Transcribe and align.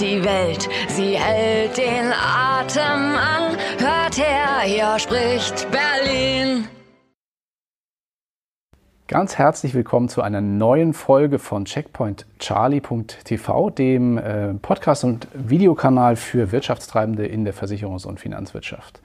die 0.00 0.24
Welt, 0.24 0.70
sie 0.88 1.18
hält 1.18 1.76
den 1.76 2.12
Atem 2.12 3.14
an. 3.14 3.58
Hört 3.78 4.16
her, 4.16 4.60
hier 4.64 4.98
spricht 4.98 5.68
Berlin. 5.70 6.66
Ganz 9.06 9.36
herzlich 9.36 9.74
willkommen 9.74 10.08
zu 10.08 10.22
einer 10.22 10.40
neuen 10.40 10.94
Folge 10.94 11.38
von 11.38 11.66
checkpointcharlie.tv, 11.66 13.68
dem 13.70 14.16
äh, 14.16 14.54
Podcast- 14.54 15.04
und 15.04 15.28
Videokanal 15.34 16.16
für 16.16 16.52
Wirtschaftstreibende 16.52 17.26
in 17.26 17.44
der 17.44 17.52
Versicherungs- 17.52 18.06
und 18.06 18.18
Finanzwirtschaft. 18.18 19.02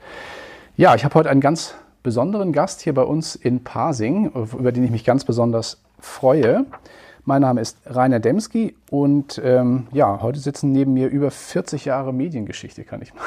Ja, 0.76 0.94
ich 0.94 1.04
habe 1.04 1.14
heute 1.14 1.28
einen 1.28 1.42
ganz 1.42 1.74
besonderen 2.02 2.52
Gast 2.52 2.80
hier 2.80 2.94
bei 2.94 3.02
uns 3.02 3.36
in 3.36 3.62
Pasing, 3.62 4.32
über 4.32 4.72
den 4.72 4.84
ich 4.84 4.90
mich 4.90 5.04
ganz 5.04 5.26
besonders 5.26 5.82
freue. 6.00 6.64
Mein 7.28 7.42
Name 7.42 7.60
ist 7.60 7.76
Rainer 7.84 8.20
Demski 8.20 8.74
und 8.88 9.38
ähm, 9.44 9.86
ja, 9.92 10.22
heute 10.22 10.40
sitzen 10.40 10.72
neben 10.72 10.94
mir 10.94 11.08
über 11.08 11.30
40 11.30 11.84
Jahre 11.84 12.14
Mediengeschichte, 12.14 12.84
kann 12.84 13.02
ich 13.02 13.12
mal. 13.12 13.22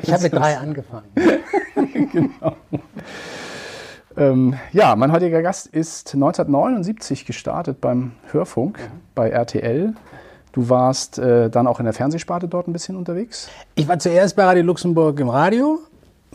Ich 0.00 0.12
habe 0.12 0.22
mit 0.22 0.32
drei 0.36 0.58
angefangen. 0.58 1.08
genau. 2.12 2.54
Ähm, 4.16 4.54
ja, 4.70 4.94
mein 4.94 5.10
heutiger 5.10 5.42
Gast 5.42 5.66
ist 5.66 6.14
1979 6.14 7.26
gestartet 7.26 7.80
beim 7.80 8.12
Hörfunk 8.30 8.78
mhm. 8.78 9.00
bei 9.16 9.30
RTL. 9.30 9.94
Du 10.52 10.68
warst 10.68 11.18
äh, 11.18 11.50
dann 11.50 11.66
auch 11.66 11.80
in 11.80 11.86
der 11.86 11.94
Fernsehsparte 11.94 12.46
dort 12.46 12.68
ein 12.68 12.72
bisschen 12.72 12.94
unterwegs? 12.94 13.48
Ich 13.74 13.88
war 13.88 13.98
zuerst 13.98 14.36
bei 14.36 14.44
Radio 14.44 14.62
Luxemburg 14.62 15.18
im 15.18 15.28
Radio. 15.28 15.80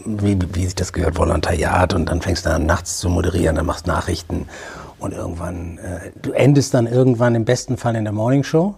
Wie, 0.04 0.38
wie 0.54 0.66
sich 0.66 0.76
das 0.76 0.92
gehört, 0.92 1.18
Volontariat. 1.18 1.94
Und 1.94 2.10
dann 2.10 2.20
fängst 2.20 2.46
du 2.46 2.50
an, 2.50 2.66
nachts 2.66 2.98
zu 2.98 3.08
moderieren, 3.08 3.56
dann 3.56 3.66
machst 3.66 3.88
Nachrichten. 3.88 4.50
Und 5.00 5.14
irgendwann, 5.14 5.78
äh, 5.78 6.12
du 6.22 6.32
endest 6.32 6.74
dann 6.74 6.88
irgendwann 6.88 7.36
im 7.36 7.46
besten 7.46 7.78
Fall 7.78 7.96
in 7.96 8.04
der 8.04 8.14
Morning 8.14 8.44
Show. 8.44 8.76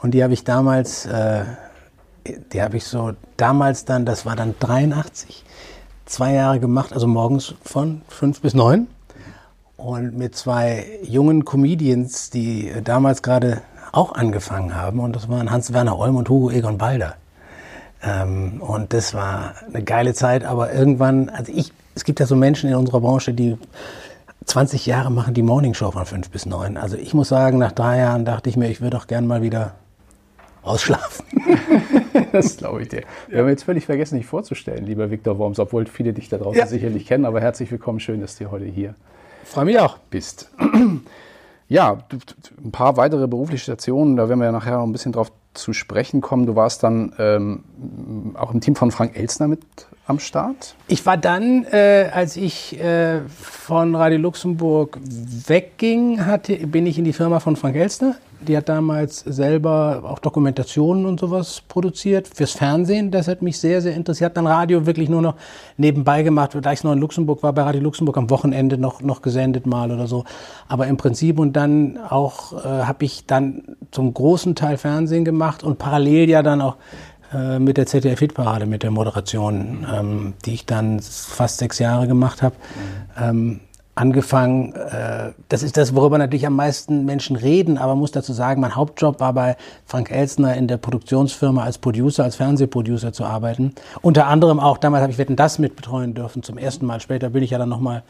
Und 0.00 0.12
die 0.12 0.22
habe 0.22 0.32
ich 0.32 0.44
damals, 0.44 1.06
äh, 1.06 1.44
die 2.52 2.62
habe 2.62 2.76
ich 2.76 2.84
so 2.84 3.12
damals 3.36 3.84
dann, 3.84 4.06
das 4.06 4.24
war 4.24 4.36
dann 4.36 4.54
83 4.58 5.44
zwei 6.06 6.34
Jahre 6.34 6.60
gemacht, 6.60 6.92
also 6.92 7.06
morgens 7.06 7.54
von 7.62 8.02
fünf 8.08 8.40
bis 8.40 8.54
neun. 8.54 8.88
Und 9.76 10.16
mit 10.16 10.34
zwei 10.34 10.86
jungen 11.02 11.44
Comedians, 11.44 12.30
die 12.30 12.72
damals 12.82 13.22
gerade 13.22 13.62
auch 13.92 14.14
angefangen 14.14 14.74
haben. 14.74 15.00
Und 15.00 15.14
das 15.14 15.28
waren 15.28 15.50
Hans-Werner 15.50 15.98
Olm 15.98 16.16
und 16.16 16.28
Hugo 16.28 16.50
Egon 16.50 16.78
Balder. 16.78 17.16
Ähm, 18.02 18.60
und 18.60 18.92
das 18.92 19.14
war 19.14 19.54
eine 19.72 19.82
geile 19.82 20.14
Zeit. 20.14 20.44
Aber 20.44 20.72
irgendwann, 20.72 21.28
also 21.28 21.52
ich, 21.54 21.72
es 21.94 22.04
gibt 22.04 22.20
ja 22.20 22.26
so 22.26 22.36
Menschen 22.36 22.70
in 22.70 22.76
unserer 22.76 23.00
Branche, 23.00 23.34
die 23.34 23.58
20 24.46 24.86
Jahre 24.86 25.10
machen 25.10 25.34
die 25.34 25.42
Morningshow 25.42 25.90
von 25.90 26.06
fünf 26.06 26.30
bis 26.30 26.46
neun. 26.46 26.76
Also 26.76 26.96
ich 26.96 27.14
muss 27.14 27.28
sagen, 27.28 27.58
nach 27.58 27.72
drei 27.72 27.98
Jahren 27.98 28.24
dachte 28.24 28.50
ich 28.50 28.56
mir, 28.56 28.68
ich 28.68 28.80
würde 28.80 28.96
doch 28.96 29.06
gern 29.06 29.26
mal 29.26 29.42
wieder 29.42 29.74
ausschlafen. 30.62 31.24
das 32.32 32.56
glaube 32.56 32.82
ich 32.82 32.88
dir. 32.88 33.02
Wir 33.28 33.40
haben 33.40 33.48
jetzt 33.48 33.64
völlig 33.64 33.86
vergessen, 33.86 34.16
dich 34.16 34.26
vorzustellen, 34.26 34.84
lieber 34.84 35.10
Viktor 35.10 35.38
Worms, 35.38 35.58
obwohl 35.58 35.86
viele 35.86 36.12
dich 36.12 36.28
da 36.28 36.38
draußen 36.38 36.58
ja. 36.58 36.66
sicherlich 36.66 37.06
kennen. 37.06 37.24
Aber 37.24 37.40
herzlich 37.40 37.70
willkommen, 37.70 38.00
schön, 38.00 38.20
dass 38.20 38.36
du 38.36 38.50
heute 38.50 38.66
hier 38.66 38.94
Freue 39.44 39.66
mich 39.66 39.78
auch. 39.78 39.98
bist. 40.10 40.50
Ja, 41.66 41.96
ein 42.62 42.72
paar 42.72 42.98
weitere 42.98 43.26
berufliche 43.26 43.62
Stationen, 43.62 44.16
da 44.16 44.28
werden 44.28 44.38
wir 44.38 44.44
ja 44.44 44.52
nachher 44.52 44.76
noch 44.76 44.84
ein 44.84 44.92
bisschen 44.92 45.12
drauf 45.12 45.32
zu 45.54 45.72
sprechen 45.72 46.20
kommen. 46.20 46.46
Du 46.46 46.56
warst 46.56 46.82
dann 46.82 47.12
ähm, 47.18 47.64
auch 48.34 48.52
im 48.52 48.60
Team 48.60 48.76
von 48.76 48.90
Frank 48.90 49.16
Elstner 49.16 49.48
mit 49.48 49.60
am 50.06 50.18
Start? 50.18 50.74
Ich 50.86 51.06
war 51.06 51.16
dann, 51.16 51.64
äh, 51.64 52.10
als 52.12 52.36
ich 52.36 52.78
äh, 52.78 53.20
von 53.28 53.94
Radio 53.94 54.18
Luxemburg 54.18 54.98
wegging, 55.02 56.26
hatte, 56.26 56.66
bin 56.66 56.86
ich 56.86 56.98
in 56.98 57.04
die 57.04 57.12
Firma 57.12 57.40
von 57.40 57.56
Frank 57.56 57.76
Elstner 57.76 58.16
die 58.48 58.56
hat 58.56 58.68
damals 58.68 59.20
selber 59.20 60.02
auch 60.04 60.18
Dokumentationen 60.18 61.06
und 61.06 61.20
sowas 61.20 61.62
produziert 61.66 62.28
fürs 62.28 62.52
Fernsehen. 62.52 63.10
Das 63.10 63.28
hat 63.28 63.42
mich 63.42 63.58
sehr, 63.58 63.80
sehr 63.80 63.94
interessiert. 63.94 64.36
Dann 64.36 64.46
Radio 64.46 64.86
wirklich 64.86 65.08
nur 65.08 65.22
noch 65.22 65.34
nebenbei 65.76 66.22
gemacht, 66.22 66.56
da 66.60 66.72
ich 66.72 66.84
noch 66.84 66.92
in 66.92 66.98
Luxemburg 66.98 67.42
war, 67.42 67.52
bei 67.52 67.62
Radio 67.62 67.80
Luxemburg 67.80 68.16
am 68.16 68.30
Wochenende 68.30 68.78
noch, 68.78 69.00
noch 69.00 69.22
gesendet 69.22 69.66
mal 69.66 69.90
oder 69.90 70.06
so. 70.06 70.24
Aber 70.68 70.86
im 70.86 70.96
Prinzip 70.96 71.38
und 71.38 71.54
dann 71.54 71.98
auch 71.98 72.52
äh, 72.64 72.84
habe 72.84 73.04
ich 73.04 73.26
dann 73.26 73.76
zum 73.90 74.14
großen 74.14 74.54
Teil 74.54 74.76
Fernsehen 74.76 75.24
gemacht 75.24 75.62
und 75.62 75.78
parallel 75.78 76.28
ja 76.28 76.42
dann 76.42 76.60
auch 76.60 76.76
äh, 77.32 77.58
mit 77.58 77.76
der 77.76 77.86
ZDF-Hitparade, 77.86 78.66
mit 78.66 78.82
der 78.82 78.90
Moderation, 78.90 79.86
ähm, 79.92 80.34
die 80.44 80.54
ich 80.54 80.66
dann 80.66 81.00
fast 81.00 81.58
sechs 81.58 81.78
Jahre 81.78 82.06
gemacht 82.06 82.42
habe. 82.42 82.54
Mhm. 83.16 83.22
Ähm, 83.22 83.60
angefangen, 83.94 84.72
äh, 84.72 85.32
das 85.48 85.62
ist 85.62 85.76
das, 85.76 85.94
worüber 85.94 86.18
natürlich 86.18 86.46
am 86.46 86.56
meisten 86.56 87.04
Menschen 87.04 87.36
reden, 87.36 87.78
aber 87.78 87.94
muss 87.94 88.12
dazu 88.12 88.32
sagen, 88.32 88.60
mein 88.60 88.74
Hauptjob 88.74 89.20
war 89.20 89.32
bei 89.32 89.56
Frank 89.86 90.10
Elsner 90.10 90.56
in 90.56 90.68
der 90.68 90.78
Produktionsfirma 90.78 91.62
als 91.62 91.78
Producer, 91.78 92.24
als 92.24 92.36
Fernsehproducer 92.36 93.12
zu 93.12 93.24
arbeiten. 93.24 93.74
Unter 94.02 94.26
anderem 94.26 94.58
auch, 94.58 94.78
damals 94.78 95.02
habe 95.02 95.12
ich 95.12 95.18
Wetten, 95.18 95.36
das 95.36 95.58
mitbetreuen 95.58 96.14
dürfen, 96.14 96.42
zum 96.42 96.58
ersten 96.58 96.86
Mal. 96.86 97.00
Später 97.00 97.30
bin 97.30 97.42
ich 97.42 97.50
ja 97.50 97.58
dann 97.58 97.68
nochmal 97.68 98.02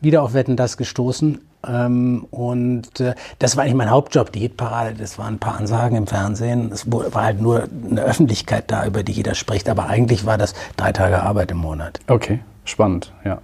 wieder 0.00 0.22
auf 0.22 0.34
Wetten, 0.34 0.56
das 0.56 0.76
gestoßen. 0.76 1.40
Ähm, 1.66 2.26
und 2.30 3.00
äh, 3.00 3.14
das 3.38 3.56
war 3.56 3.64
eigentlich 3.64 3.76
mein 3.76 3.90
Hauptjob, 3.90 4.30
die 4.32 4.40
Hitparade. 4.40 4.94
Das 4.94 5.18
waren 5.18 5.34
ein 5.34 5.38
paar 5.38 5.56
Ansagen 5.56 5.96
im 5.96 6.06
Fernsehen. 6.06 6.70
Es 6.72 6.90
war 6.90 7.22
halt 7.22 7.40
nur 7.40 7.68
eine 7.90 8.02
Öffentlichkeit 8.02 8.70
da, 8.70 8.86
über 8.86 9.02
die 9.02 9.12
jeder 9.12 9.34
spricht. 9.34 9.68
Aber 9.68 9.86
eigentlich 9.86 10.26
war 10.26 10.36
das 10.38 10.54
drei 10.76 10.92
Tage 10.92 11.22
Arbeit 11.22 11.50
im 11.50 11.58
Monat. 11.58 12.00
Okay, 12.06 12.40
spannend, 12.64 13.12
ja. 13.24 13.38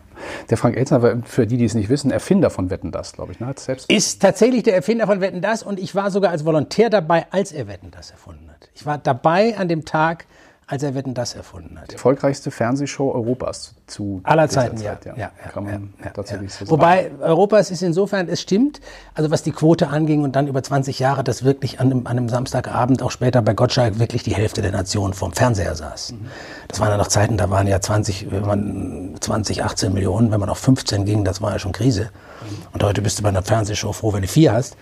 Der 0.50 0.56
Frank 0.56 0.76
Elzner 0.76 1.02
war, 1.02 1.16
für 1.24 1.46
die, 1.46 1.56
die 1.56 1.64
es 1.64 1.74
nicht 1.74 1.88
wissen, 1.88 2.10
Erfinder 2.10 2.50
von 2.50 2.70
Wetten 2.70 2.92
Das, 2.92 3.12
glaube 3.12 3.32
ich. 3.32 3.40
Ne? 3.40 3.52
selbst 3.56 3.90
ist 3.90 4.20
tatsächlich 4.20 4.62
der 4.62 4.74
Erfinder 4.74 5.06
von 5.06 5.20
Wetten 5.20 5.40
Das 5.40 5.62
und 5.62 5.78
ich 5.78 5.94
war 5.94 6.10
sogar 6.10 6.30
als 6.30 6.44
Volontär 6.44 6.90
dabei, 6.90 7.26
als 7.30 7.52
er 7.52 7.68
Wetten 7.68 7.90
Das 7.90 8.10
erfunden 8.10 8.48
hat. 8.50 8.68
Ich 8.74 8.86
war 8.86 8.98
dabei 8.98 9.56
an 9.56 9.68
dem 9.68 9.84
Tag, 9.84 10.26
als 10.66 10.82
er 10.82 10.94
Wetten 10.94 11.14
das 11.14 11.34
erfunden 11.34 11.78
hat. 11.78 11.90
Die 11.90 11.94
erfolgreichste 11.94 12.50
Fernsehshow 12.50 13.12
Europas 13.12 13.74
zu 13.86 14.20
aller 14.22 14.48
Zeiten, 14.48 14.78
Zeit, 14.78 15.04
ja. 15.04 15.12
ja. 15.14 15.30
ja. 15.44 15.50
Kann 15.50 15.64
man 15.64 15.94
ja, 16.02 16.10
tatsächlich 16.10 16.52
so 16.52 16.64
sagen. 16.64 16.70
Wobei 16.70 17.10
Europas 17.20 17.70
ist 17.70 17.82
insofern, 17.82 18.28
es 18.28 18.40
stimmt, 18.40 18.80
also 19.14 19.30
was 19.30 19.42
die 19.42 19.52
Quote 19.52 19.88
anging 19.88 20.22
und 20.22 20.36
dann 20.36 20.46
über 20.46 20.62
20 20.62 20.98
Jahre, 20.98 21.24
dass 21.24 21.44
wirklich 21.44 21.80
an 21.80 21.90
einem, 21.90 22.06
an 22.06 22.18
einem 22.18 22.28
Samstagabend, 22.28 23.02
auch 23.02 23.10
später 23.10 23.42
bei 23.42 23.54
Gottschalk, 23.54 23.98
wirklich 23.98 24.22
die 24.22 24.34
Hälfte 24.34 24.62
der 24.62 24.72
Nation 24.72 25.12
vorm 25.12 25.32
Fernseher 25.32 25.74
saß. 25.74 26.12
Mhm. 26.12 26.26
Das 26.68 26.80
waren 26.80 26.90
ja 26.90 26.96
noch 26.96 27.08
Zeiten, 27.08 27.36
da 27.36 27.50
waren 27.50 27.66
ja 27.66 27.80
20, 27.80 28.30
wenn 28.30 28.42
man 28.42 29.14
20, 29.20 29.64
18 29.64 29.92
Millionen, 29.92 30.30
wenn 30.30 30.40
man 30.40 30.48
auf 30.48 30.58
15 30.58 31.04
ging, 31.04 31.24
das 31.24 31.42
war 31.42 31.52
ja 31.52 31.58
schon 31.58 31.72
Krise. 31.72 32.04
Mhm. 32.04 32.66
Und 32.72 32.82
heute 32.82 33.02
bist 33.02 33.18
du 33.18 33.22
bei 33.22 33.28
einer 33.28 33.42
Fernsehshow 33.42 33.92
froh, 33.92 34.12
wenn 34.12 34.22
du 34.22 34.28
vier 34.28 34.52
hast. 34.52 34.76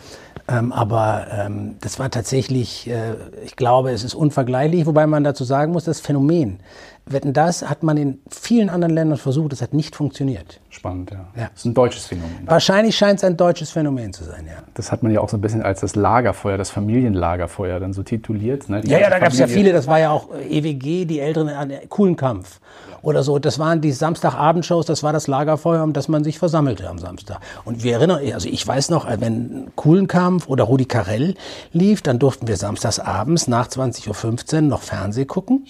Ähm, 0.51 0.73
aber 0.73 1.27
ähm, 1.31 1.77
das 1.81 1.99
war 2.01 2.11
tatsächlich, 2.11 2.89
äh, 2.91 3.15
ich 3.45 3.55
glaube, 3.55 3.93
es 3.93 4.03
ist 4.03 4.15
unvergleichlich, 4.15 4.85
wobei 4.85 5.07
man 5.07 5.23
dazu 5.23 5.45
sagen 5.45 5.73
muss, 5.73 5.85
das 5.85 6.01
Phänomen. 6.01 6.59
Wetten, 7.07 7.33
das 7.33 7.69
hat 7.69 7.83
man 7.83 7.97
in 7.97 8.21
vielen 8.31 8.71
anderen 8.71 8.95
Ländern 8.95 9.19
versucht, 9.19 9.53
das 9.53 9.63
hat 9.63 9.75
nicht 9.75 9.97
funktioniert. 9.97 10.61
Spannend, 10.69 11.11
ja. 11.11 11.29
ja. 11.37 11.51
Das 11.53 11.61
ist 11.61 11.65
ein 11.65 11.75
deutsches 11.75 12.07
Phänomen. 12.07 12.47
Wahrscheinlich 12.47 12.97
scheint 12.97 13.19
es 13.19 13.25
ein 13.25 13.37
deutsches 13.37 13.71
Phänomen 13.71 14.13
zu 14.13 14.25
sein, 14.25 14.47
ja. 14.47 14.63
Das 14.75 14.93
hat 14.93 15.03
man 15.03 15.11
ja 15.13 15.21
auch 15.21 15.29
so 15.29 15.37
ein 15.37 15.41
bisschen 15.41 15.63
als 15.63 15.81
das 15.81 15.97
Lagerfeuer, 15.97 16.57
das 16.57 16.71
Familienlagerfeuer 16.71 17.81
dann 17.81 17.93
so 17.93 18.03
tituliert. 18.03 18.69
Ne? 18.69 18.83
ja, 18.85 18.99
ja, 18.99 19.11
da 19.11 19.19
gab 19.19 19.33
es 19.33 19.39
ja 19.39 19.47
viele, 19.47 19.73
das 19.73 19.87
war 19.87 19.99
ja 19.99 20.11
auch 20.11 20.29
EWG, 20.35 21.05
die 21.05 21.21
Älteren, 21.21 21.49
äh, 21.71 21.87
coolen 21.89 22.17
Kampf 22.17 22.61
oder 23.03 23.23
so. 23.23 23.39
Das 23.39 23.59
waren 23.59 23.81
die 23.81 23.93
Samstagabendshows, 23.93 24.87
das 24.87 25.03
war 25.03 25.13
das 25.13 25.27
Lagerfeuer, 25.27 25.83
um 25.83 25.93
das 25.93 26.09
man 26.09 26.25
sich 26.25 26.39
versammelte 26.39 26.89
am 26.89 26.99
Samstag. 26.99 27.41
Und 27.65 27.83
wir 27.83 27.95
erinnern, 27.95 28.21
also 28.33 28.49
ich 28.49 28.67
weiß 28.67 28.91
noch, 28.91 29.07
wenn 29.21 29.71
Kuhlenkampf 29.77 30.49
oder 30.49 30.65
Rudi 30.65 30.85
Carell 30.85 31.35
lief, 31.73 32.03
dann 32.03 32.19
durften 32.19 32.47
wir 32.47 32.57
samstags 32.57 32.99
abends 32.99 33.49
nach 33.49 33.69
20.15 33.69 34.55
Uhr 34.55 34.61
noch 34.63 34.83
Fernseh 34.83 35.25
gucken. 35.25 35.67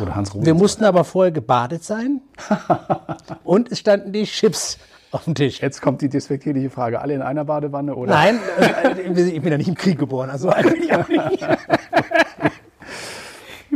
Oder 0.00 0.14
Hans 0.14 0.32
Wir 0.34 0.54
mussten 0.54 0.84
aber 0.84 1.04
vorher 1.04 1.32
gebadet 1.32 1.84
sein 1.84 2.20
und 3.44 3.72
es 3.72 3.80
standen 3.80 4.12
die 4.12 4.24
Chips 4.24 4.78
auf 5.14 5.24
dem 5.24 5.34
Tisch. 5.34 5.60
Jetzt 5.60 5.80
kommt 5.80 6.02
die 6.02 6.08
despektierliche 6.08 6.70
Frage. 6.70 7.00
Alle 7.00 7.14
in 7.14 7.22
einer 7.22 7.44
Badewanne 7.44 7.94
oder? 7.94 8.12
Nein, 8.12 8.40
äh, 8.58 9.00
ich 9.00 9.40
bin 9.40 9.52
ja 9.52 9.58
nicht 9.58 9.68
im 9.68 9.76
Krieg 9.76 9.98
geboren. 9.98 10.28
Also 10.30 10.52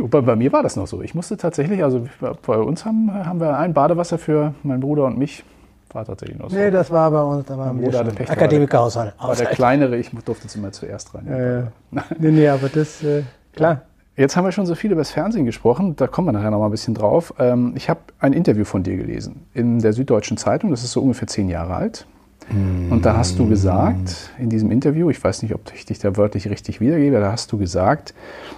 Bei, 0.07 0.21
bei, 0.21 0.35
mir 0.35 0.51
war 0.53 0.63
das 0.63 0.75
noch 0.75 0.87
so. 0.87 1.01
Ich 1.01 1.13
musste 1.13 1.37
tatsächlich, 1.37 1.83
also 1.83 2.07
bei 2.45 2.57
uns 2.57 2.85
haben, 2.85 3.13
haben 3.13 3.39
wir 3.39 3.57
ein 3.57 3.73
Badewasser 3.73 4.17
für 4.17 4.53
meinen 4.63 4.79
Bruder 4.79 5.05
und 5.05 5.17
mich. 5.17 5.43
War 5.91 6.05
tatsächlich 6.05 6.37
noch 6.37 6.49
so. 6.49 6.55
Nee, 6.55 6.71
das 6.71 6.91
war 6.91 7.09
bei 7.11 7.21
uns. 7.21 7.45
Da 7.45 7.57
war 7.57 7.73
mein 7.73 7.83
Bruder 7.83 7.99
hatte 8.05 8.29
Akademikerhaushalt. 8.29 9.13
War 9.19 9.35
der 9.35 9.47
kleinere, 9.47 9.97
ich 9.97 10.11
durfte 10.23 10.47
es 10.47 10.55
immer 10.55 10.71
zuerst 10.71 11.13
rein. 11.15 11.27
Ja, 11.27 11.59
ja. 11.59 12.03
nee, 12.17 12.31
nee, 12.31 12.47
aber 12.47 12.69
das, 12.69 13.03
äh, 13.03 13.23
klar. 13.53 13.81
Jetzt 14.19 14.35
haben 14.35 14.43
wir 14.43 14.51
schon 14.51 14.65
so 14.65 14.75
viel 14.75 14.91
über 14.91 14.99
das 14.99 15.11
Fernsehen 15.11 15.45
gesprochen, 15.45 15.95
da 15.95 16.05
kommen 16.05 16.27
wir 16.27 16.33
nachher 16.33 16.51
noch 16.51 16.59
mal 16.59 16.65
ein 16.65 16.71
bisschen 16.71 16.93
drauf. 16.93 17.33
Ähm, 17.39 17.71
ich 17.77 17.89
habe 17.89 18.01
ein 18.19 18.33
Interview 18.33 18.65
von 18.65 18.83
dir 18.83 18.97
gelesen 18.97 19.45
in 19.53 19.79
der 19.79 19.93
Süddeutschen 19.93 20.35
Zeitung, 20.35 20.71
das 20.71 20.83
ist 20.83 20.91
so 20.91 21.01
ungefähr 21.01 21.29
zehn 21.29 21.47
Jahre 21.47 21.75
alt. 21.75 22.05
Und 22.51 23.05
da 23.05 23.15
hast 23.15 23.37
du 23.37 23.47
gesagt, 23.47 24.31
in 24.39 24.49
diesem 24.49 24.71
Interview, 24.71 25.09
ich 25.09 25.23
weiß 25.23 25.43
nicht, 25.43 25.53
ob 25.53 25.71
ich 25.73 25.85
dich 25.85 25.99
da 25.99 26.17
wörtlich 26.17 26.49
richtig 26.49 26.81
wiedergebe, 26.81 27.19
da 27.19 27.31
hast 27.31 27.51
du 27.51 27.57
gesagt, 27.57 28.13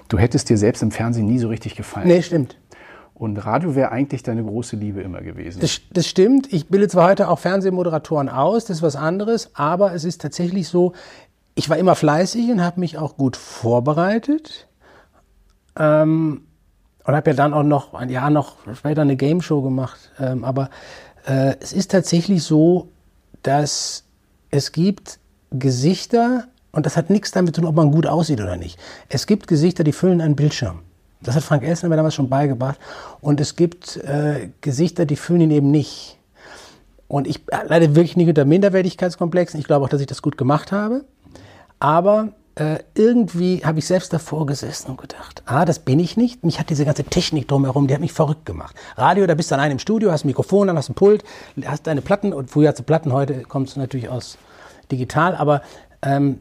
du 0.07 0.17
hättest 0.17 0.49
dir 0.49 0.57
selbst 0.57 0.81
im 0.81 0.91
Fernsehen 0.91 1.27
nie 1.27 1.39
so 1.39 1.49
richtig 1.49 1.75
gefallen. 1.75 2.07
Nee, 2.07 2.21
stimmt. 2.21 2.57
Und 3.13 3.37
Radio 3.45 3.75
wäre 3.75 3.91
eigentlich 3.91 4.23
deine 4.23 4.43
große 4.43 4.77
Liebe 4.77 5.01
immer 5.01 5.21
gewesen. 5.21 5.59
Das, 5.59 5.81
das, 5.91 6.07
stimmt. 6.07 6.51
Ich 6.51 6.69
bilde 6.69 6.87
zwar 6.87 7.09
heute 7.09 7.27
auch 7.27 7.37
Fernsehmoderatoren 7.37 8.29
aus, 8.29 8.65
das 8.65 8.77
ist 8.77 8.83
was 8.83 8.95
anderes, 8.95 9.51
aber 9.53 9.93
es 9.93 10.05
ist 10.05 10.21
tatsächlich 10.21 10.69
so, 10.69 10.93
ich 11.53 11.69
war 11.69 11.77
immer 11.77 11.95
fleißig 11.95 12.49
und 12.49 12.63
habe 12.63 12.79
mich 12.79 12.97
auch 12.97 13.17
gut 13.17 13.35
vorbereitet. 13.35 14.69
Ähm, 15.77 16.43
und 17.03 17.15
habe 17.15 17.31
ja 17.31 17.35
dann 17.35 17.53
auch 17.53 17.63
noch 17.63 17.93
ein 17.93 18.09
Jahr 18.09 18.29
noch 18.29 18.57
später 18.75 19.01
eine 19.01 19.15
Game 19.15 19.41
Show 19.41 19.61
gemacht. 19.61 20.11
Ähm, 20.19 20.43
aber 20.43 20.69
äh, 21.25 21.55
es 21.59 21.73
ist 21.73 21.91
tatsächlich 21.91 22.43
so, 22.43 22.89
dass 23.43 24.03
es 24.51 24.71
gibt 24.71 25.19
Gesichter, 25.51 26.45
und 26.71 26.85
das 26.85 26.95
hat 26.95 27.09
nichts 27.09 27.31
damit 27.31 27.55
zu 27.55 27.61
tun, 27.61 27.69
ob 27.69 27.75
man 27.75 27.91
gut 27.91 28.05
aussieht 28.05 28.39
oder 28.39 28.55
nicht. 28.55 28.79
Es 29.09 29.27
gibt 29.27 29.47
Gesichter, 29.47 29.83
die 29.83 29.91
füllen 29.91 30.21
einen 30.21 30.35
Bildschirm. 30.35 30.79
Das 31.21 31.35
hat 31.35 31.43
Frank 31.43 31.63
Elsner 31.63 31.89
mir 31.89 31.97
damals 31.97 32.15
schon 32.15 32.29
beigebracht. 32.29 32.79
Und 33.19 33.39
es 33.39 33.55
gibt 33.55 33.97
äh, 33.97 34.49
Gesichter, 34.61 35.05
die 35.05 35.15
füllen 35.15 35.41
ihn 35.41 35.51
eben 35.51 35.71
nicht. 35.71 36.17
Und 37.07 37.27
ich 37.27 37.41
leide 37.67 37.95
wirklich 37.95 38.15
nicht 38.15 38.29
unter 38.29 38.45
Minderwertigkeitskomplexen. 38.45 39.59
Ich 39.59 39.67
glaube 39.67 39.85
auch, 39.85 39.89
dass 39.89 40.01
ich 40.01 40.07
das 40.07 40.21
gut 40.21 40.37
gemacht 40.37 40.71
habe. 40.71 41.03
Aber 41.79 42.29
äh, 42.55 42.79
irgendwie 42.95 43.63
habe 43.65 43.79
ich 43.79 43.85
selbst 43.85 44.11
davor 44.11 44.45
gesessen 44.45 44.91
und 44.91 44.99
gedacht, 44.99 45.41
ah, 45.45 45.63
das 45.63 45.79
bin 45.79 45.99
ich 45.99 46.17
nicht. 46.17 46.43
Mich 46.43 46.59
hat 46.59 46.69
diese 46.69 46.85
ganze 46.85 47.03
Technik 47.03 47.47
drumherum, 47.47 47.87
die 47.87 47.93
hat 47.93 48.01
mich 48.01 48.13
verrückt 48.13 48.45
gemacht. 48.45 48.75
Radio, 48.97 49.25
da 49.25 49.35
bist 49.35 49.51
du 49.51 49.55
allein 49.55 49.71
im 49.71 49.79
Studio, 49.79 50.11
hast 50.11 50.25
ein 50.25 50.27
Mikrofon, 50.27 50.67
dann 50.67 50.77
hast 50.77 50.89
ein 50.89 50.95
Pult, 50.95 51.23
hast 51.65 51.87
deine 51.87 52.01
Platten 52.01 52.33
und 52.33 52.49
früher 52.49 52.69
hast 52.69 52.79
du 52.79 52.83
Platten, 52.83 53.13
heute 53.13 53.41
kommst 53.43 53.75
du 53.75 53.79
natürlich 53.79 54.09
aus 54.09 54.37
digital. 54.91 55.35
Aber 55.35 55.61
ähm, 56.01 56.39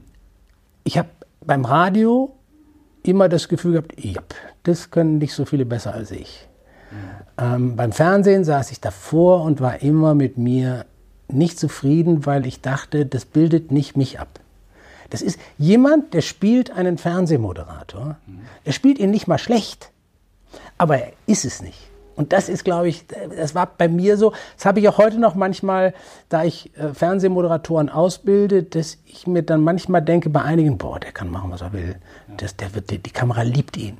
ich 0.84 0.98
habe 0.98 1.08
beim 1.44 1.64
Radio 1.64 2.34
immer 3.02 3.28
das 3.28 3.48
Gefühl 3.48 3.72
gehabt, 3.72 3.94
ja, 4.02 4.20
das 4.64 4.90
können 4.90 5.18
nicht 5.18 5.34
so 5.34 5.44
viele 5.44 5.64
besser 5.64 5.94
als 5.94 6.10
ich. 6.10 6.48
Mhm. 6.90 6.96
Ähm, 7.44 7.76
beim 7.76 7.92
Fernsehen 7.92 8.44
saß 8.44 8.72
ich 8.72 8.80
davor 8.80 9.42
und 9.44 9.60
war 9.60 9.80
immer 9.80 10.14
mit 10.14 10.38
mir 10.38 10.86
nicht 11.28 11.58
zufrieden, 11.58 12.26
weil 12.26 12.46
ich 12.46 12.60
dachte, 12.60 13.06
das 13.06 13.24
bildet 13.24 13.70
nicht 13.70 13.96
mich 13.96 14.18
ab. 14.18 14.40
Das 15.10 15.22
ist 15.22 15.38
jemand, 15.58 16.14
der 16.14 16.20
spielt 16.20 16.70
einen 16.70 16.98
Fernsehmoderator. 16.98 18.16
Er 18.64 18.72
spielt 18.72 18.98
ihn 18.98 19.10
nicht 19.10 19.26
mal 19.26 19.38
schlecht, 19.38 19.90
aber 20.78 20.98
er 20.98 21.12
ist 21.26 21.44
es 21.44 21.60
nicht. 21.60 21.90
Und 22.16 22.34
das 22.34 22.50
ist, 22.50 22.64
glaube 22.64 22.88
ich, 22.88 23.06
das 23.34 23.54
war 23.54 23.66
bei 23.66 23.88
mir 23.88 24.18
so. 24.18 24.34
Das 24.56 24.66
habe 24.66 24.80
ich 24.80 24.88
auch 24.88 24.98
heute 24.98 25.18
noch 25.18 25.34
manchmal, 25.34 25.94
da 26.28 26.44
ich 26.44 26.70
äh, 26.76 26.92
Fernsehmoderatoren 26.92 27.88
ausbilde, 27.88 28.62
dass 28.62 28.98
ich 29.06 29.26
mir 29.26 29.42
dann 29.42 29.62
manchmal 29.62 30.02
denke, 30.02 30.28
bei 30.28 30.42
einigen, 30.42 30.76
boah, 30.76 31.00
der 31.00 31.12
kann 31.12 31.30
machen, 31.30 31.50
was 31.50 31.62
er 31.62 31.72
will. 31.72 31.96
Das, 32.36 32.56
der 32.56 32.74
wird, 32.74 32.90
die, 32.90 32.98
die 32.98 33.10
Kamera 33.10 33.40
liebt 33.42 33.78
ihn. 33.78 33.96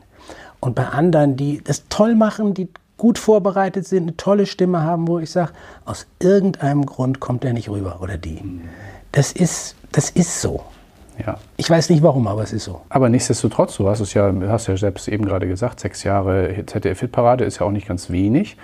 Und 0.61 0.75
bei 0.75 0.87
anderen, 0.87 1.37
die 1.37 1.65
das 1.65 1.89
toll 1.89 2.15
machen, 2.15 2.53
die 2.53 2.69
gut 2.99 3.19
vorbereitet 3.19 3.89
sind, 3.89 4.03
eine 4.03 4.17
tolle 4.19 4.45
Stimme 4.45 4.83
haben, 4.83 5.09
wo 5.09 5.19
ich 5.19 5.31
sage, 5.31 5.53
aus 5.87 6.07
irgendeinem 6.19 6.85
Grund 6.85 7.21
kommt 7.21 7.43
der 7.43 7.55
nicht 7.55 7.71
rüber 7.71 8.01
oder 8.03 8.19
die. 8.19 8.61
Das 9.13 9.33
ist, 9.33 9.77
das 9.93 10.11
ist 10.11 10.43
so. 10.43 10.63
Ja. 11.27 11.37
Ich 11.57 11.69
weiß 11.69 11.91
nicht 11.91 12.03
warum, 12.03 12.27
aber 12.27 12.43
es 12.43 12.53
ist 12.53 12.65
so. 12.65 12.81
Aber 12.89 13.09
nichtsdestotrotz, 13.09 13.77
du 13.77 13.89
hast 13.89 14.01
es 14.01 14.15
ja, 14.15 14.33
hast 14.49 14.67
ja 14.67 14.77
selbst 14.77 15.09
eben 15.09 15.25
gerade 15.25 15.47
gesagt, 15.47 15.81
sechs 15.81 16.05
Jahre 16.05 16.65
ZDF-Hitparade 16.67 17.45
ist 17.45 17.61
ja 17.61 17.67
auch 17.67 17.71
nicht 17.71 17.87
ganz 17.87 18.11
wenig. 18.11 18.57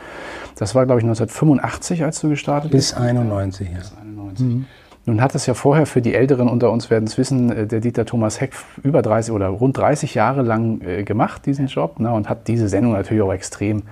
Das 0.57 0.75
war, 0.75 0.87
glaube 0.87 1.01
ich, 1.01 1.05
1985, 1.05 2.05
als 2.05 2.21
du 2.21 2.29
gestartet 2.29 2.71
Bis 2.71 2.93
bist. 2.93 3.01
91, 3.01 3.69
ja. 3.69 3.79
Bis 3.79 3.93
91. 4.01 4.47
Mhm. 4.47 4.67
Nun 5.09 5.21
hat 5.21 5.37
es 5.37 5.47
ja 5.47 5.55
vorher 5.55 5.87
für 5.87 6.03
die 6.03 6.15
Älteren 6.15 6.49
unter 6.49 6.73
uns 6.73 6.91
werden 6.91 7.05
es 7.05 7.17
wissen, 7.17 7.51
äh, 7.51 7.67
der 7.67 7.81
Dieter 7.81 8.05
Thomas 8.05 8.41
Heck 8.41 8.53
über 8.83 9.03
30 9.03 9.33
oder 9.33 9.49
rund 9.49 9.79
30 9.79 10.15
Jahre 10.15 10.43
lang 10.43 10.81
äh, 10.81 11.05
gemacht, 11.05 11.47
diesen 11.47 11.69
Job, 11.69 12.01
ne, 12.01 12.13
und 12.13 12.29
hat 12.29 12.49
diese 12.49 12.69
Sendung 12.69 12.93
natürlich 12.93 13.23
auch 13.23 13.33
extrem 13.33 13.85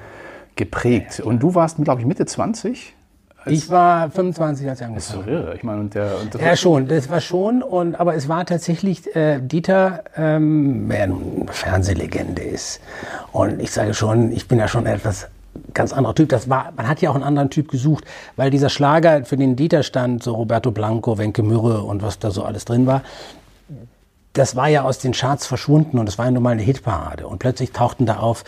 geprägt. 0.56 1.20
Und 1.20 1.42
du 1.42 1.54
warst, 1.54 1.82
glaube 1.82 2.00
ich, 2.00 2.06
Mitte 2.06 2.26
20? 2.26 2.94
Ich 3.46 3.70
war 3.70 4.10
25, 4.10 4.68
als 4.68 4.80
ich 4.80 4.86
angefangen. 4.86 4.94
Das 4.94 5.04
ist 5.04 5.12
so 5.12 5.30
irre. 5.30 5.54
Ich 5.54 5.62
meine, 5.62 5.80
und 5.80 5.94
der, 5.94 6.12
und 6.20 6.34
ja, 6.40 6.56
schon, 6.56 6.88
das 6.88 7.10
war 7.10 7.20
schon. 7.20 7.62
Und, 7.62 7.94
aber 7.96 8.14
es 8.14 8.28
war 8.28 8.46
tatsächlich 8.46 9.14
äh, 9.14 9.40
Dieter, 9.40 10.04
ähm, 10.16 10.88
der 10.88 11.04
eine 11.04 11.16
Fernsehlegende 11.50 12.42
ist. 12.42 12.80
Und 13.32 13.60
ich 13.60 13.70
sage 13.70 13.94
schon, 13.94 14.32
ich 14.32 14.48
bin 14.48 14.58
ja 14.58 14.68
schon 14.68 14.86
etwas 14.86 15.28
ganz 15.72 15.92
anderer 15.92 16.14
Typ. 16.14 16.28
Das 16.30 16.48
war, 16.48 16.72
man 16.76 16.88
hat 16.88 17.00
ja 17.00 17.10
auch 17.10 17.14
einen 17.14 17.24
anderen 17.24 17.50
Typ 17.50 17.70
gesucht, 17.70 18.04
weil 18.36 18.50
dieser 18.50 18.68
Schlager, 18.68 19.24
für 19.24 19.36
den 19.36 19.56
Dieter 19.56 19.82
stand, 19.82 20.22
so 20.22 20.34
Roberto 20.34 20.70
Blanco, 20.70 21.18
Wenke 21.18 21.42
Mürre 21.42 21.82
und 21.82 22.02
was 22.02 22.18
da 22.18 22.30
so 22.30 22.44
alles 22.44 22.64
drin 22.64 22.86
war, 22.86 23.02
das 24.32 24.56
war 24.56 24.68
ja 24.68 24.82
aus 24.82 24.98
den 24.98 25.12
Charts 25.12 25.46
verschwunden 25.46 25.98
und 25.98 26.08
es 26.08 26.18
war 26.18 26.24
ja 26.24 26.32
nun 26.32 26.42
mal 26.42 26.50
eine 26.50 26.62
Hitparade. 26.62 27.26
Und 27.26 27.38
plötzlich 27.38 27.70
tauchten 27.70 28.04
da 28.04 28.16
auf 28.16 28.44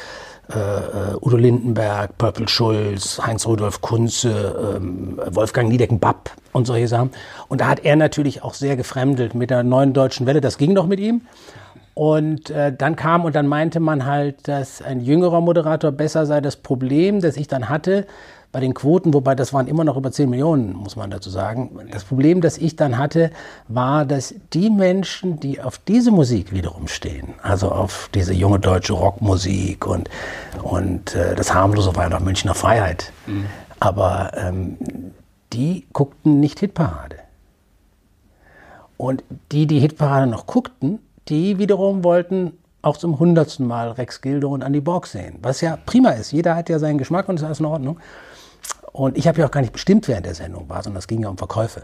äh, 0.53 0.59
äh, 0.59 1.17
Udo 1.21 1.37
Lindenberg, 1.37 2.17
Purple 2.19 2.49
Schulz, 2.49 3.21
Heinz-Rudolf 3.25 3.81
Kunze, 3.81 4.77
ähm, 4.77 5.21
Wolfgang 5.31 5.69
Niedecken-Bapp 5.69 6.31
und 6.53 6.67
solche 6.67 6.87
Sachen. 6.87 7.11
Und 7.49 7.61
da 7.61 7.69
hat 7.69 7.85
er 7.85 7.97
natürlich 7.97 8.43
auch 8.43 8.55
sehr 8.55 8.77
gefremdelt 8.77 9.35
mit 9.35 9.51
der 9.51 9.63
neuen 9.63 9.93
deutschen 9.93 10.27
Welle. 10.27 10.41
Das 10.41 10.57
ging 10.57 10.75
doch 10.75 10.87
mit 10.87 11.01
ihm. 11.01 11.23
Und 11.95 12.51
äh, 12.51 12.73
dann 12.77 12.95
kam 12.95 13.25
und 13.25 13.35
dann 13.35 13.47
meinte 13.47 13.81
man 13.81 14.05
halt, 14.05 14.49
dass 14.49 14.83
ein 14.83 15.01
jüngerer 15.01 15.41
Moderator 15.41 15.93
besser 15.93 16.27
sei. 16.27 16.41
Das 16.41 16.57
Problem, 16.57 17.21
das 17.21 17.37
ich 17.37 17.49
dann 17.49 17.69
hatte, 17.69 18.07
bei 18.53 18.61
den 18.61 18.75
Quoten, 18.75 19.13
wobei 19.13 19.35
das 19.35 19.53
waren 19.53 19.67
immer 19.67 19.85
noch 19.85 19.97
über 19.97 20.11
10 20.11 20.31
Millionen, 20.31 20.73
muss 20.73 20.97
man 20.97 21.11
dazu 21.11 21.31
sagen. 21.31 21.79
Das 21.91 22.05
Problem, 22.05 22.41
das 22.41 22.59
ich 22.59 22.77
dann 22.77 22.99
hatte, 22.99 23.31
war, 23.69 24.05
dass 24.07 24.35
die 24.53 24.71
Menschen, 24.71 25.41
die 25.41 25.61
auf 25.61 25.79
diese 25.79 26.11
Musik 26.11 26.53
wiederum 26.53 26.89
stehen, 26.89 27.35
also 27.43 27.71
auf 27.71 28.09
diese 28.15 28.33
junge 28.33 28.59
deutsche 28.59 28.95
Rockmusik 28.95 29.87
und, 29.87 30.09
und 30.63 31.15
äh, 31.15 31.35
das 31.35 31.53
harmlose 31.53 31.95
war 31.97 32.05
ja 32.05 32.11
noch 32.11 32.21
Münchner 32.21 32.55
Freiheit, 32.55 33.13
mhm. 33.27 33.47
aber 33.81 34.33
ähm, 34.37 34.77
die 35.53 35.87
guckten 35.93 36.41
nicht 36.41 36.61
Hitparade. 36.61 37.17
Und 38.97 39.23
die, 39.53 39.67
die 39.67 39.81
Hitparade 39.81 40.27
noch 40.27 40.47
guckten, 40.47 41.01
die 41.29 41.59
wiederum 41.59 42.05
wollten 42.05 42.53
auch 42.83 42.97
zum 42.97 43.19
hundertsten 43.19 43.67
Mal 43.67 43.91
Rex 43.91 44.21
Gildo 44.21 44.49
und 44.49 44.63
Andy 44.63 44.81
Borg 44.81 45.07
sehen, 45.07 45.39
was 45.43 45.61
ja 45.61 45.77
prima 45.85 46.11
ist. 46.11 46.33
Jeder 46.33 46.55
hat 46.55 46.69
ja 46.69 46.79
seinen 46.79 46.99
Geschmack 46.99 47.29
und 47.29 47.37
ist 47.37 47.43
alles 47.43 47.61
in 47.61 47.67
Ordnung. 47.67 47.99
Und 48.93 49.17
ich 49.17 49.29
habe 49.29 49.39
ja 49.41 49.47
auch 49.47 49.51
gar 49.51 49.61
nicht 49.61 49.73
bestimmt, 49.73 50.09
in 50.09 50.23
der 50.23 50.35
Sendung 50.35 50.69
war, 50.69 50.83
sondern 50.83 50.99
es 50.99 51.07
ging 51.07 51.23
ja 51.23 51.29
um 51.29 51.37
Verkäufe. 51.37 51.83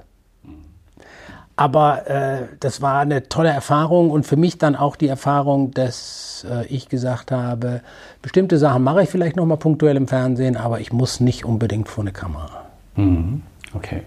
Aber 1.54 2.08
äh, 2.08 2.48
das 2.60 2.80
war 2.80 3.00
eine 3.00 3.28
tolle 3.28 3.50
Erfahrung 3.50 4.10
und 4.10 4.26
für 4.26 4.36
mich 4.36 4.56
dann 4.56 4.74
auch 4.74 4.96
die 4.96 5.08
Erfahrung, 5.08 5.70
dass 5.72 6.46
äh, 6.50 6.66
ich 6.66 6.88
gesagt 6.88 7.30
habe, 7.30 7.82
bestimmte 8.22 8.56
Sachen 8.58 8.82
mache 8.82 9.02
ich 9.02 9.10
vielleicht 9.10 9.36
noch 9.36 9.44
mal 9.44 9.56
punktuell 9.56 9.96
im 9.96 10.08
Fernsehen, 10.08 10.56
aber 10.56 10.80
ich 10.80 10.92
muss 10.92 11.20
nicht 11.20 11.44
unbedingt 11.44 11.88
vor 11.88 12.04
eine 12.04 12.12
Kamera. 12.12 12.64
Mhm. 12.96 13.42
Okay. 13.74 14.02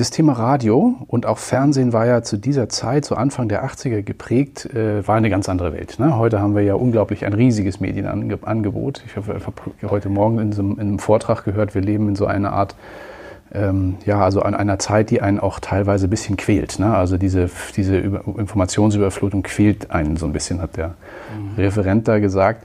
Das 0.00 0.10
Thema 0.10 0.32
Radio 0.32 0.94
und 1.08 1.26
auch 1.26 1.36
Fernsehen 1.36 1.92
war 1.92 2.06
ja 2.06 2.22
zu 2.22 2.38
dieser 2.38 2.70
Zeit, 2.70 3.04
so 3.04 3.16
Anfang 3.16 3.50
der 3.50 3.66
80er 3.66 4.00
geprägt, 4.00 4.64
äh, 4.74 5.06
war 5.06 5.16
eine 5.16 5.28
ganz 5.28 5.46
andere 5.46 5.74
Welt. 5.74 5.98
Ne? 5.98 6.16
Heute 6.16 6.40
haben 6.40 6.54
wir 6.54 6.62
ja 6.62 6.72
unglaublich 6.72 7.26
ein 7.26 7.34
riesiges 7.34 7.80
Medienangebot. 7.80 9.02
Ich 9.04 9.16
habe 9.16 9.38
hab 9.44 9.90
heute 9.90 10.08
Morgen 10.08 10.38
in, 10.38 10.52
so, 10.52 10.62
in, 10.62 10.80
einem 10.80 10.98
Vortrag 11.00 11.44
gehört, 11.44 11.74
wir 11.74 11.82
leben 11.82 12.08
in 12.08 12.16
so 12.16 12.24
einer 12.24 12.54
Art, 12.54 12.76
ähm, 13.52 13.96
ja, 14.06 14.24
also 14.24 14.40
an 14.40 14.54
einer 14.54 14.78
Zeit, 14.78 15.10
die 15.10 15.20
einen 15.20 15.38
auch 15.38 15.60
teilweise 15.60 16.06
ein 16.06 16.10
bisschen 16.10 16.38
quält. 16.38 16.78
Ne? 16.78 16.94
Also 16.94 17.18
diese, 17.18 17.50
diese 17.76 17.98
Informationsüberflutung 17.98 19.42
quält 19.42 19.90
einen 19.90 20.16
so 20.16 20.24
ein 20.24 20.32
bisschen, 20.32 20.62
hat 20.62 20.78
der 20.78 20.94
mhm. 21.36 21.56
Referent 21.58 22.08
da 22.08 22.20
gesagt. 22.20 22.64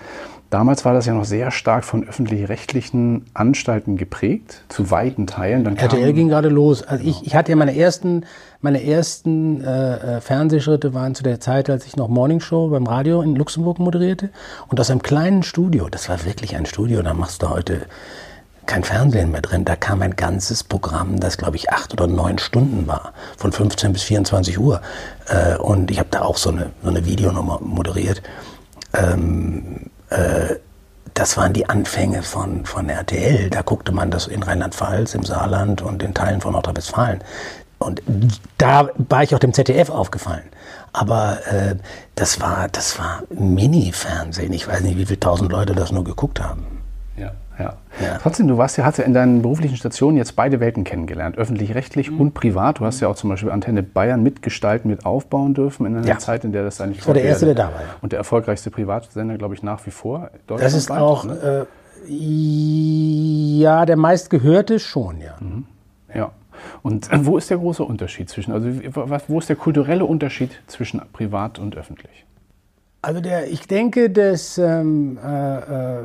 Damals 0.56 0.86
war 0.86 0.94
das 0.94 1.06
ja 1.06 1.14
noch 1.14 1.26
sehr 1.26 1.52
stark 1.52 1.84
von 1.84 2.08
öffentlich-rechtlichen 2.08 3.26
Anstalten 3.34 3.98
geprägt, 3.98 4.64
zu 4.70 4.90
weiten 4.90 5.28
Teilen. 5.28 5.66
Dann 5.66 5.76
RTL 5.76 6.14
ging 6.14 6.30
gerade 6.30 6.48
los. 6.48 6.82
Also 6.82 7.04
genau. 7.04 7.18
ich, 7.18 7.28
ich 7.28 7.36
hatte 7.36 7.52
ja 7.52 7.58
meine 7.58 7.76
ersten, 7.76 8.24
meine 8.62 8.82
ersten 8.82 9.62
äh, 9.62 9.96
äh, 9.96 10.22
Fernsehschritte 10.22 10.94
waren 10.94 11.14
zu 11.14 11.24
der 11.24 11.42
Zeit, 11.42 11.70
als 11.70 11.86
ich 11.86 11.98
noch 11.98 12.08
Morning 12.08 12.40
Show 12.40 12.70
beim 12.70 12.88
Radio 12.88 13.22
in 13.22 13.36
Luxemburg 13.36 13.80
moderierte. 13.80 14.30
Und 14.70 14.80
aus 14.80 14.90
einem 14.90 15.02
kleinen 15.02 15.44
Studio, 15.44 15.90
das 15.90 16.08
war 16.08 16.24
wirklich 16.24 16.56
ein 16.56 16.66
Studio, 16.66 17.02
da 17.02 17.14
machst 17.14 17.44
du 17.44 17.50
heute 17.50 17.82
kein 18.66 18.86
Fernsehen 18.86 19.32
mehr 19.32 19.42
drin. 19.42 19.66
Da 19.66 19.76
kam 19.76 20.02
ein 20.04 20.16
ganzes 20.16 20.64
Programm, 20.64 21.20
das 21.20 21.38
glaube 21.38 21.58
ich 21.58 21.70
acht 21.70 21.92
oder 21.92 22.08
neun 22.08 22.38
Stunden 22.38 22.88
war, 22.88 23.12
von 23.36 23.52
15 23.52 23.92
bis 23.92 24.04
24 24.04 24.58
Uhr. 24.58 24.80
Äh, 25.28 25.58
und 25.58 25.92
ich 25.92 26.00
habe 26.00 26.08
da 26.12 26.22
auch 26.22 26.38
so 26.38 26.50
eine, 26.50 26.70
so 26.82 26.88
eine 26.88 27.06
Videonummer 27.06 27.60
moderiert. 27.62 28.22
Ähm, 28.94 29.92
äh, 30.10 30.56
das 31.14 31.38
waren 31.38 31.54
die 31.54 31.70
Anfänge 31.70 32.24
von, 32.24 32.66
von 32.66 32.90
RTL. 32.90 33.50
Da 33.50 33.62
guckte 33.62 33.92
man 33.92 34.12
das 34.12 34.28
in 34.28 34.44
Rheinland-Pfalz, 34.44 35.16
im 35.16 35.24
Saarland 35.24 35.82
und 35.82 36.04
in 36.04 36.14
Teilen 36.14 36.42
von 36.42 36.54
Nordrhein-Westfalen. 36.54 37.24
Und 37.78 38.02
da 38.58 38.90
war 38.98 39.24
ich 39.24 39.34
auch 39.34 39.40
dem 39.40 39.54
ZDF 39.54 39.90
aufgefallen. 39.90 40.44
Aber 40.92 41.46
äh, 41.48 41.76
das 42.16 42.42
war, 42.42 42.68
das 42.70 42.98
war 43.00 43.24
Mini-Fernsehen. 43.30 44.52
Ich 44.54 44.68
weiß 44.68 44.82
nicht, 44.82 44.98
wie 44.98 45.06
viele 45.06 45.20
tausend 45.20 45.52
Leute 45.52 45.74
das 45.74 45.92
nur 45.92 46.04
geguckt 46.04 46.42
haben. 46.42 46.75
Ja. 47.58 47.78
Trotzdem, 48.22 48.48
du 48.48 48.58
warst 48.58 48.78
ja, 48.78 48.86
hast 48.86 48.98
ja 48.98 49.06
in 49.06 49.14
deinen 49.14 49.42
beruflichen 49.42 49.78
Stationen 49.78 50.18
jetzt 50.18 50.36
beide 50.36 50.60
Welten 50.60 50.84
kennengelernt, 50.84 51.38
öffentlich-rechtlich 51.38 52.12
mhm. 52.12 52.20
und 52.20 52.34
privat. 52.34 52.80
Du 52.80 52.86
hast 52.86 53.00
ja 53.00 53.08
auch 53.08 53.16
zum 53.16 53.30
Beispiel 53.30 53.52
Antenne 53.52 53.84
Bayern 53.84 54.22
mitgestalten, 54.24 54.90
mit 54.90 55.06
aufbauen 55.06 55.54
dürfen 55.54 55.86
in 55.86 55.96
einer 55.96 56.08
ja. 56.08 56.18
Zeit, 56.18 56.44
in 56.44 56.52
der 56.52 56.64
das 56.64 56.82
eigentlich 56.82 57.06
war. 57.08 57.14
der 57.14 57.24
erste, 57.24 57.46
der 57.46 57.56
da 57.56 57.64
war. 57.66 57.82
Ja. 57.82 57.88
Und 58.02 58.12
der 58.12 58.20
erfolgreichste 58.20 58.72
Privatsender, 58.72 59.38
glaube 59.38 59.54
ich, 59.54 59.64
nach 59.64 59.86
wie 59.86 59.92
vor. 59.92 60.32
Das 60.48 60.74
ist 60.74 60.92
auch, 60.92 61.24
ne? 61.24 61.68
äh, 62.08 62.12
ja, 62.12 63.86
der 63.86 63.98
meistgehörte 63.98 64.80
schon, 64.80 65.22
ja. 65.22 65.36
Mhm. 65.40 65.66
Ja. 66.14 66.32
Und 66.82 67.12
äh, 67.12 67.26
wo 67.26 67.38
ist 67.38 67.50
der 67.50 67.58
große 67.58 67.84
Unterschied 67.84 68.30
zwischen, 68.30 68.52
also 68.52 68.70
wo 69.28 69.40
ist 69.40 69.50
der 69.50 69.56
kulturelle 69.56 70.06
Unterschied 70.06 70.52
zwischen 70.68 71.02
privat 71.14 71.60
und 71.60 71.76
öffentlich? 71.76 72.26
Also 73.02 73.22
der, 73.22 73.52
ich 73.52 73.68
denke, 73.68 74.10
dass 74.10 74.58
ähm, 74.58 75.20
äh, 75.24 75.58
äh, 75.58 76.04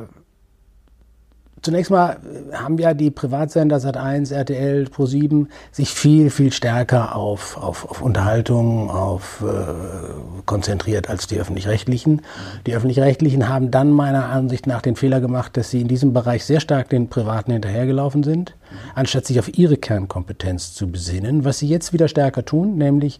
Zunächst 1.61 1.91
mal 1.91 2.17
haben 2.53 2.79
ja 2.79 2.95
die 2.95 3.11
Privatsender 3.11 3.77
Sat1, 3.77 4.33
RTL, 4.33 4.85
Pro7 4.85 5.45
sich 5.71 5.91
viel, 5.91 6.31
viel 6.31 6.51
stärker 6.51 7.15
auf, 7.15 7.55
auf, 7.55 7.87
auf 7.87 8.01
Unterhaltung 8.01 8.89
auf, 8.89 9.43
äh, 9.43 10.41
konzentriert 10.47 11.07
als 11.07 11.27
die 11.27 11.39
Öffentlich-Rechtlichen. 11.39 12.23
Die 12.65 12.73
Öffentlich-Rechtlichen 12.73 13.47
haben 13.47 13.69
dann 13.69 13.91
meiner 13.91 14.29
Ansicht 14.29 14.65
nach 14.65 14.81
den 14.81 14.95
Fehler 14.95 15.21
gemacht, 15.21 15.55
dass 15.55 15.69
sie 15.69 15.81
in 15.81 15.87
diesem 15.87 16.13
Bereich 16.13 16.45
sehr 16.45 16.61
stark 16.61 16.89
den 16.89 17.09
Privaten 17.09 17.51
hinterhergelaufen 17.51 18.23
sind, 18.23 18.55
anstatt 18.95 19.27
sich 19.27 19.39
auf 19.39 19.55
ihre 19.55 19.77
Kernkompetenz 19.77 20.73
zu 20.73 20.91
besinnen, 20.91 21.45
was 21.45 21.59
sie 21.59 21.67
jetzt 21.67 21.93
wieder 21.93 22.07
stärker 22.07 22.43
tun, 22.43 22.79
nämlich 22.79 23.19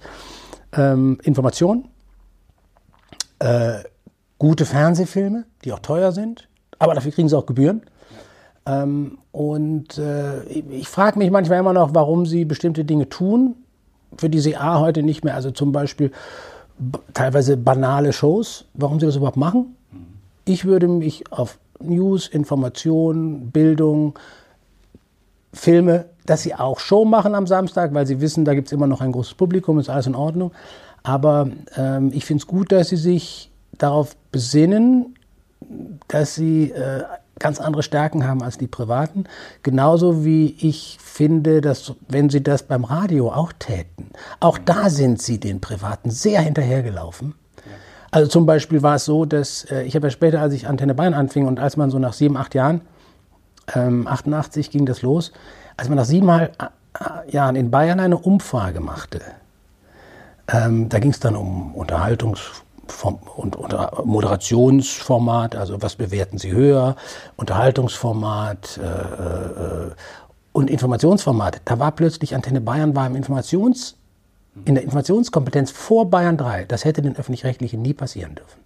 ähm, 0.75 1.19
Information, 1.21 1.89
äh, 3.37 3.83
gute 4.39 4.65
Fernsehfilme, 4.65 5.45
die 5.63 5.73
auch 5.73 5.79
teuer 5.79 6.11
sind, 6.11 6.47
aber 6.79 6.95
dafür 6.95 7.11
kriegen 7.11 7.29
sie 7.29 7.37
auch 7.37 7.45
Gebühren 7.45 7.83
ähm, 8.65 9.17
und 9.31 9.97
äh, 9.97 10.43
ich 10.43 10.87
frage 10.87 11.17
mich 11.17 11.31
manchmal 11.31 11.59
immer 11.59 11.73
noch, 11.73 11.93
warum 11.93 12.25
sie 12.25 12.45
bestimmte 12.45 12.85
Dinge 12.85 13.09
tun, 13.09 13.55
für 14.17 14.29
die 14.29 14.39
sie 14.39 14.57
A 14.57 14.79
heute 14.79 15.03
nicht 15.03 15.23
mehr, 15.23 15.35
also 15.35 15.51
zum 15.51 15.71
Beispiel 15.71 16.11
teilweise 17.13 17.57
banale 17.57 18.13
Shows, 18.13 18.65
warum 18.73 18.99
sie 18.99 19.05
das 19.05 19.15
überhaupt 19.15 19.37
machen. 19.37 19.75
Ich 20.45 20.65
würde 20.65 20.87
mich 20.87 21.31
auf 21.31 21.59
News, 21.79 22.27
Information, 22.27 23.51
Bildung, 23.51 24.17
Filme, 25.53 26.05
dass 26.25 26.43
sie 26.43 26.55
auch 26.55 26.79
Show 26.79 27.05
machen 27.05 27.35
am 27.35 27.47
Samstag, 27.47 27.93
weil 27.93 28.07
sie 28.07 28.21
wissen, 28.21 28.45
da 28.45 28.53
gibt 28.53 28.67
es 28.67 28.71
immer 28.71 28.87
noch 28.87 29.01
ein 29.01 29.11
großes 29.11 29.33
Publikum, 29.33 29.79
ist 29.79 29.89
alles 29.89 30.07
in 30.07 30.15
Ordnung. 30.15 30.51
Aber 31.03 31.49
ähm, 31.75 32.11
ich 32.13 32.25
finde 32.25 32.41
es 32.41 32.47
gut, 32.47 32.71
dass 32.71 32.89
sie 32.89 32.95
sich 32.95 33.51
darauf 33.77 34.15
besinnen, 34.31 35.15
dass 36.07 36.35
sie 36.35 36.71
äh, 36.71 37.03
ganz 37.41 37.59
andere 37.59 37.83
Stärken 37.83 38.25
haben 38.27 38.41
als 38.41 38.57
die 38.57 38.67
privaten. 38.67 39.25
Genauso 39.63 40.23
wie 40.23 40.55
ich 40.59 40.97
finde, 41.03 41.61
dass 41.61 41.93
wenn 42.07 42.29
sie 42.29 42.41
das 42.43 42.63
beim 42.63 42.83
Radio 42.83 43.31
auch 43.31 43.51
täten, 43.57 44.11
auch 44.39 44.57
da 44.57 44.89
sind 44.89 45.21
sie 45.21 45.39
den 45.39 45.59
Privaten 45.59 46.11
sehr 46.11 46.41
hinterhergelaufen. 46.41 47.35
Also 48.11 48.29
zum 48.29 48.45
Beispiel 48.45 48.83
war 48.83 48.95
es 48.95 49.05
so, 49.05 49.25
dass 49.25 49.63
äh, 49.71 49.83
ich 49.83 49.95
habe 49.95 50.07
ja 50.07 50.11
später, 50.11 50.41
als 50.41 50.53
ich 50.53 50.67
Antenne 50.67 50.93
Bayern 50.93 51.13
anfing 51.13 51.47
und 51.47 51.59
als 51.59 51.77
man 51.77 51.89
so 51.89 51.97
nach 51.97 52.13
sieben, 52.13 52.35
acht 52.35 52.53
Jahren, 52.53 52.81
ähm, 53.73 54.05
88 54.05 54.69
ging 54.69 54.85
das 54.85 55.01
los, 55.01 55.31
als 55.77 55.87
man 55.87 55.97
nach 55.97 56.05
sieben 56.05 56.27
äh, 56.29 56.49
Jahren 57.29 57.55
in 57.55 57.71
Bayern 57.71 58.01
eine 58.01 58.17
Umfrage 58.17 58.81
machte, 58.81 59.21
ähm, 60.49 60.89
da 60.89 60.99
ging 60.99 61.11
es 61.11 61.21
dann 61.21 61.37
um 61.37 61.73
Unterhaltungs 61.73 62.63
und, 63.35 63.55
und 63.55 63.75
Moderationsformat, 64.05 65.55
also 65.55 65.81
was 65.81 65.95
bewerten 65.95 66.37
Sie 66.37 66.51
höher, 66.51 66.95
Unterhaltungsformat 67.37 68.79
äh, 68.81 68.85
äh, 68.85 69.91
und 70.51 70.69
Informationsformat. 70.69 71.61
Da 71.65 71.79
war 71.79 71.91
plötzlich 71.91 72.35
Antenne 72.35 72.61
Bayern 72.61 72.95
war 72.95 73.07
im 73.07 73.15
Informations, 73.15 73.97
in 74.65 74.75
der 74.75 74.83
Informationskompetenz 74.83 75.71
vor 75.71 76.09
Bayern 76.09 76.37
3. 76.37 76.65
Das 76.65 76.83
hätte 76.83 77.01
den 77.01 77.15
Öffentlich-Rechtlichen 77.15 77.81
nie 77.81 77.93
passieren 77.93 78.35
dürfen. 78.35 78.59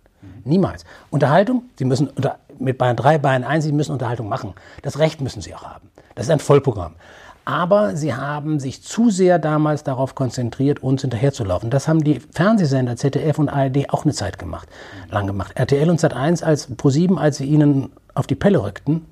Niemals. 0.44 0.86
Unterhaltung, 1.10 1.64
Sie 1.78 1.86
müssen 1.86 2.08
unter, 2.08 2.40
mit 2.60 2.78
Bayern 2.78 2.96
3, 2.96 3.20
Bayern 3.20 3.44
1, 3.44 3.64
Sie 3.64 3.72
müssen 3.72 3.92
Unterhaltung 3.92 4.30
machen. 4.30 4.54
Das 4.82 5.00
Recht 5.00 5.22
müssen 5.22 5.42
Sie 5.42 5.54
auch 5.54 5.64
haben. 5.64 5.90
Das 6.16 6.26
ist 6.26 6.32
ein 6.32 6.40
Vollprogramm. 6.40 6.96
Aber 7.46 7.96
sie 7.96 8.16
haben 8.16 8.60
sich 8.60 8.82
zu 8.82 9.12
sehr 9.12 9.38
damals 9.38 9.84
darauf 9.84 10.16
konzentriert, 10.16 10.82
uns 10.82 11.02
hinterherzulaufen. 11.02 11.70
Das 11.70 11.88
haben 11.88 12.04
die 12.04 12.20
Fernsehsender 12.20 12.96
ZDF 12.96 13.38
und 13.38 13.50
ARD 13.50 13.92
auch 13.92 14.04
eine 14.04 14.14
Zeit 14.14 14.40
gemacht, 14.40 14.68
lang 15.12 15.28
gemacht. 15.28 15.52
RTL 15.56 15.90
und 15.92 16.00
Sat1 16.00 16.44
als 16.44 16.72
Pro7, 16.72 17.18
als 17.18 17.38
sie 17.38 17.46
ihnen 17.46 17.92
auf 18.16 18.26
die 18.26 18.34
Pelle 18.34 18.64
rückten, 18.64 19.06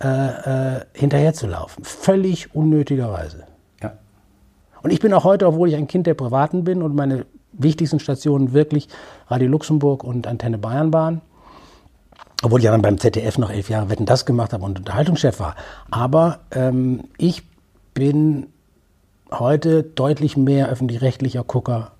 äh, 0.00 0.76
äh, 0.76 0.80
hinterherzulaufen. 0.92 1.84
Völlig 1.84 2.54
unnötigerweise. 2.54 3.44
Ja. 3.82 3.94
Und 4.82 4.92
ich 4.92 5.00
bin 5.00 5.12
auch 5.12 5.24
heute, 5.24 5.48
obwohl 5.48 5.68
ich 5.68 5.74
ein 5.74 5.88
Kind 5.88 6.06
der 6.06 6.14
Privaten 6.14 6.62
bin 6.62 6.82
und 6.82 6.94
meine 6.94 7.26
wichtigsten 7.52 7.98
Stationen 7.98 8.52
wirklich 8.52 8.88
Radio 9.26 9.48
Luxemburg 9.48 10.04
und 10.04 10.28
Antenne 10.28 10.58
Bayern 10.58 10.92
waren, 10.92 11.20
obwohl 12.42 12.60
ich 12.60 12.64
ja 12.64 12.70
dann 12.70 12.82
beim 12.82 12.98
ZDF 12.98 13.38
noch 13.38 13.50
elf 13.50 13.70
Jahre 13.70 13.88
Wetten 13.88 14.04
das 14.04 14.26
gemacht 14.26 14.52
habe 14.52 14.64
und 14.64 14.78
Unterhaltungschef 14.78 15.40
war. 15.40 15.56
Aber 15.90 16.40
ähm, 16.52 17.04
ich 17.16 17.42
bin 17.96 18.48
heute 19.32 19.82
deutlich 19.82 20.36
mehr 20.36 20.68
öffentlich-rechtlicher 20.68 21.44
Gucker 21.44 21.92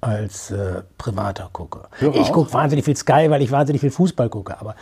als 0.00 0.50
äh, 0.50 0.82
privater 0.96 1.50
Gucker. 1.52 1.88
Höre 1.98 2.14
ich 2.16 2.32
gucke 2.32 2.52
wahnsinnig 2.54 2.86
viel 2.86 2.96
Sky, 2.96 3.26
weil 3.28 3.42
ich 3.42 3.52
wahnsinnig 3.52 3.80
viel 3.80 3.90
Fußball 3.90 4.30
gucke. 4.30 4.58
Aber 4.58 4.74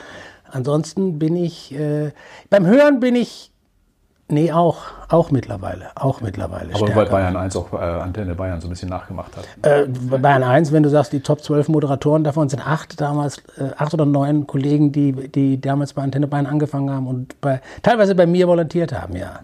ansonsten 0.50 1.18
bin 1.18 1.34
ich, 1.34 1.74
äh, 1.74 2.12
beim 2.48 2.64
Hören 2.64 3.00
bin 3.00 3.16
ich, 3.16 3.50
nee, 4.28 4.52
auch, 4.52 4.84
auch 5.08 5.32
mittlerweile, 5.32 5.86
auch 5.96 6.20
mittlerweile. 6.20 6.68
Aber 6.68 6.86
stärker. 6.86 6.96
weil 6.96 7.06
Bayern 7.06 7.36
1 7.36 7.56
auch 7.56 7.72
äh, 7.72 7.76
Antenne 7.76 8.36
Bayern 8.36 8.60
so 8.60 8.68
ein 8.68 8.70
bisschen 8.70 8.88
nachgemacht 8.88 9.32
hat. 9.36 9.46
Äh, 9.62 9.88
bei 9.88 10.18
Bayern 10.18 10.44
1, 10.44 10.70
wenn 10.70 10.84
du 10.84 10.90
sagst, 10.90 11.12
die 11.12 11.20
Top 11.20 11.42
12 11.42 11.68
Moderatoren, 11.70 12.22
davon 12.22 12.48
sind 12.48 12.64
acht 12.64 13.00
damals, 13.00 13.38
äh, 13.58 13.70
acht 13.76 13.92
oder 13.94 14.06
neun 14.06 14.46
Kollegen, 14.46 14.92
die, 14.92 15.12
die 15.12 15.60
damals 15.60 15.92
bei 15.94 16.02
Antenne 16.02 16.28
Bayern 16.28 16.46
angefangen 16.46 16.90
haben 16.90 17.08
und 17.08 17.40
bei, 17.40 17.60
teilweise 17.82 18.14
bei 18.14 18.26
mir 18.26 18.46
volontiert 18.46 18.92
haben, 18.92 19.16
ja. 19.16 19.40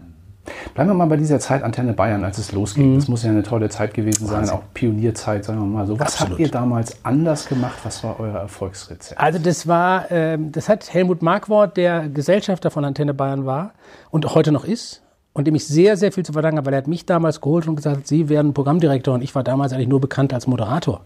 Bleiben 0.75 0.91
wir 0.91 0.95
mal 0.95 1.07
bei 1.07 1.17
dieser 1.17 1.39
Zeit 1.39 1.63
Antenne 1.63 1.93
Bayern, 1.93 2.25
als 2.25 2.39
es 2.39 2.53
losging. 2.53 2.93
Mhm. 2.93 2.97
Das 2.97 3.09
muss 3.09 3.23
ja 3.23 3.31
eine 3.31 3.43
tolle 3.43 3.69
Zeit 3.69 3.95
gewesen 3.95 4.27
sein, 4.27 4.39
Wahnsinn. 4.39 4.57
auch 4.57 4.63
Pionierzeit, 4.75 5.45
sagen 5.45 5.61
wir 5.61 5.67
mal 5.67 5.87
so. 5.87 5.99
Was 5.99 6.15
Absolut. 6.15 6.33
habt 6.33 6.41
ihr 6.41 6.51
damals 6.51 6.97
anders 7.05 7.49
gemacht? 7.49 7.79
Was 7.85 8.03
war 8.03 8.19
euer 8.19 8.39
Erfolgsrezept? 8.39 9.21
Also 9.21 9.39
das 9.39 9.67
war, 9.67 10.11
äh, 10.11 10.39
das 10.41 10.69
hat 10.69 10.93
Helmut 10.93 11.23
Markwort, 11.23 11.77
der 11.77 12.09
Gesellschafter 12.09 12.71
von 12.71 12.85
Antenne 12.85 13.15
Bayern 13.15 13.47
war 13.47 13.73
und 14.11 14.35
heute 14.35 14.51
noch 14.51 14.65
ist 14.65 15.03
und 15.33 15.47
dem 15.47 15.55
ich 15.55 15.67
sehr, 15.67 15.97
sehr 15.97 16.13
viel 16.13 16.25
zu 16.25 16.33
verdanken 16.33 16.59
habe, 16.59 16.67
weil 16.67 16.75
er 16.75 16.79
hat 16.79 16.89
mich 16.89 17.07
damals 17.07 17.41
geholt 17.41 17.67
und 17.69 17.77
gesagt, 17.77 18.07
Sie 18.07 18.29
werden 18.29 18.53
Programmdirektor 18.53 19.15
und 19.15 19.23
ich 19.23 19.35
war 19.35 19.43
damals 19.45 19.73
eigentlich 19.73 19.89
nur 19.89 20.01
bekannt 20.01 20.35
als 20.35 20.47
Moderator. 20.47 21.03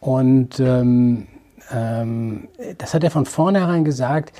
Und 0.00 0.60
ähm, 0.60 1.26
ähm, 1.72 2.48
das 2.78 2.94
hat 2.94 3.04
er 3.04 3.10
von 3.10 3.26
vornherein 3.26 3.84
gesagt, 3.84 4.32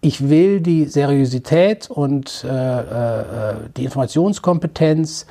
ich 0.00 0.28
will 0.28 0.60
die 0.60 0.84
Seriosität 0.84 1.90
und 1.90 2.44
äh, 2.44 2.80
äh, 2.80 3.54
die 3.76 3.84
Informationskompetenz 3.84 5.26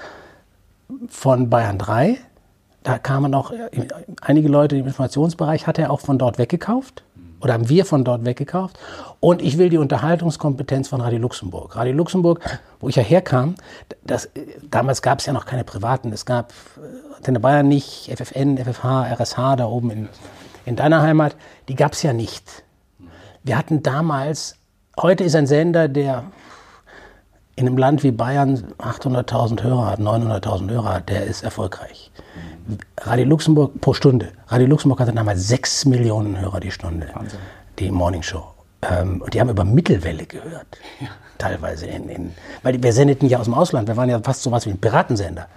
von 1.07 1.49
Bayern 1.49 1.77
3. 1.77 2.17
Da 2.83 2.97
kamen 2.97 3.33
auch 3.33 3.51
einige 4.21 4.47
Leute 4.47 4.77
im 4.77 4.87
Informationsbereich, 4.87 5.67
hat 5.67 5.77
er 5.77 5.91
auch 5.91 5.99
von 5.99 6.17
dort 6.17 6.37
weggekauft 6.37 7.03
oder 7.39 7.53
haben 7.53 7.69
wir 7.69 7.85
von 7.85 8.03
dort 8.03 8.25
weggekauft. 8.25 8.77
Und 9.19 9.41
ich 9.41 9.57
will 9.57 9.69
die 9.69 9.77
Unterhaltungskompetenz 9.77 10.87
von 10.87 11.01
Radio 11.01 11.19
Luxemburg. 11.19 11.75
Radio 11.75 11.93
Luxemburg, 11.93 12.39
wo 12.79 12.89
ich 12.89 12.95
ja 12.95 13.03
herkam, 13.03 13.55
das, 14.03 14.29
damals 14.69 15.01
gab 15.01 15.19
es 15.19 15.25
ja 15.25 15.33
noch 15.33 15.45
keine 15.45 15.63
privaten. 15.63 16.11
Es 16.11 16.25
gab 16.25 16.51
äh, 16.77 17.15
Antenne 17.17 17.39
Bayern 17.39 17.67
nicht, 17.67 18.11
FFN, 18.15 18.57
FFH, 18.57 19.13
RSH 19.13 19.55
da 19.57 19.65
oben 19.65 19.91
in, 19.91 20.09
in 20.65 20.75
deiner 20.75 21.01
Heimat. 21.01 21.35
Die 21.67 21.75
gab 21.75 21.93
es 21.93 22.03
ja 22.03 22.13
nicht. 22.13 22.63
Wir 23.47 23.57
hatten 23.57 23.81
damals 23.81 24.57
Heute 24.99 25.23
ist 25.23 25.35
ein 25.35 25.45
Sender, 25.45 25.87
der 25.87 26.23
in 27.55 27.67
einem 27.67 27.77
Land 27.77 28.01
wie 28.01 28.09
Bayern 28.09 28.63
800.000 28.79 29.61
Hörer 29.61 29.91
hat, 29.91 29.99
900.000 29.99 30.71
Hörer 30.71 30.93
hat, 30.95 31.09
der 31.09 31.25
ist 31.25 31.43
erfolgreich. 31.43 32.11
Radio 33.01 33.25
Luxemburg 33.27 33.79
pro 33.79 33.93
Stunde. 33.93 34.29
Radio 34.47 34.65
Luxemburg 34.65 34.99
hatte 34.99 35.13
damals 35.13 35.47
6 35.49 35.85
Millionen 35.85 36.39
Hörer 36.39 36.59
die 36.59 36.71
Stunde, 36.71 37.09
Wahnsinn. 37.13 37.39
die 37.77 37.91
Morning 37.91 38.23
Show. 38.23 38.43
Ähm, 38.81 39.21
und 39.21 39.35
die 39.35 39.39
haben 39.39 39.49
über 39.49 39.63
Mittelwelle 39.63 40.25
gehört, 40.25 40.65
ja. 40.99 41.09
teilweise. 41.37 41.85
In, 41.85 42.09
in, 42.09 42.33
weil 42.63 42.81
wir 42.81 42.91
sendeten 42.91 43.29
ja 43.29 43.37
aus 43.37 43.45
dem 43.45 43.53
Ausland, 43.53 43.87
wir 43.87 43.97
waren 43.97 44.09
ja 44.09 44.19
fast 44.19 44.41
so 44.41 44.51
was 44.51 44.65
wie 44.65 44.71
ein 44.71 44.79
Piratensender. 44.79 45.47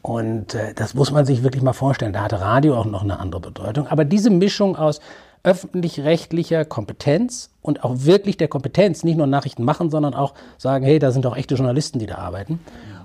Und 0.00 0.54
äh, 0.54 0.72
das 0.72 0.94
muss 0.94 1.10
man 1.10 1.26
sich 1.26 1.42
wirklich 1.42 1.62
mal 1.62 1.74
vorstellen. 1.74 2.14
Da 2.14 2.22
hatte 2.22 2.40
Radio 2.40 2.78
auch 2.78 2.86
noch 2.86 3.02
eine 3.02 3.20
andere 3.20 3.42
Bedeutung. 3.42 3.88
Aber 3.88 4.06
diese 4.06 4.30
Mischung 4.30 4.76
aus 4.76 5.00
öffentlich-rechtlicher 5.44 6.64
Kompetenz 6.64 7.50
und 7.62 7.84
auch 7.84 7.94
wirklich 7.98 8.36
der 8.36 8.48
Kompetenz, 8.48 9.04
nicht 9.04 9.16
nur 9.16 9.26
Nachrichten 9.26 9.62
machen, 9.62 9.90
sondern 9.90 10.14
auch 10.14 10.34
sagen, 10.58 10.84
hey, 10.84 10.98
da 10.98 11.12
sind 11.12 11.26
auch 11.26 11.36
echte 11.36 11.54
Journalisten, 11.54 11.98
die 11.98 12.06
da 12.06 12.16
arbeiten. 12.16 12.60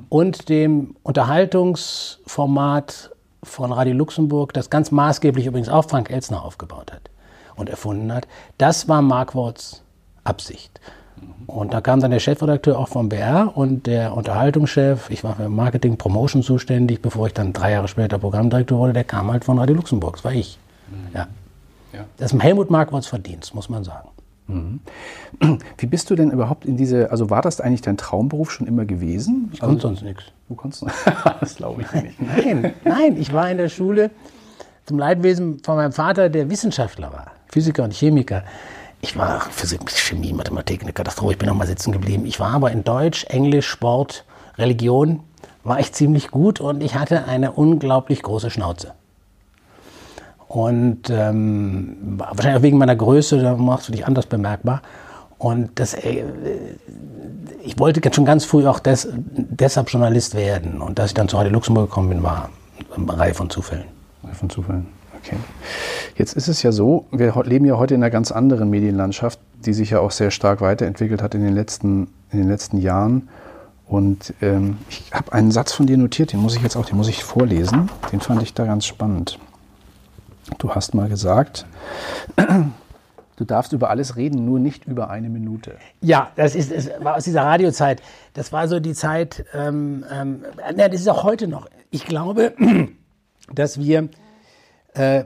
Und 0.10 0.50
dem 0.50 0.96
Unterhaltungsformat 1.04 3.12
von 3.44 3.72
Radio 3.72 3.94
Luxemburg, 3.94 4.54
das 4.54 4.70
ganz 4.70 4.92
maßgeblich 4.92 5.46
übrigens 5.46 5.70
auch 5.70 5.86
Frank 5.86 6.10
Elsner 6.10 6.44
aufgebaut 6.44 6.92
hat 6.92 7.10
und 7.56 7.70
erfunden 7.70 8.12
hat, 8.12 8.28
das 8.58 8.88
war 8.88 9.02
Markworts 9.02 9.84
Absicht. 10.24 10.80
Und 11.48 11.74
da 11.74 11.82
kam 11.82 12.00
dann 12.00 12.12
der 12.12 12.20
Chefredakteur 12.20 12.78
auch 12.78 12.88
vom 12.88 13.10
BR 13.10 13.52
und 13.56 13.88
der 13.88 14.16
Unterhaltungschef, 14.16 15.10
ich 15.10 15.24
war 15.24 15.36
für 15.36 15.50
Marketing, 15.50 15.98
Promotion 15.98 16.44
zuständig, 16.44 17.02
bevor 17.02 17.28
ich 17.28 17.34
dann 17.34 17.54
drei 17.54 17.72
Jahre 17.72 17.88
später 17.88 18.20
Programmdirektor 18.20 18.78
wurde, 18.78 18.94
der 18.94 19.04
kam 19.04 19.32
halt 19.32 19.44
von 19.44 19.60
Radio 19.60 19.76
Luxemburg, 19.76 20.18
das 20.18 20.26
war 20.26 20.34
ich. 20.34 20.58
Ja. 21.14 21.28
Ja. 21.94 22.06
Das 22.18 22.34
ist 22.34 22.42
Helmut 22.42 22.70
Markwurz 22.70 23.08
Verdienst, 23.08 23.54
muss 23.56 23.70
man 23.70 23.84
sagen. 23.84 24.10
Mhm. 24.48 24.80
Wie 25.78 25.86
bist 25.86 26.10
du 26.10 26.16
denn 26.16 26.32
überhaupt 26.32 26.66
in 26.66 26.76
diese, 26.76 27.12
also 27.12 27.30
war 27.30 27.42
das 27.42 27.62
eigentlich 27.62 27.82
dein 27.82 27.98
Traumberuf 27.98 28.52
schon 28.52 28.68
immer 28.68 28.86
gewesen? 28.86 29.50
Ich 29.54 29.60
konnte 29.60 29.76
also, 29.76 29.90
sonst 29.90 30.02
nichts. 30.02 30.24
Du 30.48 30.56
konntest 30.56 30.86
Das 31.40 31.56
glaube 31.56 31.84
ich 31.84 32.02
nicht. 32.02 32.22
nein, 32.22 32.74
nein, 32.84 33.18
ich 33.18 33.32
war 33.32 33.50
in 33.50 33.58
der 33.58 33.70
Schule 33.70 34.10
zum 34.86 34.98
Leidwesen 34.98 35.60
von 35.64 35.76
meinem 35.76 35.92
Vater, 35.92 36.30
der 36.30 36.50
Wissenschaftler 36.50 37.14
war, 37.14 37.28
Physiker 37.48 37.84
und 37.84 37.94
Chemiker. 37.94 38.44
Ich 39.02 39.16
war 39.16 39.42
Physik, 39.42 39.90
Chemie, 39.92 40.34
Mathematik, 40.34 40.82
eine 40.82 40.94
Katastrophe. 40.94 41.34
Ich 41.34 41.38
bin 41.38 41.48
noch 41.48 41.56
mal 41.56 41.68
sitzen 41.68 41.92
geblieben. 41.92 42.26
Ich 42.26 42.40
war 42.40 42.52
aber 42.52 42.72
in 42.72 42.84
Deutsch, 42.84 43.26
Englisch, 43.26 43.68
Sport, 43.68 44.26
Religion 44.58 45.22
war 45.64 45.80
ich 45.80 45.94
ziemlich 45.94 46.32
gut 46.32 46.60
und 46.60 46.82
ich 46.82 46.96
hatte 46.96 47.26
eine 47.26 47.52
unglaublich 47.52 48.24
große 48.24 48.50
Schnauze. 48.50 48.94
Und 50.50 51.12
ähm, 51.12 52.18
wahrscheinlich 52.18 52.60
auch 52.60 52.64
wegen 52.64 52.80
meiner 52.80 52.96
Größe, 52.96 53.40
da 53.40 53.56
machst 53.56 53.88
du 53.88 53.92
dich 53.92 54.08
anders 54.08 54.26
bemerkbar. 54.26 54.82
Und 55.38 55.70
das, 55.76 55.94
äh, 55.94 56.24
ich 57.64 57.78
wollte 57.78 58.02
schon 58.12 58.26
ganz 58.26 58.46
früh 58.46 58.66
auch 58.66 58.80
des, 58.80 59.08
deshalb 59.14 59.92
Journalist 59.92 60.34
werden. 60.34 60.82
Und 60.82 60.98
dass 60.98 61.10
ich 61.10 61.14
dann 61.14 61.30
zu 61.30 61.38
Radio 61.38 61.54
Luxemburg 61.54 61.90
gekommen 61.90 62.10
bin, 62.10 62.24
war 62.24 62.50
eine 62.98 63.20
Reihe 63.20 63.36
von 63.36 63.52
Zufällen. 63.52 63.86
Reihe 64.24 64.34
von 64.34 64.50
Zufällen, 64.50 64.88
okay. 65.20 65.36
Jetzt 66.16 66.36
ist 66.36 66.48
es 66.48 66.64
ja 66.64 66.72
so, 66.72 67.06
wir 67.12 67.32
leben 67.46 67.66
ja 67.66 67.78
heute 67.78 67.94
in 67.94 68.02
einer 68.02 68.10
ganz 68.10 68.32
anderen 68.32 68.72
Medienlandschaft, 68.72 69.40
die 69.66 69.74
sich 69.74 69.92
ja 69.92 70.00
auch 70.00 70.12
sehr 70.12 70.32
stark 70.32 70.62
weiterentwickelt 70.62 71.22
hat 71.22 71.36
in 71.36 71.44
den 71.44 71.54
letzten, 71.54 72.08
in 72.32 72.40
den 72.40 72.50
letzten 72.50 72.78
Jahren. 72.78 73.30
Und 73.86 74.34
ähm, 74.42 74.80
ich 74.90 75.04
habe 75.14 75.32
einen 75.32 75.52
Satz 75.52 75.74
von 75.74 75.86
dir 75.86 75.98
notiert, 75.98 76.34
den 76.34 76.40
muss 76.40 76.56
ich 76.56 76.64
jetzt 76.64 76.76
auch, 76.76 76.86
den 76.86 76.98
muss 76.98 77.08
ich 77.08 77.24
vorlesen. 77.24 77.88
Den 78.12 78.20
fand 78.20 78.42
ich 78.42 78.56
da 78.56 78.66
ganz 78.66 78.88
spannend. 78.88 79.38
Du 80.58 80.74
hast 80.76 80.94
mal 80.94 81.08
gesagt, 81.08 81.66
du 83.38 83.46
darfst 83.46 83.74
über 83.74 83.90
alles 83.90 84.16
reden, 84.16 84.46
nur 84.46 84.60
nicht 84.60 84.86
über 84.86 85.10
eine 85.10 85.30
Minute. 85.30 85.78
Ja, 86.02 86.32
das, 86.36 86.56
ist, 86.56 86.72
das 86.72 86.90
war 87.00 87.16
aus 87.16 87.24
dieser 87.24 87.44
Radiozeit. 87.44 88.02
Das 88.34 88.52
war 88.52 88.68
so 88.68 88.80
die 88.80 88.94
Zeit, 88.94 89.46
ähm, 89.54 90.04
ähm, 90.12 90.44
das 90.76 90.94
ist 90.94 91.08
auch 91.08 91.24
heute 91.24 91.48
noch. 91.48 91.68
Ich 91.92 92.06
glaube, 92.06 92.54
dass 93.54 93.80
wir, 93.80 94.10
äh, 94.94 95.24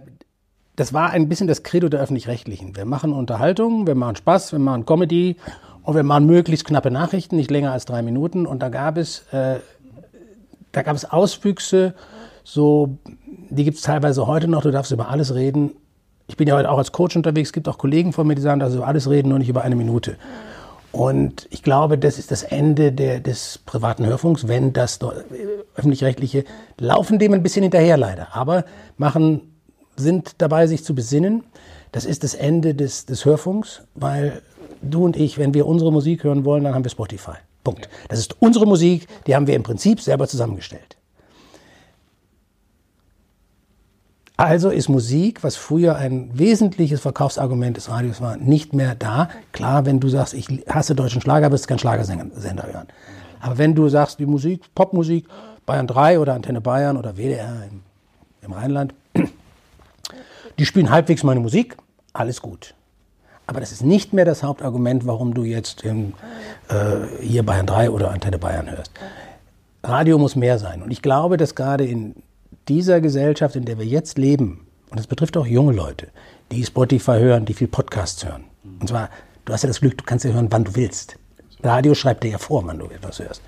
das 0.75 0.93
war 0.93 1.11
ein 1.11 1.29
bisschen 1.29 1.47
das 1.47 1.63
Credo 1.63 1.89
der 1.89 2.01
Öffentlich-Rechtlichen. 2.01 2.75
Wir 2.75 2.85
machen 2.85 3.13
Unterhaltung, 3.13 3.87
wir 3.87 3.95
machen 3.95 4.15
Spaß, 4.15 4.51
wir 4.51 4.59
machen 4.59 4.85
Comedy 4.85 5.37
und 5.83 5.95
wir 5.95 6.03
machen 6.03 6.25
möglichst 6.25 6.65
knappe 6.65 6.91
Nachrichten, 6.91 7.35
nicht 7.35 7.51
länger 7.51 7.71
als 7.71 7.85
drei 7.85 8.01
Minuten. 8.01 8.45
Und 8.45 8.61
da 8.61 8.69
gab 8.69 8.97
es, 8.97 9.25
äh, 9.31 9.59
da 10.71 10.81
gab 10.81 10.95
es 10.95 11.05
Auswüchse, 11.05 11.93
so, 12.43 12.97
die 13.53 13.63
gibt 13.63 13.77
es 13.77 13.83
teilweise 13.83 14.27
heute 14.27 14.47
noch. 14.47 14.61
Du 14.61 14.71
darfst 14.71 14.91
über 14.91 15.09
alles 15.09 15.33
reden. 15.33 15.71
Ich 16.27 16.37
bin 16.37 16.47
ja 16.47 16.55
heute 16.55 16.71
auch 16.71 16.77
als 16.77 16.91
Coach 16.91 17.15
unterwegs. 17.15 17.49
Es 17.49 17.53
gibt 17.53 17.67
auch 17.67 17.77
Kollegen 17.77 18.13
von 18.13 18.25
mir, 18.25 18.35
die 18.35 18.41
sagen, 18.41 18.59
dass 18.59 18.73
über 18.73 18.87
alles 18.87 19.09
reden, 19.09 19.29
nur 19.29 19.39
nicht 19.39 19.49
über 19.49 19.61
eine 19.61 19.75
Minute. 19.75 20.17
Und 20.91 21.47
ich 21.49 21.63
glaube, 21.63 21.97
das 21.97 22.19
ist 22.19 22.29
das 22.29 22.43
Ende 22.43 22.91
der, 22.91 23.19
des 23.19 23.59
privaten 23.65 24.05
Hörfunks, 24.05 24.47
wenn 24.47 24.73
das 24.73 24.99
öffentlich-rechtliche 25.75 26.45
laufen 26.79 27.17
dem 27.17 27.33
ein 27.33 27.41
bisschen 27.41 27.63
hinterher 27.63 27.97
leider, 27.97 28.35
aber 28.35 28.63
machen, 28.97 29.41
sind 29.95 30.35
dabei, 30.37 30.67
sich 30.67 30.83
zu 30.83 30.93
besinnen. 30.93 31.43
Das 31.91 32.05
ist 32.05 32.23
das 32.23 32.35
Ende 32.35 32.75
des, 32.75 33.07
des 33.07 33.25
Hörfunks, 33.25 33.81
weil 33.95 34.43
du 34.83 35.03
und 35.03 35.17
ich, 35.17 35.39
wenn 35.39 35.55
wir 35.55 35.65
unsere 35.65 35.91
Musik 35.91 36.23
hören 36.23 36.45
wollen, 36.45 36.63
dann 36.63 36.75
haben 36.75 36.85
wir 36.85 36.91
Spotify. 36.91 37.37
Punkt. 37.63 37.89
Das 38.09 38.19
ist 38.19 38.35
unsere 38.39 38.67
Musik, 38.67 39.07
die 39.25 39.35
haben 39.35 39.47
wir 39.47 39.55
im 39.55 39.63
Prinzip 39.63 39.99
selber 39.99 40.27
zusammengestellt. 40.27 40.97
Also 44.43 44.71
ist 44.71 44.89
Musik, 44.89 45.41
was 45.41 45.55
früher 45.55 45.95
ein 45.95 46.29
wesentliches 46.37 46.99
Verkaufsargument 46.99 47.77
des 47.77 47.87
Radios 47.87 48.19
war, 48.19 48.35
nicht 48.35 48.73
mehr 48.73 48.93
da. 48.93 49.29
Klar, 49.53 49.85
wenn 49.85 50.01
du 50.01 50.09
sagst, 50.09 50.33
ich 50.33 50.65
hasse 50.67 50.95
deutschen 50.95 51.21
Schlager, 51.21 51.49
wirst 51.49 51.63
du 51.63 51.67
keinen 51.69 51.79
Schlagersender 51.79 52.67
hören. 52.67 52.87
Aber 53.39 53.57
wenn 53.57 53.73
du 53.73 53.87
sagst, 53.87 54.19
die 54.19 54.25
Musik, 54.25 54.63
Popmusik, 54.75 55.29
Bayern 55.65 55.87
3 55.87 56.19
oder 56.19 56.33
Antenne 56.33 56.59
Bayern 56.59 56.97
oder 56.97 57.15
WDR 57.15 57.63
im, 57.71 57.83
im 58.41 58.51
Rheinland, 58.51 58.93
die 60.59 60.65
spielen 60.65 60.91
halbwegs 60.91 61.23
meine 61.23 61.39
Musik, 61.39 61.77
alles 62.11 62.41
gut. 62.41 62.75
Aber 63.47 63.61
das 63.61 63.71
ist 63.71 63.81
nicht 63.81 64.11
mehr 64.11 64.25
das 64.25 64.43
Hauptargument, 64.43 65.07
warum 65.07 65.33
du 65.33 65.45
jetzt 65.45 65.83
im, 65.83 66.15
äh, 66.67 67.23
hier 67.23 67.45
Bayern 67.45 67.65
3 67.65 67.91
oder 67.91 68.11
Antenne 68.11 68.39
Bayern 68.39 68.69
hörst. 68.69 68.91
Radio 69.83 70.17
muss 70.17 70.35
mehr 70.35 70.59
sein. 70.59 70.81
Und 70.81 70.91
ich 70.91 71.01
glaube, 71.01 71.37
dass 71.37 71.55
gerade 71.55 71.85
in 71.85 72.15
dieser 72.67 73.01
Gesellschaft, 73.01 73.55
in 73.55 73.65
der 73.65 73.77
wir 73.77 73.85
jetzt 73.85 74.17
leben, 74.17 74.67
und 74.89 74.99
das 74.99 75.07
betrifft 75.07 75.37
auch 75.37 75.47
junge 75.47 75.73
Leute, 75.73 76.07
die 76.51 76.63
Spotify 76.63 77.19
hören, 77.19 77.45
die 77.45 77.53
viel 77.53 77.67
Podcasts 77.67 78.25
hören. 78.25 78.43
Und 78.79 78.87
zwar, 78.87 79.09
du 79.45 79.53
hast 79.53 79.63
ja 79.63 79.67
das 79.67 79.81
Glück, 79.81 79.97
du 79.97 80.03
kannst 80.03 80.25
ja 80.25 80.31
hören, 80.31 80.47
wann 80.51 80.63
du 80.63 80.75
willst. 80.75 81.17
Radio 81.63 81.95
schreibt 81.95 82.23
dir 82.23 82.31
ja 82.31 82.37
vor, 82.37 82.65
wann 82.65 82.79
du 82.79 82.85
etwas 82.85 83.19
hörst. 83.19 83.41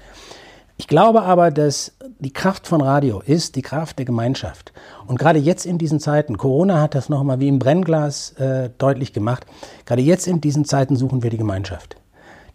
Ich 0.78 0.88
glaube 0.88 1.21
aber, 1.21 1.51
dass 1.51 1.93
die 2.19 2.34
Kraft 2.34 2.67
von 2.67 2.82
Radio 2.82 3.21
ist 3.25 3.56
die 3.56 3.62
Kraft 3.62 3.97
der 3.97 4.06
Gemeinschaft. 4.06 4.73
Und 5.08 5.19
gerade 5.19 5.39
jetzt 5.39 5.65
in 5.65 5.78
diesen 5.78 5.99
Zeiten, 5.99 6.38
Corona 6.38 6.82
hat 6.82 6.95
das 6.95 7.08
nochmal 7.08 7.39
wie 7.39 7.47
im 7.47 7.60
Brennglas 7.60 8.32
äh, 8.34 8.69
deutlich 8.78 9.13
gemacht, 9.13 9.45
gerade 9.86 10.01
jetzt 10.01 10.28
in 10.28 10.41
diesen 10.41 10.65
Zeiten 10.65 10.95
suchen 10.95 11.23
wir 11.23 11.30
die 11.30 11.38
Gemeinschaft 11.38 11.95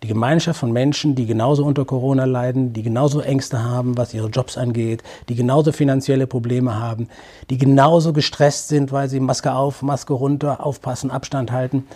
die 0.03 0.09
Gemeinschaft 0.09 0.59
von 0.59 0.73
Menschen, 0.73 1.15
die 1.15 1.27
genauso 1.27 1.65
unter 1.65 1.85
Corona 1.85 2.25
leiden, 2.25 2.73
die 2.73 2.83
genauso 2.83 3.21
Ängste 3.21 3.63
haben, 3.63 3.99
was 3.99 4.15
ihre 4.15 4.29
Jobs 4.29 4.57
angeht, 4.57 5.03
die 5.29 5.35
genauso 5.35 5.73
finanzielle 5.73 6.27
Probleme 6.27 6.79
haben, 6.79 7.09
die 7.51 7.59
genauso 7.59 8.13
gestresst 8.13 8.69
sind, 8.69 8.93
weil 8.93 9.09
sie 9.09 9.21
Maske 9.21 9.53
auf, 9.53 9.83
Maske 9.83 10.13
runter, 10.13 10.65
aufpassen, 10.65 11.11
Abstand 11.11 11.53
halten. 11.53 11.87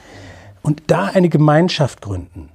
Und 0.62 0.82
da 0.88 1.06
eine 1.06 1.28
Gemeinschaft 1.28 2.02
gründen. 2.02 2.50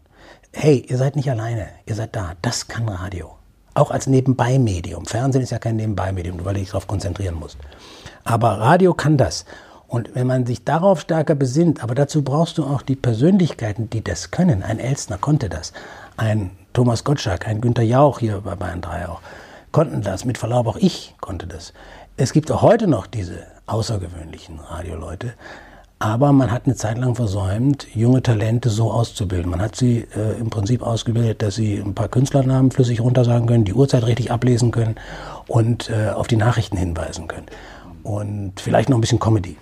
Hey, 0.51 0.85
ihr 0.87 0.97
seid 0.97 1.15
nicht 1.15 1.29
alleine, 1.29 1.67
ihr 1.85 1.95
seid 1.95 2.15
da. 2.15 2.33
Das 2.41 2.67
kann 2.67 2.87
Radio. 2.89 3.35
Auch 3.73 3.91
als 3.91 4.07
Nebenbei-Medium. 4.07 5.05
Fernsehen 5.05 5.43
ist 5.43 5.51
ja 5.51 5.59
kein 5.59 5.75
Nebenbei-Medium, 5.75 6.43
weil 6.43 6.55
du 6.55 6.59
dich 6.59 6.69
darauf 6.69 6.87
konzentrieren 6.87 7.35
musst. 7.35 7.57
Aber 8.23 8.59
Radio 8.59 8.93
kann 8.93 9.17
das. 9.17 9.45
Und 9.89 10.13
wenn 10.13 10.27
man 10.27 10.45
sich 10.45 10.63
darauf 10.63 11.01
stärker 11.01 11.33
besinnt, 11.33 11.83
aber 11.83 11.95
dazu 11.95 12.21
brauchst 12.21 12.59
du 12.59 12.63
auch 12.63 12.83
die 12.83 12.95
Persönlichkeiten, 12.95 13.89
die 13.89 14.03
das 14.03 14.29
können. 14.29 14.61
Ein 14.61 14.77
Elstner 14.77 15.17
konnte 15.17 15.49
das. 15.49 15.73
Ein 16.15 16.51
Thomas 16.73 17.03
Gottschalk, 17.03 17.47
ein 17.47 17.59
Günter 17.59 17.81
Jauch 17.81 18.19
hier 18.19 18.41
bei 18.41 18.53
Bayern 18.53 18.81
3 18.81 19.09
auch, 19.09 19.21
konnten 19.71 20.03
das. 20.03 20.25
Mit 20.25 20.37
Verlaub 20.37 20.67
auch 20.67 20.77
ich 20.77 21.15
konnte 21.21 21.47
das. 21.47 21.73
Es 22.17 22.33
gibt 22.33 22.51
auch 22.51 22.61
heute 22.61 22.85
noch 22.85 23.07
diese 23.07 23.39
außergewöhnlichen 23.65 24.59
Radioleute. 24.59 25.33
Aber 25.97 26.33
man 26.33 26.51
hat 26.51 26.65
eine 26.65 26.75
Zeit 26.75 26.99
lang 26.99 27.15
versäumt, 27.15 27.87
junge 27.95 28.21
Talente 28.21 28.69
so 28.69 28.91
auszubilden. 28.91 29.49
Man 29.49 29.59
hat 29.61 29.75
sie 29.75 30.07
äh, 30.15 30.39
im 30.39 30.51
Prinzip 30.51 30.83
ausgebildet, 30.83 31.41
dass 31.41 31.55
sie 31.55 31.77
ein 31.77 31.95
paar 31.95 32.09
Künstlernamen 32.09 32.69
flüssig 32.69 33.01
runtersagen 33.01 33.47
können, 33.47 33.65
die 33.65 33.73
Uhrzeit 33.73 34.05
richtig 34.05 34.31
ablesen 34.31 34.69
können 34.69 34.95
und 35.47 35.89
äh, 35.89 36.11
auf 36.11 36.27
die 36.27 36.37
Nachrichten 36.37 36.77
hinweisen 36.77 37.27
können. 37.27 37.47
Und 38.03 38.61
vielleicht 38.61 38.89
noch 38.89 38.97
ein 38.97 39.01
bisschen 39.01 39.19
Comedy. 39.19 39.57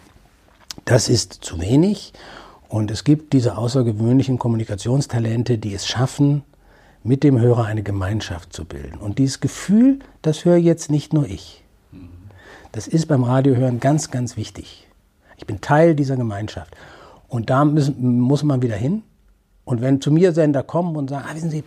Das 0.86 1.10
ist 1.10 1.34
zu 1.34 1.60
wenig. 1.60 2.14
Und 2.70 2.92
es 2.92 3.04
gibt 3.04 3.34
diese 3.34 3.58
außergewöhnlichen 3.58 4.40
Kommunikationstalente, 4.40 5.58
die 5.58 5.74
es 5.74 5.88
schaffen, 5.88 6.44
mit 7.04 7.24
dem 7.24 7.40
Hörer 7.40 7.66
eine 7.66 7.84
Gemeinschaft 7.84 8.52
zu 8.52 8.66
bilden. 8.66 8.98
Und 8.98 9.18
dieses 9.20 9.40
Gefühl, 9.40 10.00
das 10.22 10.44
höre 10.44 10.58
jetzt 10.58 10.92
nicht 10.92 11.14
nur 11.14 11.26
ich. 11.26 11.64
Das 12.74 12.88
ist 12.88 13.08
beim 13.08 13.24
Radiohören 13.24 13.80
ganz, 13.80 14.12
ganz 14.12 14.36
wichtig. 14.36 14.88
Ich 15.38 15.46
bin 15.46 15.62
Teil 15.62 15.96
dieser 15.96 16.18
Gemeinschaft. 16.18 16.76
Und 17.30 17.50
da 17.50 17.64
müssen, 17.64 18.20
muss 18.20 18.44
man 18.44 18.62
wieder 18.62 18.76
hin. 18.76 19.04
Und 19.64 19.82
wenn 19.82 20.02
zu 20.02 20.12
mir 20.12 20.34
Sender 20.34 20.64
kommen 20.64 20.96
und 20.96 21.10
sagen, 21.10 21.26
ah, 21.30 21.36
wissen 21.36 21.50
Sie, 21.50 21.64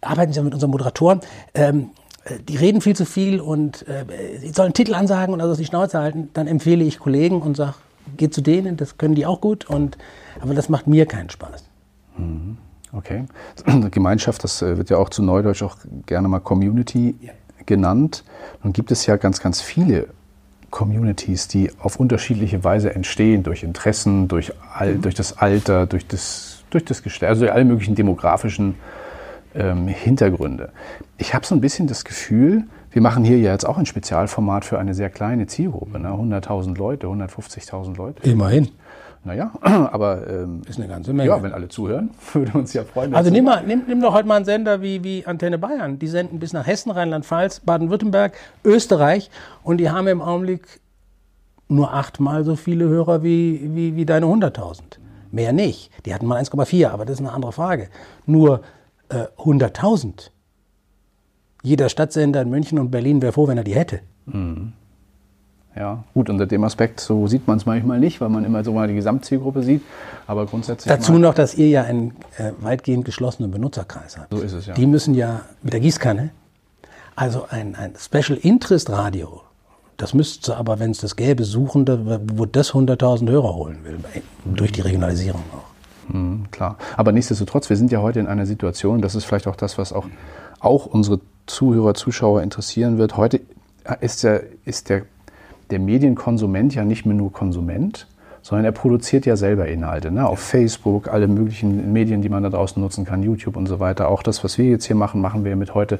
arbeiten 0.00 0.32
Sie 0.32 0.40
mit 0.42 0.54
unseren 0.54 0.70
Moderatoren, 0.70 1.20
ähm, 1.54 1.90
äh, 2.24 2.38
die 2.40 2.56
reden 2.56 2.80
viel 2.80 2.96
zu 2.96 3.04
viel 3.04 3.40
und 3.40 3.86
äh, 3.88 4.04
sie 4.40 4.50
sollen 4.50 4.72
Titel 4.74 4.94
ansagen 4.94 5.34
und 5.34 5.40
also 5.40 5.54
die 5.56 5.64
Schnauze 5.64 5.98
halten, 5.98 6.30
dann 6.34 6.46
empfehle 6.46 6.84
ich 6.84 6.98
Kollegen 6.98 7.42
und 7.42 7.56
sage, 7.56 7.74
geh 8.16 8.30
zu 8.30 8.40
denen, 8.40 8.76
das 8.76 8.98
können 8.98 9.14
die 9.14 9.26
auch 9.26 9.40
gut, 9.40 9.66
und, 9.66 9.98
aber 10.40 10.54
das 10.54 10.68
macht 10.68 10.86
mir 10.86 11.06
keinen 11.06 11.30
Spaß. 11.30 11.64
Mhm. 12.16 12.58
Okay. 12.92 13.24
Gemeinschaft, 13.90 14.44
das 14.44 14.62
äh, 14.62 14.76
wird 14.76 14.90
ja 14.90 14.96
auch 14.96 15.10
zu 15.10 15.22
Neudeutsch 15.22 15.62
auch 15.62 15.76
gerne 16.06 16.28
mal 16.28 16.40
Community 16.40 17.16
ja. 17.20 17.32
genannt. 17.66 18.24
Nun 18.62 18.72
gibt 18.72 18.90
es 18.90 19.06
ja 19.06 19.16
ganz, 19.16 19.40
ganz 19.40 19.60
viele 19.60 20.08
Communities, 20.70 21.48
die 21.48 21.70
auf 21.78 21.98
unterschiedliche 22.00 22.64
Weise 22.64 22.94
entstehen, 22.94 23.42
durch 23.42 23.62
Interessen, 23.62 24.28
durch, 24.28 24.52
Al 24.74 24.94
mhm. 24.94 25.02
durch 25.02 25.14
das 25.14 25.38
Alter, 25.38 25.86
durch 25.86 26.06
das, 26.06 26.64
durch 26.70 26.84
das 26.84 27.02
Geschlecht, 27.02 27.30
also 27.30 27.48
alle 27.48 27.64
möglichen 27.64 27.94
demografischen 27.94 28.74
ähm, 29.54 29.88
Hintergründe. 29.88 30.70
Ich 31.16 31.34
habe 31.34 31.46
so 31.46 31.54
ein 31.54 31.60
bisschen 31.60 31.86
das 31.86 32.04
Gefühl, 32.04 32.64
wir 32.98 33.02
machen 33.02 33.22
hier 33.22 33.38
ja 33.38 33.52
jetzt 33.52 33.64
auch 33.64 33.78
ein 33.78 33.86
Spezialformat 33.86 34.64
für 34.64 34.76
eine 34.76 34.92
sehr 34.92 35.08
kleine 35.08 35.46
Zielgruppe, 35.46 36.00
ne? 36.00 36.08
100.000 36.08 36.76
Leute, 36.76 37.06
150.000 37.06 37.96
Leute. 37.96 38.28
Immerhin. 38.28 38.70
Naja, 39.22 39.52
aber 39.62 40.26
ähm, 40.28 40.62
ist 40.68 40.80
eine 40.80 40.88
ganze 40.88 41.12
Menge. 41.12 41.28
Ja, 41.28 41.40
wenn 41.40 41.52
alle 41.52 41.68
zuhören, 41.68 42.10
würde 42.32 42.58
uns 42.58 42.72
ja 42.72 42.82
freuen. 42.82 43.14
Also 43.14 43.30
nimm, 43.30 43.44
mal, 43.44 43.62
nimm, 43.64 43.84
nimm 43.86 44.00
doch 44.02 44.12
heute 44.12 44.26
mal 44.26 44.34
einen 44.34 44.44
Sender 44.44 44.82
wie, 44.82 45.04
wie 45.04 45.24
Antenne 45.24 45.58
Bayern. 45.58 46.00
Die 46.00 46.08
senden 46.08 46.40
bis 46.40 46.52
nach 46.52 46.66
Hessen, 46.66 46.90
Rheinland-Pfalz, 46.90 47.60
Baden-Württemberg, 47.60 48.32
Österreich 48.64 49.30
und 49.62 49.76
die 49.76 49.90
haben 49.90 50.08
im 50.08 50.20
Augenblick 50.20 50.80
nur 51.68 51.94
achtmal 51.94 52.42
so 52.42 52.56
viele 52.56 52.88
Hörer 52.88 53.22
wie, 53.22 53.60
wie, 53.76 53.94
wie 53.94 54.06
deine 54.06 54.26
100.000. 54.26 54.80
Mehr 55.30 55.52
nicht. 55.52 55.92
Die 56.04 56.12
hatten 56.12 56.26
mal 56.26 56.42
1,4, 56.42 56.88
aber 56.88 57.04
das 57.04 57.20
ist 57.20 57.20
eine 57.20 57.32
andere 57.32 57.52
Frage. 57.52 57.90
Nur 58.26 58.62
äh, 59.08 59.26
100.000 59.40 60.30
jeder 61.68 61.88
Stadtsender 61.88 62.42
in 62.42 62.50
München 62.50 62.78
und 62.78 62.90
Berlin 62.90 63.22
wäre 63.22 63.32
froh, 63.32 63.46
wenn 63.46 63.58
er 63.58 63.64
die 63.64 63.74
hätte. 63.74 64.00
Mhm. 64.26 64.72
Ja, 65.76 66.02
gut, 66.12 66.28
unter 66.28 66.46
dem 66.46 66.64
Aspekt, 66.64 66.98
so 66.98 67.28
sieht 67.28 67.46
man 67.46 67.58
es 67.58 67.66
manchmal 67.66 68.00
nicht, 68.00 68.20
weil 68.20 68.30
man 68.30 68.44
immer 68.44 68.64
so 68.64 68.72
mal 68.72 68.88
die 68.88 68.94
Gesamtzielgruppe 68.94 69.62
sieht. 69.62 69.82
Aber 70.26 70.46
grundsätzlich. 70.46 70.92
Dazu 70.92 71.18
noch, 71.18 71.34
dass 71.34 71.54
ihr 71.54 71.68
ja 71.68 71.82
einen 71.82 72.16
äh, 72.36 72.50
weitgehend 72.58 73.04
geschlossenen 73.04 73.52
Benutzerkreis 73.52 74.18
habt. 74.18 74.32
So 74.32 74.40
ist 74.40 74.54
es, 74.54 74.66
ja. 74.66 74.74
Die 74.74 74.86
müssen 74.86 75.14
ja 75.14 75.42
mit 75.62 75.72
der 75.72 75.80
Gießkanne, 75.80 76.30
also 77.14 77.44
ein, 77.50 77.76
ein 77.76 77.92
Special 77.96 78.38
Interest 78.42 78.90
Radio, 78.90 79.42
das 79.98 80.14
müsste 80.14 80.56
aber, 80.56 80.78
wenn 80.78 80.92
es 80.92 80.98
das 80.98 81.16
gäbe, 81.16 81.44
suchen, 81.44 81.86
wo 82.36 82.46
das 82.46 82.72
100.000 82.72 83.28
Hörer 83.28 83.54
holen 83.54 83.78
will, 83.84 83.98
durch 84.44 84.72
die 84.72 84.80
Regionalisierung 84.80 85.42
auch. 85.52 86.14
Mhm, 86.14 86.46
klar. 86.50 86.78
Aber 86.96 87.12
nichtsdestotrotz, 87.12 87.68
wir 87.68 87.76
sind 87.76 87.92
ja 87.92 88.00
heute 88.00 88.20
in 88.20 88.26
einer 88.26 88.46
Situation, 88.46 89.02
das 89.02 89.14
ist 89.14 89.24
vielleicht 89.24 89.46
auch 89.46 89.56
das, 89.56 89.76
was 89.76 89.92
auch, 89.92 90.06
auch 90.60 90.86
unsere 90.86 91.20
Zuhörer, 91.48 91.94
Zuschauer 91.94 92.42
interessieren 92.42 92.98
wird. 92.98 93.16
Heute 93.16 93.40
ist 94.00 94.22
der, 94.22 94.42
ist 94.64 94.88
der, 94.88 95.02
der 95.70 95.80
Medienkonsument 95.80 96.74
ja 96.74 96.84
nicht 96.84 97.06
mehr 97.06 97.16
nur 97.16 97.32
Konsument, 97.32 98.06
sondern 98.42 98.64
er 98.64 98.72
produziert 98.72 99.26
ja 99.26 99.36
selber 99.36 99.66
Inhalte. 99.66 100.10
Ne? 100.10 100.26
Auf 100.26 100.40
Facebook, 100.40 101.08
alle 101.08 101.26
möglichen 101.26 101.92
Medien, 101.92 102.22
die 102.22 102.28
man 102.28 102.42
da 102.42 102.50
draußen 102.50 102.80
nutzen 102.80 103.04
kann, 103.04 103.22
YouTube 103.22 103.56
und 103.56 103.66
so 103.66 103.80
weiter. 103.80 104.08
Auch 104.08 104.22
das, 104.22 104.44
was 104.44 104.58
wir 104.58 104.66
jetzt 104.66 104.84
hier 104.84 104.96
machen, 104.96 105.20
machen 105.20 105.44
wir 105.44 105.56
mit 105.56 105.74
heute 105.74 105.98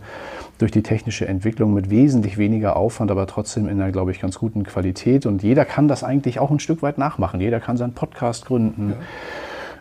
durch 0.59 0.71
die 0.71 0.83
technische 0.83 1.27
Entwicklung 1.27 1.75
mit 1.75 1.91
wesentlich 1.91 2.39
weniger 2.39 2.77
Aufwand, 2.77 3.11
aber 3.11 3.27
trotzdem 3.27 3.69
in 3.69 3.81
einer, 3.81 3.93
glaube 3.93 4.13
ich, 4.13 4.21
ganz 4.21 4.39
guten 4.39 4.65
Qualität. 4.65 5.27
Und 5.27 5.43
jeder 5.43 5.65
kann 5.65 5.89
das 5.89 6.05
eigentlich 6.05 6.39
auch 6.39 6.51
ein 6.51 6.61
Stück 6.61 6.83
weit 6.83 6.99
nachmachen. 6.99 7.41
Jeder 7.41 7.61
kann 7.61 7.77
seinen 7.77 7.95
Podcast 7.95 8.47
gründen. 8.47 8.91
Ja. 8.91 8.97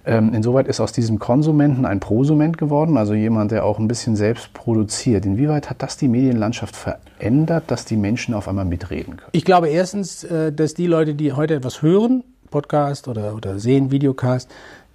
Ähm, 0.08 0.34
insoweit 0.34 0.68
ist 0.68 0.80
aus 0.80 0.94
diesem 0.94 1.20
Konsumenten 1.20 1.86
ein 1.86 2.00
Prosument 2.00 2.58
geworden, 2.58 2.96
also 2.96 3.14
jemand, 3.14 3.52
der 3.52 3.66
auch 3.66 3.78
ein 3.78 3.90
bisschen 3.90 4.16
selbst 4.16 4.54
produziert. 4.54 5.26
Inwieweit 5.26 5.70
hat 5.70 5.84
das 5.84 5.98
die 5.98 6.08
Medienlandschaft 6.08 6.78
verändert, 6.78 7.66
dass 7.68 7.84
die 7.84 7.98
Menschen 7.98 8.34
auf 8.34 8.48
einmal 8.48 8.64
mitreden 8.64 9.18
können? 9.18 9.30
Ich 9.34 9.44
glaube 9.44 9.68
erstens, 9.68 10.24
äh, 10.24 10.54
dass 10.54 10.74
die 10.74 10.88
Leute, 10.88 11.14
die 11.14 11.34
heute 11.34 11.56
etwas 11.56 11.82
hören, 11.82 12.24
Podcast 12.50 13.10
oder, 13.10 13.36
oder 13.36 13.60
sehen, 13.60 13.92
Videocast, 13.92 14.50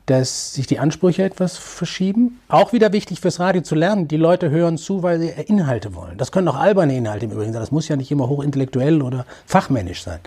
dass 0.07 0.55
sich 0.55 0.67
die 0.67 0.79
Ansprüche 0.79 1.25
etwas 1.25 1.59
verschieben. 1.59 2.41
Auch 2.49 2.73
wieder 2.73 2.95
wichtig 2.95 3.21
fürs 3.21 3.39
Radio 3.39 3.61
zu 3.61 3.75
lernen. 3.75 4.09
Die 4.09 4.17
Leute 4.17 4.49
hören 4.49 4.79
zu, 4.79 5.03
weil 5.03 5.21
sie 5.21 5.29
Inhalte 5.29 5.95
wollen. 5.95 6.17
Das 6.17 6.33
können 6.33 6.49
auch 6.49 6.59
alberne 6.59 6.97
Inhalte 6.97 7.27
im 7.27 7.33
Übrigen 7.33 7.53
sein. 7.53 7.61
Das 7.61 7.71
muss 7.71 7.87
ja 7.87 7.97
nicht 7.97 8.11
immer 8.11 8.31
hochintellektuell 8.31 9.03
oder 9.03 9.27
fachmännisch 9.45 10.03
sein. 10.03 10.21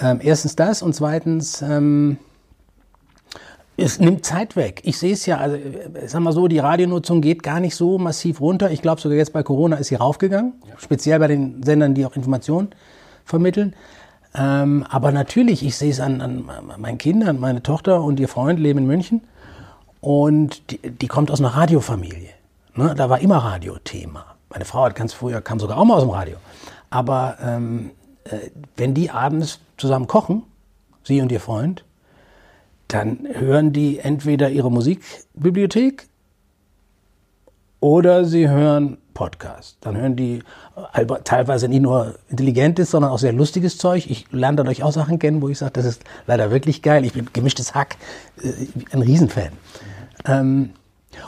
Ähm, 0.00 0.20
erstens 0.22 0.56
das 0.56 0.80
und 0.80 0.94
zweitens, 0.94 1.60
ähm, 1.60 2.16
es 3.78 4.00
nimmt 4.00 4.26
Zeit 4.26 4.56
weg. 4.56 4.80
Ich 4.84 4.98
sehe 4.98 5.12
es 5.12 5.24
ja, 5.24 5.36
also 5.36 5.56
ich 5.56 6.10
sag 6.10 6.20
mal 6.20 6.32
so, 6.32 6.48
die 6.48 6.58
Radionutzung 6.58 7.20
geht 7.20 7.44
gar 7.44 7.60
nicht 7.60 7.76
so 7.76 7.96
massiv 7.96 8.40
runter. 8.40 8.72
Ich 8.72 8.82
glaube 8.82 9.00
sogar 9.00 9.16
jetzt 9.16 9.32
bei 9.32 9.44
Corona 9.44 9.76
ist 9.76 9.88
sie 9.88 9.94
raufgegangen, 9.94 10.54
ja. 10.68 10.74
speziell 10.78 11.20
bei 11.20 11.28
den 11.28 11.62
Sendern, 11.62 11.94
die 11.94 12.04
auch 12.04 12.16
Informationen 12.16 12.70
vermitteln. 13.24 13.74
Ähm, 14.34 14.84
aber 14.90 15.12
natürlich, 15.12 15.64
ich 15.64 15.76
sehe 15.76 15.90
es 15.90 16.00
an, 16.00 16.20
an 16.20 16.44
meinen 16.76 16.98
Kindern, 16.98 17.38
meine 17.38 17.62
Tochter 17.62 18.02
und 18.02 18.18
ihr 18.18 18.28
Freund 18.28 18.58
leben 18.58 18.80
in 18.80 18.86
München 18.86 19.20
und 20.00 20.72
die, 20.72 20.78
die 20.90 21.06
kommt 21.06 21.30
aus 21.30 21.38
einer 21.38 21.50
Radiofamilie. 21.50 22.30
Ne? 22.74 22.94
Da 22.96 23.08
war 23.08 23.20
immer 23.20 23.38
Radio-Thema. 23.38 24.24
Meine 24.50 24.64
Frau 24.64 24.84
hat 24.84 24.96
ganz 24.96 25.12
früher, 25.12 25.40
kam 25.40 25.60
sogar 25.60 25.78
auch 25.78 25.84
mal 25.84 25.94
aus 25.94 26.02
dem 26.02 26.10
Radio. 26.10 26.36
Aber 26.90 27.36
ähm, 27.40 27.92
äh, 28.24 28.50
wenn 28.76 28.92
die 28.94 29.10
abends 29.10 29.60
zusammen 29.76 30.08
kochen, 30.08 30.42
sie 31.04 31.20
und 31.20 31.30
ihr 31.30 31.40
Freund, 31.40 31.84
dann 32.88 33.26
hören 33.30 33.72
die 33.72 33.98
entweder 33.98 34.50
ihre 34.50 34.70
Musikbibliothek 34.70 36.08
oder 37.80 38.24
sie 38.24 38.48
hören 38.48 38.98
Podcast. 39.14 39.76
Dann 39.80 39.96
hören 39.96 40.16
die 40.16 40.42
äh, 40.94 41.06
teilweise 41.24 41.68
nicht 41.68 41.82
nur 41.82 42.14
intelligentes, 42.28 42.90
sondern 42.90 43.10
auch 43.10 43.18
sehr 43.18 43.32
lustiges 43.32 43.76
Zeug. 43.76 44.08
Ich 44.08 44.30
lerne 44.30 44.56
dadurch 44.56 44.82
auch 44.82 44.92
Sachen 44.92 45.18
kennen, 45.18 45.42
wo 45.42 45.48
ich 45.48 45.58
sage, 45.58 45.72
das 45.72 45.84
ist 45.84 46.04
leider 46.26 46.50
wirklich 46.50 46.82
geil. 46.82 47.04
Ich 47.04 47.12
bin 47.12 47.28
gemischtes 47.32 47.74
Hack, 47.74 47.96
äh, 48.42 48.52
ein 48.92 49.02
Riesenfan. 49.02 49.50
Mhm. 50.26 50.70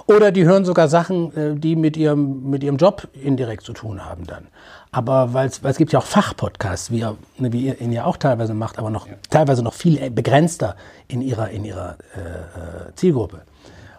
Oder 0.07 0.31
die 0.33 0.45
hören 0.45 0.65
sogar 0.65 0.89
Sachen, 0.89 1.37
äh, 1.37 1.55
die 1.55 1.77
mit 1.77 1.97
ihrem, 1.97 2.51
mit 2.51 2.63
ihrem 2.63 2.77
Job 2.77 3.09
indirekt 3.13 3.65
zu 3.65 3.73
tun 3.73 4.05
haben 4.05 4.27
dann. 4.27 4.49
Aber 4.93 5.33
weil 5.35 5.49
es 5.49 5.77
gibt 5.77 5.93
ja 5.93 6.01
auch 6.01 6.05
Fachpodcasts, 6.05 6.91
wie, 6.91 7.05
ne, 7.39 7.53
wie 7.53 7.67
ihr 7.67 7.81
ihn 7.81 7.93
ja 7.93 8.05
auch 8.05 8.17
teilweise 8.17 8.55
macht, 8.55 8.79
aber 8.79 8.91
noch 8.91 9.07
ja. 9.07 9.15
teilweise 9.31 9.63
noch 9.63 9.75
viel 9.75 10.11
begrenzter 10.11 10.77
in 11.07 11.23
ihrer, 11.23 11.51
in 11.51 11.65
ihrer 11.65 11.97
äh, 12.17 12.89
äh, 12.89 12.95
Zielgruppe. 12.97 13.43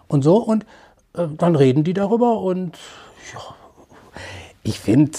Und 0.08 0.24
so, 0.24 0.38
und 0.38 0.65
äh, 1.13 1.28
dann 1.38 1.56
reden 1.56 1.84
die 1.84 1.94
darüber 1.94 2.39
und 2.41 2.78
ja, 3.34 3.39
ich 4.63 4.80
finde, 4.80 5.17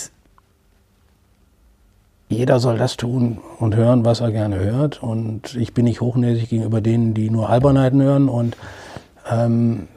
jeder 2.28 2.60
soll 2.60 2.78
das 2.78 2.96
tun 2.96 3.38
und 3.58 3.76
hören, 3.76 4.04
was 4.04 4.20
er 4.20 4.30
gerne 4.30 4.58
hört. 4.58 5.02
Und 5.02 5.54
ich 5.54 5.74
bin 5.74 5.84
nicht 5.84 6.00
hochnäsig 6.00 6.48
gegenüber 6.48 6.80
denen, 6.80 7.14
die 7.14 7.30
nur 7.30 7.50
Albernheiten 7.50 8.00
hören. 8.00 8.28
Und 8.28 8.56
ähm, 9.30 9.88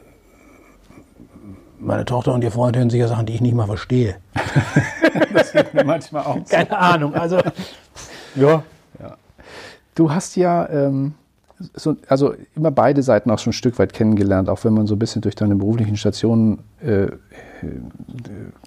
meine 1.86 2.06
Tochter 2.06 2.34
und 2.34 2.44
ihr 2.44 2.52
Freund 2.52 2.76
hören 2.76 2.90
sicher 2.90 3.08
Sachen, 3.08 3.26
die 3.26 3.34
ich 3.34 3.42
nicht 3.42 3.56
mal 3.56 3.68
verstehe. 3.68 4.16
das 5.34 5.52
geht 5.52 5.74
mir 5.74 5.84
manchmal 5.84 6.26
auch. 6.26 6.44
Keine 6.50 6.78
Ahnung. 6.78 7.14
Also, 7.14 7.38
ja. 8.36 8.64
ja. 9.00 9.18
Du 9.94 10.12
hast 10.12 10.36
ja 10.36 10.68
ähm, 10.70 11.14
so, 11.74 11.96
also 12.08 12.34
immer 12.56 12.72
beide 12.72 13.02
Seiten 13.02 13.32
auch 13.32 13.40
schon 13.40 13.52
ein 13.52 13.54
Stück 13.54 13.80
weit 13.80 13.94
kennengelernt, 13.94 14.50
auch 14.50 14.64
wenn 14.66 14.74
man 14.74 14.88
so 14.88 14.96
ein 14.96 15.00
bisschen 15.00 15.22
durch 15.22 15.36
deine 15.36 15.56
beruflichen 15.56 15.96
Stationen 15.96 16.60
äh, 16.82 17.08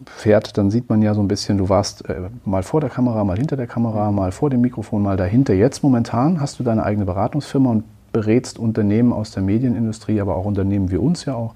fährt, 0.06 0.56
dann 0.56 0.70
sieht 0.70 0.88
man 0.88 1.02
ja 1.02 1.14
so 1.14 1.20
ein 1.20 1.28
bisschen, 1.28 1.58
du 1.58 1.68
warst 1.68 2.08
äh, 2.08 2.30
mal 2.44 2.62
vor 2.62 2.80
der 2.80 2.90
Kamera, 2.90 3.24
mal 3.24 3.36
hinter 3.36 3.56
der 3.56 3.66
Kamera, 3.66 4.10
mal 4.10 4.32
vor 4.32 4.48
dem 4.50 4.62
Mikrofon, 4.62 5.02
mal 5.02 5.16
dahinter. 5.16 5.54
Jetzt 5.54 5.82
momentan 5.82 6.40
hast 6.40 6.58
du 6.58 6.64
deine 6.64 6.82
eigene 6.82 7.04
Beratungsfirma 7.04 7.70
und 7.70 7.84
berätst 8.12 8.58
Unternehmen 8.58 9.12
aus 9.12 9.32
der 9.32 9.42
Medienindustrie, 9.42 10.20
aber 10.20 10.36
auch 10.36 10.46
Unternehmen 10.46 10.90
wie 10.90 10.96
uns 10.96 11.26
ja 11.26 11.34
auch, 11.34 11.54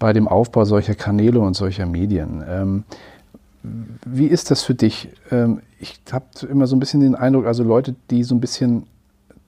bei 0.00 0.12
dem 0.12 0.26
Aufbau 0.26 0.64
solcher 0.64 0.96
Kanäle 0.96 1.38
und 1.38 1.54
solcher 1.54 1.86
Medien. 1.86 2.42
Ähm, 2.48 2.84
wie 3.62 4.26
ist 4.26 4.50
das 4.50 4.62
für 4.64 4.74
dich? 4.74 5.10
Ähm, 5.30 5.60
ich 5.78 6.00
habe 6.10 6.24
immer 6.50 6.66
so 6.66 6.74
ein 6.74 6.80
bisschen 6.80 7.00
den 7.00 7.14
Eindruck, 7.14 7.46
also 7.46 7.62
Leute, 7.62 7.94
die 8.10 8.24
so 8.24 8.34
ein 8.34 8.40
bisschen 8.40 8.86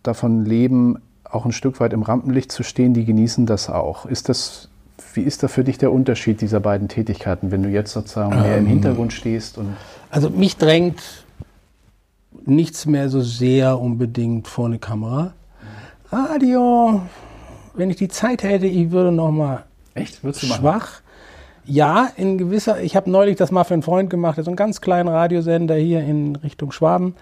davon 0.05 0.45
leben, 0.45 0.99
auch 1.25 1.47
ein 1.47 1.53
Stück 1.53 1.81
weit 1.81 1.95
im 1.95 2.03
Rampenlicht 2.03 2.53
zu 2.53 2.63
stehen, 2.63 2.93
die 2.93 3.07
genießen 3.07 3.47
das 3.47 3.71
auch. 3.71 4.05
Ist 4.05 4.29
das, 4.29 4.69
wie 5.15 5.23
ist 5.23 5.43
da 5.43 5.49
für 5.49 5.65
dich 5.65 5.79
der 5.79 5.91
Unterschied 5.91 6.43
dieser 6.43 6.61
beiden 6.61 6.89
Tätigkeiten, 6.89 7.51
wenn 7.51 7.63
du 7.63 7.71
jetzt 7.71 7.93
sozusagen 7.93 8.39
mehr 8.39 8.59
im 8.59 8.65
ähm, 8.65 8.71
Hintergrund 8.71 9.15
stehst? 9.15 9.57
Und 9.57 9.75
also 10.11 10.29
mich 10.29 10.59
drängt 10.59 11.25
nichts 12.45 12.85
mehr 12.85 13.09
so 13.09 13.23
sehr 13.23 13.81
unbedingt 13.81 14.49
vor 14.49 14.67
eine 14.67 14.79
Kamera. 14.79 15.33
Radio, 16.11 17.01
wenn 17.75 17.89
ich 17.89 17.97
die 17.97 18.09
Zeit 18.09 18.43
hätte, 18.43 18.67
ich 18.67 18.91
würde 18.91 19.13
noch 19.13 19.31
mal 19.31 19.65
Echt? 19.95 20.23
Würdest 20.23 20.43
du 20.43 20.47
machen? 20.49 20.61
schwach. 20.61 21.01
Ja, 21.65 22.11
in 22.17 22.39
gewisser. 22.39 22.83
Ich 22.83 22.97
habe 22.97 23.11
neulich 23.11 23.37
das 23.37 23.53
mal 23.53 23.65
für 23.65 23.75
einen 23.75 23.83
Freund 23.83 24.11
gemacht, 24.11 24.37
der 24.37 24.45
so 24.45 24.51
einen 24.51 24.57
ganz 24.57 24.81
kleinen 24.81 25.09
Radiosender 25.09 25.77
hier 25.77 26.01
in 26.01 26.37
Richtung 26.37 26.73
Schwaben 26.73 27.15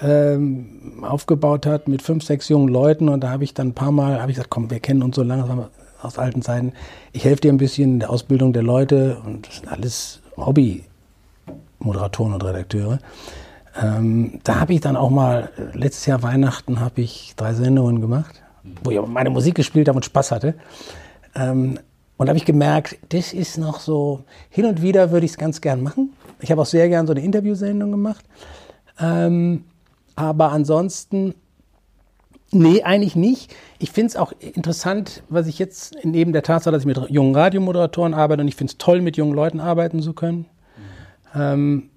ähm, 0.00 1.02
aufgebaut 1.02 1.66
hat 1.66 1.88
mit 1.88 2.02
fünf, 2.02 2.24
sechs 2.24 2.48
jungen 2.48 2.68
Leuten 2.68 3.08
und 3.08 3.24
da 3.24 3.30
habe 3.30 3.44
ich 3.44 3.54
dann 3.54 3.68
ein 3.68 3.74
paar 3.74 3.92
Mal, 3.92 4.20
habe 4.20 4.30
ich 4.30 4.36
gesagt, 4.36 4.50
komm, 4.50 4.70
wir 4.70 4.80
kennen 4.80 5.02
uns 5.02 5.16
so 5.16 5.22
lange 5.22 5.68
aus 6.00 6.18
alten 6.18 6.42
Zeiten. 6.42 6.72
Ich 7.12 7.24
helfe 7.24 7.40
dir 7.42 7.52
ein 7.52 7.56
bisschen 7.56 7.94
in 7.94 8.00
der 8.00 8.10
Ausbildung 8.10 8.52
der 8.52 8.62
Leute 8.62 9.20
und 9.24 9.48
das 9.48 9.56
sind 9.56 9.68
alles 9.68 10.20
Hobby-Moderatoren 10.36 12.34
und 12.34 12.44
Redakteure. 12.44 13.00
Ähm, 13.80 14.40
da 14.44 14.60
habe 14.60 14.72
ich 14.72 14.80
dann 14.80 14.96
auch 14.96 15.10
mal, 15.10 15.50
letztes 15.72 16.06
Jahr 16.06 16.22
Weihnachten 16.22 16.80
habe 16.80 17.00
ich 17.00 17.34
drei 17.36 17.54
Sendungen 17.54 18.00
gemacht, 18.00 18.42
wo 18.84 18.90
ich 18.90 19.00
meine 19.06 19.30
Musik 19.30 19.56
gespielt 19.56 19.88
habe 19.88 19.96
und 19.96 20.04
Spaß 20.04 20.30
hatte. 20.30 20.54
Ähm, 21.34 21.78
und 22.16 22.26
da 22.26 22.30
habe 22.30 22.38
ich 22.38 22.44
gemerkt, 22.44 22.98
das 23.10 23.32
ist 23.32 23.58
noch 23.58 23.78
so, 23.80 24.24
hin 24.50 24.66
und 24.66 24.82
wieder 24.82 25.12
würde 25.12 25.24
ich 25.24 25.32
es 25.32 25.38
ganz 25.38 25.60
gern 25.60 25.82
machen. 25.82 26.12
Ich 26.40 26.50
habe 26.50 26.60
auch 26.60 26.66
sehr 26.66 26.88
gern 26.88 27.06
so 27.06 27.12
eine 27.12 27.22
Interviewsendung 27.22 27.92
gemacht. 27.92 28.24
Ähm, 28.98 29.64
aber 30.16 30.50
ansonsten, 30.50 31.34
nee, 32.50 32.82
eigentlich 32.82 33.14
nicht. 33.14 33.54
Ich 33.78 33.92
finde 33.92 34.08
es 34.08 34.16
auch 34.16 34.32
interessant, 34.40 35.22
was 35.28 35.46
ich 35.46 35.60
jetzt 35.60 35.96
neben 36.02 36.32
der 36.32 36.42
Tatsache, 36.42 36.72
dass 36.72 36.82
ich 36.82 36.86
mit 36.86 36.98
jungen 37.08 37.36
Radiomoderatoren 37.36 38.14
arbeite 38.14 38.42
und 38.42 38.48
ich 38.48 38.56
finde 38.56 38.72
es 38.72 38.78
toll, 38.78 39.00
mit 39.00 39.16
jungen 39.16 39.34
Leuten 39.34 39.60
arbeiten 39.60 40.02
zu 40.02 40.12
können. 40.12 40.46
Mhm. 41.34 41.40
Ähm, 41.40 41.90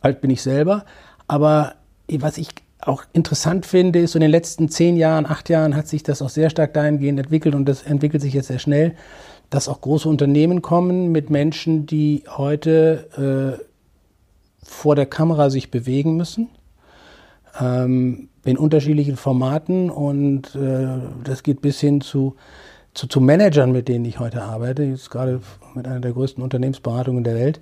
alt 0.00 0.22
bin 0.22 0.30
ich 0.30 0.40
selber. 0.40 0.86
Aber 1.28 1.74
was 2.08 2.38
ich 2.38 2.48
auch 2.80 3.02
interessant 3.12 3.66
finde, 3.66 4.00
ist, 4.00 4.12
so 4.12 4.18
in 4.18 4.22
den 4.22 4.30
letzten 4.30 4.68
zehn 4.68 4.96
Jahren, 4.96 5.26
acht 5.26 5.48
Jahren 5.48 5.74
hat 5.74 5.88
sich 5.88 6.02
das 6.02 6.22
auch 6.22 6.28
sehr 6.28 6.50
stark 6.50 6.74
dahingehend 6.74 7.18
entwickelt 7.18 7.54
und 7.54 7.66
das 7.66 7.82
entwickelt 7.82 8.22
sich 8.22 8.34
jetzt 8.34 8.48
sehr 8.48 8.58
schnell, 8.58 8.94
dass 9.50 9.68
auch 9.68 9.80
große 9.80 10.08
Unternehmen 10.08 10.62
kommen 10.62 11.12
mit 11.12 11.30
Menschen, 11.30 11.86
die 11.86 12.24
heute 12.28 13.58
äh, 13.60 13.64
vor 14.62 14.94
der 14.94 15.06
Kamera 15.06 15.50
sich 15.50 15.70
bewegen 15.70 16.16
müssen 16.16 16.48
ähm, 17.60 18.28
in 18.44 18.58
unterschiedlichen 18.58 19.16
Formaten 19.16 19.90
und 19.90 20.54
äh, 20.54 20.86
das 21.24 21.42
geht 21.42 21.60
bis 21.60 21.80
hin 21.80 22.00
zu, 22.00 22.36
zu, 22.94 23.06
zu, 23.06 23.20
Managern, 23.20 23.72
mit 23.72 23.88
denen 23.88 24.04
ich 24.04 24.20
heute 24.20 24.42
arbeite, 24.42 24.84
jetzt 24.84 25.10
gerade 25.10 25.40
mit 25.74 25.86
einer 25.86 26.00
der 26.00 26.12
größten 26.12 26.42
Unternehmensberatungen 26.42 27.24
der 27.24 27.34
Welt, 27.34 27.60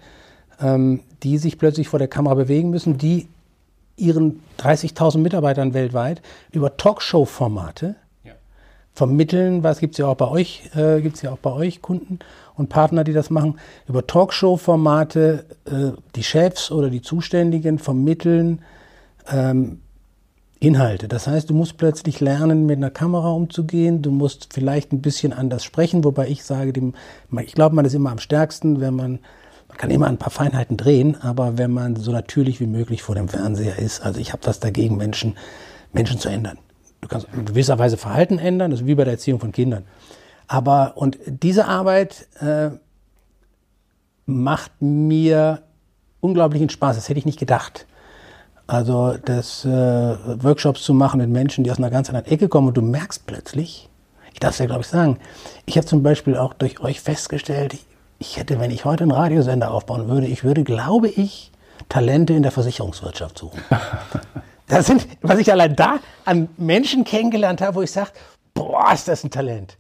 ähm, 0.61 1.01
die 1.23 1.39
sich 1.39 1.59
plötzlich 1.59 1.89
vor 1.89 1.99
der 1.99 2.09
Kamera 2.09 2.35
bewegen 2.35 2.71
müssen, 2.71 2.99
die 2.99 3.29
ihren 3.97 4.43
30.000 4.59 5.19
Mitarbeitern 5.19 5.75
weltweit 5.75 6.23
über 6.53 6.77
Talkshow-Formate 6.77 7.97
ja. 8.25 8.33
vermitteln, 8.93 9.63
was 9.63 9.79
gibt's 9.79 9.99
ja 9.99 10.07
auch 10.07 10.17
bei 10.17 10.29
euch, 10.29 10.71
äh, 10.75 11.01
gibt's 11.01 11.23
ja 11.23 11.33
auch 11.33 11.39
bei 11.39 11.53
euch 11.53 11.83
Kunden 11.83 12.19
und 12.57 12.69
Partner, 12.69 13.05
die 13.05 13.13
das 13.13 13.31
machen, 13.31 13.59
über 13.89 14.07
Talkshow-Formate 14.07 15.45
äh, 15.65 16.01
die 16.15 16.25
Chefs 16.25 16.71
oder 16.71 16.91
die 16.91 17.03
Zuständigen 17.03 17.79
vermitteln 17.79 18.63
ähm, 19.29 19.81
Inhalte. 20.61 21.09
Das 21.09 21.27
heißt, 21.27 21.51
du 21.51 21.55
musst 21.55 21.77
plötzlich 21.77 22.21
lernen, 22.21 22.67
mit 22.67 22.79
einer 22.79 22.91
Kamera 22.91 23.31
umzugehen. 23.31 24.03
Du 24.03 24.11
musst 24.11 24.53
vielleicht 24.53 24.93
ein 24.93 25.03
bisschen 25.03 25.33
anders 25.33 25.65
sprechen, 25.65 26.05
wobei 26.05 26.29
ich 26.29 26.45
sage, 26.45 26.73
dem, 26.73 26.95
ich 27.43 27.55
glaube, 27.55 27.75
man 27.75 27.85
ist 27.85 27.95
immer 27.95 28.11
am 28.11 28.19
stärksten, 28.19 28.81
wenn 28.81 28.95
man, 28.95 29.19
man 29.69 29.77
kann 29.77 29.91
immer 29.91 30.07
ein 30.07 30.19
paar 30.19 30.31
Feinheiten 30.31 30.77
drehen, 30.77 31.21
aber 31.21 31.59
wenn 31.59 31.73
man 31.73 31.97
so 31.97 32.13
natürlich 32.13 32.61
wie 32.61 32.67
möglich 32.67 33.03
vor 33.03 33.15
dem 33.15 33.29
Fernseher 33.29 33.79
ist. 33.79 34.03
Also 34.03 34.21
ich 34.21 34.33
habe 34.33 34.47
was 34.47 34.61
dagegen, 34.61 34.97
Menschen, 34.97 35.37
Menschen 35.93 36.19
zu 36.19 36.29
ändern. 36.29 36.59
Du 37.01 37.09
kannst 37.09 37.27
in 37.35 37.45
gewisser 37.45 37.79
Weise 37.79 37.97
Verhalten 37.97 38.39
ändern, 38.39 38.71
das 38.71 38.81
ist 38.81 38.87
wie 38.87 38.95
bei 38.95 39.05
der 39.05 39.15
Erziehung 39.15 39.41
von 39.41 39.53
Kindern. 39.53 39.85
Aber, 40.47 40.93
und 40.97 41.19
diese 41.27 41.67
Arbeit 41.67 42.29
äh, 42.41 42.71
macht 44.27 44.73
mir 44.81 45.63
unglaublichen 46.21 46.71
Spaß. 46.71 46.97
Das 46.97 47.09
hätte 47.09 47.19
ich 47.19 47.27
nicht 47.27 47.39
gedacht. 47.39 47.87
Also 48.67 49.17
das 49.23 49.65
äh, 49.65 49.69
Workshops 49.69 50.83
zu 50.83 50.95
machen 50.95 51.21
mit 51.21 51.29
Menschen, 51.29 51.65
die 51.65 51.71
aus 51.71 51.79
einer 51.79 51.91
ganz 51.91 52.09
anderen 52.09 52.27
Ecke 52.27 52.49
kommen 52.49 52.69
und 52.69 52.77
du 52.77 52.83
merkst 52.83 53.27
plötzlich, 53.27 53.91
ich 54.33 54.41
darf 54.41 54.53
es 54.53 54.59
ja 54.59 54.67
glaube 54.67 54.81
ich 54.81 54.87
sagen, 54.87 55.19
ich 55.67 55.77
habe 55.77 55.87
zum 55.87 56.03
Beispiel 56.03 56.37
auch 56.37 56.55
durch 56.55 56.81
euch 56.81 57.01
festgestellt, 57.01 57.77
ich, 58.25 58.39
hätte, 58.39 58.59
wenn 58.59 58.71
ich 58.71 58.85
heute 58.85 59.05
einen 59.05 59.13
Radiosender 59.13 59.71
aufbauen 59.71 60.09
würde, 60.09 60.27
ich 60.27 60.45
würde, 60.45 60.65
glaube 60.65 61.09
ich, 61.09 61.53
Talente 61.89 62.33
in 62.33 62.43
der 62.43 62.53
Versicherungswirtschaft 62.53 63.39
suchen. 63.39 63.61
das 64.67 64.87
sind, 64.87 65.07
was 65.21 65.39
ich 65.39 65.53
allein 65.53 65.77
da 65.77 66.01
an 66.25 66.49
Menschen 66.57 67.05
kennengelernt 67.05 67.61
habe, 67.61 67.77
wo 67.77 67.83
ich 67.83 67.93
sage, 67.93 68.11
boah, 68.55 68.93
ist 68.93 69.09
das 69.09 69.25
ein 69.25 69.31
Talent. 69.31 69.77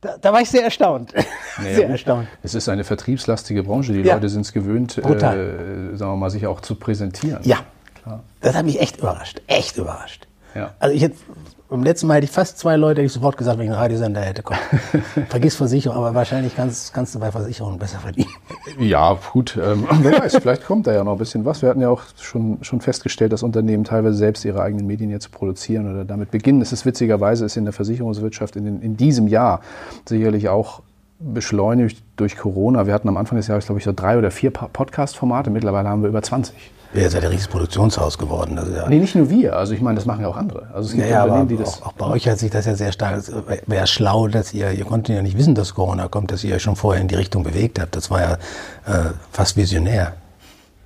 Da, 0.00 0.16
da, 0.18 0.32
war 0.32 0.40
ich 0.40 0.50
sehr 0.50 0.64
erstaunt. 0.64 1.12
Naja, 1.56 1.76
sehr 1.76 1.88
erstaunt. 1.88 2.26
Es 2.42 2.56
ist 2.56 2.68
eine 2.68 2.82
vertriebslastige 2.82 3.62
Branche. 3.62 3.92
Die 3.92 4.00
ja. 4.00 4.14
Leute 4.14 4.28
sind 4.28 4.40
es 4.40 4.52
gewöhnt, 4.52 4.98
äh, 4.98 5.02
sagen 5.02 5.96
wir 5.96 6.16
mal, 6.16 6.30
sich 6.30 6.48
auch 6.48 6.60
zu 6.60 6.74
präsentieren. 6.74 7.44
Ja, 7.44 7.60
ja. 8.04 8.24
Das 8.40 8.56
hat 8.56 8.66
mich 8.66 8.80
echt 8.80 8.96
überrascht. 8.96 9.40
Echt 9.46 9.76
überrascht. 9.76 10.26
Ja. 10.54 10.74
Also 10.78 10.94
ich 10.94 11.02
hätte, 11.02 11.16
beim 11.68 11.82
letzten 11.82 12.06
Mal 12.06 12.14
hätte 12.14 12.26
ich 12.26 12.30
fast 12.30 12.58
zwei 12.58 12.76
Leute 12.76 13.00
hätte 13.00 13.06
ich 13.06 13.12
sofort 13.12 13.36
gesagt, 13.36 13.58
wenn 13.58 13.64
ich 13.64 13.72
einen 13.72 13.80
Radiosender 13.80 14.20
hätte, 14.20 14.42
komm, 14.42 14.56
vergiss 15.28 15.56
Versicherung, 15.56 15.96
aber 15.96 16.14
wahrscheinlich 16.14 16.54
kannst, 16.54 16.94
kannst 16.94 17.14
du 17.14 17.18
bei 17.18 17.32
Versicherungen 17.32 17.78
besser 17.78 17.98
verdienen. 17.98 18.30
Ja, 18.78 19.18
gut, 19.32 19.56
ähm, 19.62 19.86
wer 20.00 20.20
weiß, 20.20 20.36
vielleicht 20.36 20.64
kommt 20.64 20.86
da 20.86 20.92
ja 20.92 21.04
noch 21.04 21.12
ein 21.12 21.18
bisschen 21.18 21.44
was. 21.44 21.62
Wir 21.62 21.68
hatten 21.68 21.80
ja 21.80 21.90
auch 21.90 22.02
schon, 22.18 22.58
schon 22.62 22.80
festgestellt, 22.80 23.32
dass 23.32 23.42
Unternehmen 23.42 23.84
teilweise 23.84 24.16
selbst 24.16 24.44
ihre 24.44 24.62
eigenen 24.62 24.86
Medien 24.86 25.10
jetzt 25.10 25.30
produzieren 25.30 25.92
oder 25.92 26.04
damit 26.04 26.30
beginnen. 26.30 26.60
Es 26.60 26.72
ist 26.72 26.84
witzigerweise, 26.84 27.44
ist 27.44 27.56
in 27.56 27.64
der 27.64 27.72
Versicherungswirtschaft 27.72 28.56
in, 28.56 28.64
den, 28.64 28.82
in 28.82 28.96
diesem 28.96 29.28
Jahr 29.28 29.60
sicherlich 30.06 30.48
auch 30.48 30.82
beschleunigt 31.18 32.02
durch 32.16 32.36
Corona. 32.36 32.86
Wir 32.86 32.94
hatten 32.94 33.08
am 33.08 33.16
Anfang 33.16 33.36
des 33.36 33.46
Jahres, 33.46 33.66
glaube 33.66 33.78
ich, 33.78 33.84
so 33.84 33.92
drei 33.94 34.18
oder 34.18 34.30
vier 34.30 34.50
Podcast-Formate. 34.50 35.50
Mittlerweile 35.50 35.88
haben 35.88 36.02
wir 36.02 36.08
über 36.08 36.22
20. 36.22 36.54
Wir 36.94 37.10
sind 37.10 37.22
ja 37.22 37.28
ein 37.28 37.32
richtiges 37.32 37.48
Produktionshaus 37.48 38.18
geworden. 38.18 38.54
Das 38.54 38.68
ja 38.68 38.88
nee, 38.88 39.00
nicht 39.00 39.16
nur 39.16 39.28
wir. 39.28 39.56
Also 39.56 39.74
ich 39.74 39.80
meine, 39.80 39.96
das 39.96 40.06
machen 40.06 40.22
ja 40.22 40.28
auch 40.28 40.36
andere. 40.36 40.68
Also 40.72 40.90
es 40.90 40.94
gibt 40.94 41.08
ja, 41.08 41.24
Unternehmen, 41.24 41.48
die 41.48 41.56
das. 41.56 41.82
Auch, 41.82 41.88
auch, 41.88 41.92
bei 41.94 42.06
euch 42.06 42.28
hat 42.28 42.38
sich 42.38 42.52
das 42.52 42.66
ja 42.66 42.76
sehr 42.76 42.92
stark. 42.92 43.20
Wäre 43.66 43.86
schlau, 43.88 44.28
dass 44.28 44.54
ihr, 44.54 44.70
ihr 44.70 44.84
konntet 44.84 45.16
ja 45.16 45.22
nicht 45.22 45.36
wissen, 45.36 45.56
dass 45.56 45.74
Corona 45.74 46.06
kommt, 46.06 46.30
dass 46.30 46.44
ihr 46.44 46.54
euch 46.54 46.62
schon 46.62 46.76
vorher 46.76 47.02
in 47.02 47.08
die 47.08 47.16
Richtung 47.16 47.42
bewegt 47.42 47.80
habt. 47.80 47.96
Das 47.96 48.12
war 48.12 48.20
ja 48.20 48.32
äh, 48.86 49.10
fast 49.32 49.56
visionär. 49.56 50.14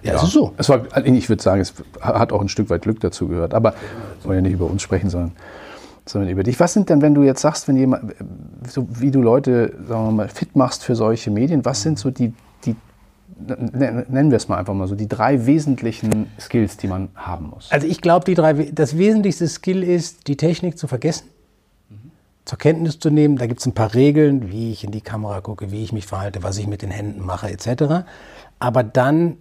Ja, 0.03 0.13
ja, 0.13 0.17
es 0.17 0.23
ist 0.23 0.33
so. 0.33 0.55
Es 0.57 0.69
war, 0.71 0.81
ich 1.05 1.29
würde 1.29 1.43
sagen, 1.43 1.61
es 1.61 1.75
hat 2.01 2.33
auch 2.33 2.41
ein 2.41 2.49
Stück 2.49 2.71
weit 2.71 2.83
Glück 2.83 3.01
dazu 3.01 3.29
gehört. 3.29 3.53
Aber 3.53 3.75
wir 4.23 4.29
wollen 4.29 4.39
ja 4.39 4.43
nicht 4.43 4.53
über 4.55 4.65
uns 4.65 4.81
sprechen, 4.81 5.11
sondern, 5.11 5.33
sondern 6.09 6.31
über 6.31 6.43
dich. 6.43 6.59
Was 6.59 6.73
sind 6.73 6.89
denn, 6.89 7.03
wenn 7.03 7.15
du 7.15 7.23
jetzt 7.23 7.41
sagst, 7.43 7.69
wenn 7.69 7.77
jemand, 7.77 8.15
so 8.67 8.87
wie 8.91 9.11
du 9.11 9.21
Leute, 9.21 9.75
sagen 9.87 10.07
wir 10.07 10.13
mal, 10.13 10.29
fit 10.29 10.57
machst 10.57 10.85
für 10.85 10.95
solche 10.95 11.31
Medien, 11.31 11.65
was 11.65 11.83
sind 11.83 11.99
so 11.99 12.11
die 12.11 12.33
nennen 13.39 14.31
wir 14.31 14.37
es 14.37 14.49
mal 14.49 14.57
einfach 14.57 14.75
mal 14.75 14.89
so, 14.89 14.95
die 14.95 15.09
drei 15.09 15.47
wesentlichen 15.47 16.31
Skills, 16.41 16.77
die 16.77 16.89
man 16.89 17.09
haben 17.15 17.51
muss? 17.51 17.71
Also 17.71 17.87
ich 17.87 18.01
glaube, 18.01 18.35
das 18.73 18.99
wesentlichste 18.99 19.47
Skill 19.49 19.83
ist, 19.83 20.27
die 20.29 20.37
Technik 20.37 20.79
zu 20.79 20.87
vergessen, 20.87 21.29
zur 22.45 22.59
Kenntnis 22.59 22.99
zu 22.99 23.11
nehmen. 23.11 23.37
Da 23.37 23.47
gibt 23.47 23.61
es 23.61 23.67
ein 23.67 23.75
paar 23.75 23.95
Regeln, 23.95 24.51
wie 24.51 24.73
ich 24.73 24.85
in 24.85 24.91
die 24.91 25.03
Kamera 25.03 25.41
gucke, 25.41 25.71
wie 25.71 25.85
ich 25.85 25.93
mich 25.93 26.07
verhalte, 26.07 26.43
was 26.43 26.59
ich 26.59 26.67
mit 26.67 26.83
den 26.83 26.91
Händen 26.91 27.25
mache, 27.25 27.51
etc. 27.51 28.07
Aber 28.59 28.83
dann 28.83 29.37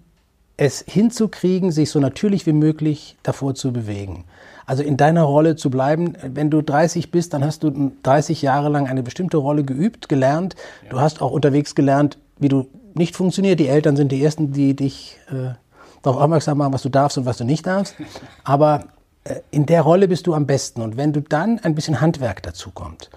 es 0.57 0.83
hinzukriegen, 0.87 1.71
sich 1.71 1.91
so 1.91 1.99
natürlich 1.99 2.45
wie 2.47 2.53
möglich 2.53 3.15
davor 3.21 3.53
zu 3.55 3.71
bewegen. 3.71 4.25
Also 4.65 4.83
in 4.83 4.97
deiner 4.97 5.23
Rolle 5.23 5.55
zu 5.55 5.69
bleiben. 5.69 6.17
Wenn 6.21 6.49
du 6.49 6.61
30 6.61 7.11
bist, 7.11 7.33
dann 7.33 7.45
hast 7.45 7.63
du 7.63 7.91
30 8.03 8.41
Jahre 8.41 8.69
lang 8.69 8.87
eine 8.87 9.03
bestimmte 9.03 9.37
Rolle 9.37 9.63
geübt, 9.63 10.09
gelernt. 10.09 10.55
Ja. 10.83 10.89
Du 10.89 10.99
hast 10.99 11.21
auch 11.21 11.31
unterwegs 11.31 11.75
gelernt, 11.75 12.17
wie 12.37 12.49
du 12.49 12.67
nicht 12.95 13.15
funktioniert. 13.15 13.59
Die 13.59 13.67
Eltern 13.67 13.95
sind 13.95 14.11
die 14.11 14.21
Ersten, 14.21 14.51
die 14.51 14.75
dich 14.75 15.17
äh, 15.29 15.53
darauf 16.01 16.21
aufmerksam 16.21 16.57
machen, 16.57 16.73
was 16.73 16.81
du 16.81 16.89
darfst 16.89 17.17
und 17.17 17.25
was 17.25 17.37
du 17.37 17.45
nicht 17.45 17.65
darfst. 17.65 17.95
Aber 18.43 18.85
äh, 19.23 19.35
in 19.51 19.67
der 19.67 19.83
Rolle 19.83 20.07
bist 20.07 20.27
du 20.27 20.33
am 20.33 20.47
besten. 20.47 20.81
Und 20.81 20.97
wenn 20.97 21.13
du 21.13 21.21
dann 21.21 21.59
ein 21.59 21.75
bisschen 21.75 22.01
Handwerk 22.01 22.43
dazu 22.43 22.71
kommt 22.71 23.09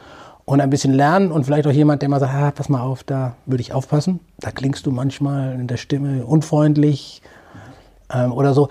und 0.51 0.61
ein 0.61 0.69
bisschen 0.69 0.93
lernen 0.93 1.31
und 1.31 1.45
vielleicht 1.45 1.69
auch 1.69 1.73
jemand, 1.73 2.03
der 2.03 2.09
mal 2.09 2.19
sagt, 2.19 2.35
ah, 2.35 2.51
pass 2.51 2.69
mal 2.69 2.81
auf, 2.81 3.05
da 3.05 3.37
würde 3.47 3.61
ich 3.61 3.73
aufpassen. 3.73 4.19
Da 4.41 4.51
klingst 4.51 4.85
du 4.85 4.91
manchmal 4.91 5.55
in 5.55 5.69
der 5.69 5.77
Stimme 5.77 6.27
unfreundlich 6.27 7.23
ähm, 8.13 8.33
oder 8.33 8.53
so. 8.53 8.69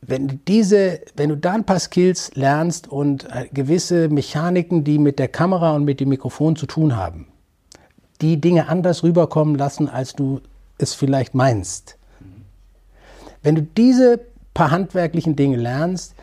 Wenn 0.00 0.28
du 0.28 0.36
diese, 0.46 1.00
wenn 1.16 1.28
du 1.30 1.36
da 1.36 1.54
ein 1.54 1.64
paar 1.64 1.80
Skills 1.80 2.30
lernst 2.36 2.86
und 2.86 3.24
äh, 3.24 3.48
gewisse 3.52 4.10
Mechaniken, 4.10 4.84
die 4.84 5.00
mit 5.00 5.18
der 5.18 5.26
Kamera 5.26 5.74
und 5.74 5.84
mit 5.84 5.98
dem 5.98 6.08
Mikrofon 6.08 6.54
zu 6.54 6.66
tun 6.66 6.94
haben, 6.94 7.26
die 8.20 8.40
Dinge 8.40 8.68
anders 8.68 9.02
rüberkommen 9.02 9.56
lassen, 9.56 9.88
als 9.88 10.12
du 10.12 10.40
es 10.78 10.94
vielleicht 10.94 11.34
meinst. 11.34 11.98
Wenn 13.42 13.56
du 13.56 13.62
diese 13.62 14.20
paar 14.54 14.70
handwerklichen 14.70 15.34
Dinge 15.34 15.56
lernst, 15.56 16.14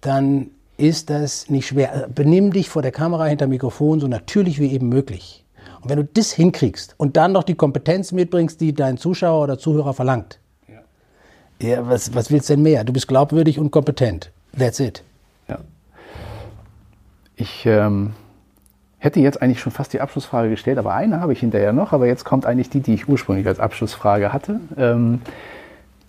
dann 0.00 0.50
ist 0.76 1.10
das 1.10 1.50
nicht 1.50 1.68
schwer. 1.68 2.08
Benimm 2.14 2.52
dich 2.52 2.68
vor 2.68 2.82
der 2.82 2.92
Kamera 2.92 3.26
hinter 3.26 3.46
Mikrofon 3.46 4.00
so 4.00 4.08
natürlich 4.08 4.58
wie 4.58 4.72
eben 4.72 4.88
möglich. 4.88 5.44
Und 5.80 5.90
wenn 5.90 5.98
du 5.98 6.04
das 6.04 6.32
hinkriegst 6.32 6.94
und 6.96 7.16
dann 7.16 7.32
noch 7.32 7.42
die 7.42 7.54
Kompetenz 7.54 8.12
mitbringst, 8.12 8.60
die 8.60 8.72
dein 8.72 8.98
Zuschauer 8.98 9.42
oder 9.42 9.58
Zuhörer 9.58 9.94
verlangt, 9.94 10.38
ja, 10.68 11.68
ja 11.68 11.88
was, 11.88 12.14
was 12.14 12.30
willst 12.30 12.48
du 12.48 12.54
denn 12.54 12.62
mehr? 12.62 12.84
Du 12.84 12.92
bist 12.92 13.08
glaubwürdig 13.08 13.58
und 13.58 13.70
kompetent. 13.70 14.30
That's 14.56 14.80
it. 14.80 15.02
Ja. 15.48 15.58
Ich 17.34 17.66
ähm, 17.66 18.12
hätte 18.98 19.18
jetzt 19.18 19.42
eigentlich 19.42 19.60
schon 19.60 19.72
fast 19.72 19.92
die 19.92 20.00
Abschlussfrage 20.00 20.50
gestellt, 20.50 20.78
aber 20.78 20.94
eine 20.94 21.20
habe 21.20 21.32
ich 21.32 21.40
hinterher 21.40 21.72
noch, 21.72 21.92
aber 21.92 22.06
jetzt 22.06 22.24
kommt 22.24 22.46
eigentlich 22.46 22.70
die, 22.70 22.80
die 22.80 22.94
ich 22.94 23.08
ursprünglich 23.08 23.46
als 23.48 23.58
Abschlussfrage 23.58 24.32
hatte. 24.32 24.60
Ähm, 24.76 25.20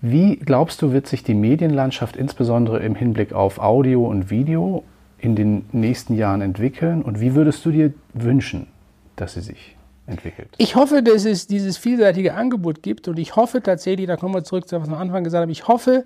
wie 0.05 0.35
glaubst 0.35 0.81
du, 0.81 0.91
wird 0.91 1.07
sich 1.07 1.23
die 1.23 1.33
Medienlandschaft 1.33 2.17
insbesondere 2.17 2.79
im 2.79 2.93
Hinblick 2.93 3.31
auf 3.31 3.57
Audio 3.57 4.05
und 4.05 4.29
Video 4.29 4.83
in 5.17 5.37
den 5.37 5.63
nächsten 5.71 6.17
Jahren 6.17 6.41
entwickeln 6.41 7.01
und 7.01 7.21
wie 7.21 7.35
würdest 7.35 7.63
du 7.63 7.71
dir 7.71 7.93
wünschen, 8.13 8.67
dass 9.15 9.35
sie 9.35 9.39
sich 9.39 9.77
entwickelt? 10.05 10.49
Ich 10.57 10.75
hoffe, 10.75 11.03
dass 11.03 11.23
es 11.23 11.47
dieses 11.47 11.77
vielseitige 11.77 12.33
Angebot 12.33 12.83
gibt 12.83 13.07
und 13.07 13.17
ich 13.17 13.37
hoffe 13.37 13.63
tatsächlich, 13.63 14.05
da 14.07 14.17
kommen 14.17 14.35
wir 14.35 14.43
zurück 14.43 14.67
zu 14.67 14.75
was 14.75 14.89
wir 14.89 14.95
am 14.97 15.01
Anfang 15.01 15.23
gesagt 15.23 15.43
haben, 15.43 15.49
ich 15.49 15.69
hoffe, 15.69 16.03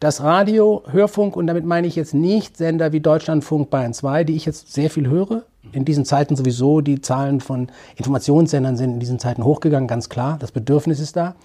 dass 0.00 0.24
Radio, 0.24 0.82
Hörfunk, 0.90 1.36
und 1.36 1.46
damit 1.46 1.64
meine 1.64 1.86
ich 1.86 1.94
jetzt 1.94 2.14
nicht 2.14 2.56
Sender 2.56 2.90
wie 2.90 2.98
Deutschlandfunk 2.98 3.70
Bayern 3.70 3.94
2, 3.94 4.24
die 4.24 4.34
ich 4.34 4.44
jetzt 4.44 4.72
sehr 4.72 4.90
viel 4.90 5.08
höre, 5.08 5.44
in 5.70 5.84
diesen 5.84 6.04
Zeiten 6.04 6.34
sowieso, 6.34 6.80
die 6.80 7.00
Zahlen 7.00 7.40
von 7.40 7.68
Informationssendern 7.94 8.76
sind 8.76 8.94
in 8.94 8.98
diesen 8.98 9.20
Zeiten 9.20 9.44
hochgegangen, 9.44 9.86
ganz 9.86 10.08
klar, 10.08 10.36
das 10.40 10.50
Bedürfnis 10.50 10.98
ist 10.98 11.14
da. 11.14 11.36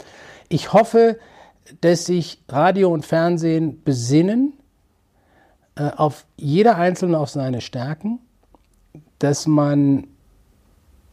Ich 0.49 0.73
hoffe, 0.73 1.19
dass 1.81 2.05
sich 2.05 2.41
Radio 2.49 2.91
und 2.91 3.05
Fernsehen 3.05 3.81
besinnen, 3.83 4.53
äh, 5.75 5.89
auf 5.95 6.25
jeder 6.37 6.77
Einzelne 6.77 7.17
auf 7.17 7.29
seine 7.29 7.61
Stärken, 7.61 8.19
dass 9.19 9.47
man, 9.47 10.07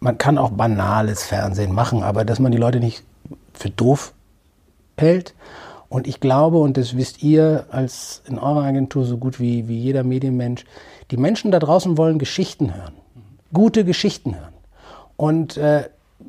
man 0.00 0.18
kann 0.18 0.38
auch 0.38 0.50
banales 0.50 1.22
Fernsehen 1.22 1.72
machen, 1.72 2.02
aber 2.02 2.24
dass 2.24 2.40
man 2.40 2.52
die 2.52 2.58
Leute 2.58 2.80
nicht 2.80 3.04
für 3.52 3.70
doof 3.70 4.14
hält 4.96 5.34
und 5.88 6.06
ich 6.06 6.20
glaube, 6.20 6.58
und 6.58 6.76
das 6.76 6.96
wisst 6.96 7.22
ihr 7.22 7.66
als 7.70 8.22
in 8.26 8.38
eurer 8.38 8.62
Agentur 8.62 9.04
so 9.04 9.16
gut 9.16 9.40
wie, 9.40 9.68
wie 9.68 9.78
jeder 9.78 10.04
Medienmensch, 10.04 10.64
die 11.10 11.16
Menschen 11.16 11.50
da 11.50 11.58
draußen 11.58 11.96
wollen 11.96 12.18
Geschichten 12.18 12.74
hören. 12.74 12.94
Gute 13.52 13.84
Geschichten 13.84 14.36
hören. 14.36 14.52
Und 15.16 15.56
äh, 15.56 15.88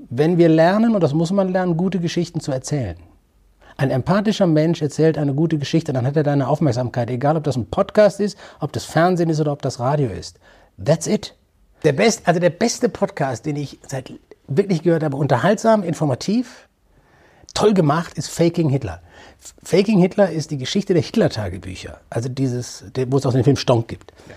wenn 0.09 0.37
wir 0.37 0.47
lernen, 0.47 0.95
und 0.95 1.01
das 1.01 1.13
muss 1.13 1.31
man 1.31 1.49
lernen, 1.49 1.75
gute 1.75 1.99
Geschichten 1.99 2.39
zu 2.39 2.51
erzählen. 2.51 2.95
Ein 3.79 3.91
empathischer 3.91 4.45
Mensch 4.45 4.81
erzählt 4.81 5.17
eine 5.17 5.33
gute 5.33 5.57
Geschichte, 5.57 5.93
dann 5.93 6.05
hat 6.05 6.17
er 6.17 6.23
deine 6.23 6.49
Aufmerksamkeit, 6.49 7.09
egal 7.09 7.37
ob 7.37 7.45
das 7.45 7.55
ein 7.55 7.67
Podcast 7.67 8.19
ist, 8.19 8.37
ob 8.59 8.73
das 8.73 8.83
Fernsehen 8.83 9.29
ist 9.29 9.39
oder 9.39 9.53
ob 9.53 9.61
das 9.61 9.79
Radio 9.79 10.09
ist. 10.09 10.37
That's 10.83 11.07
it. 11.07 11.33
Der 11.85 11.93
best, 11.93 12.27
also 12.27 12.41
der 12.41 12.49
beste 12.49 12.89
Podcast, 12.89 13.45
den 13.45 13.55
ich 13.55 13.79
seit 13.87 14.11
wirklich 14.49 14.83
gehört 14.83 15.01
habe, 15.01 15.15
unterhaltsam, 15.15 15.83
informativ, 15.83 16.67
toll 17.53 17.73
gemacht 17.73 18.17
ist 18.17 18.27
Faking 18.27 18.67
Hitler. 18.67 19.01
Faking 19.63 19.99
Hitler 19.99 20.29
ist 20.29 20.51
die 20.51 20.57
Geschichte 20.57 20.93
der 20.93 21.01
Hitler-Tagebücher, 21.01 22.01
also 22.09 22.27
dieses, 22.27 22.83
wo 23.07 23.15
es 23.15 23.25
auch 23.25 23.31
den 23.31 23.45
Film 23.45 23.55
Stonk 23.55 23.87
gibt. 23.87 24.11
Äh, 24.11 24.33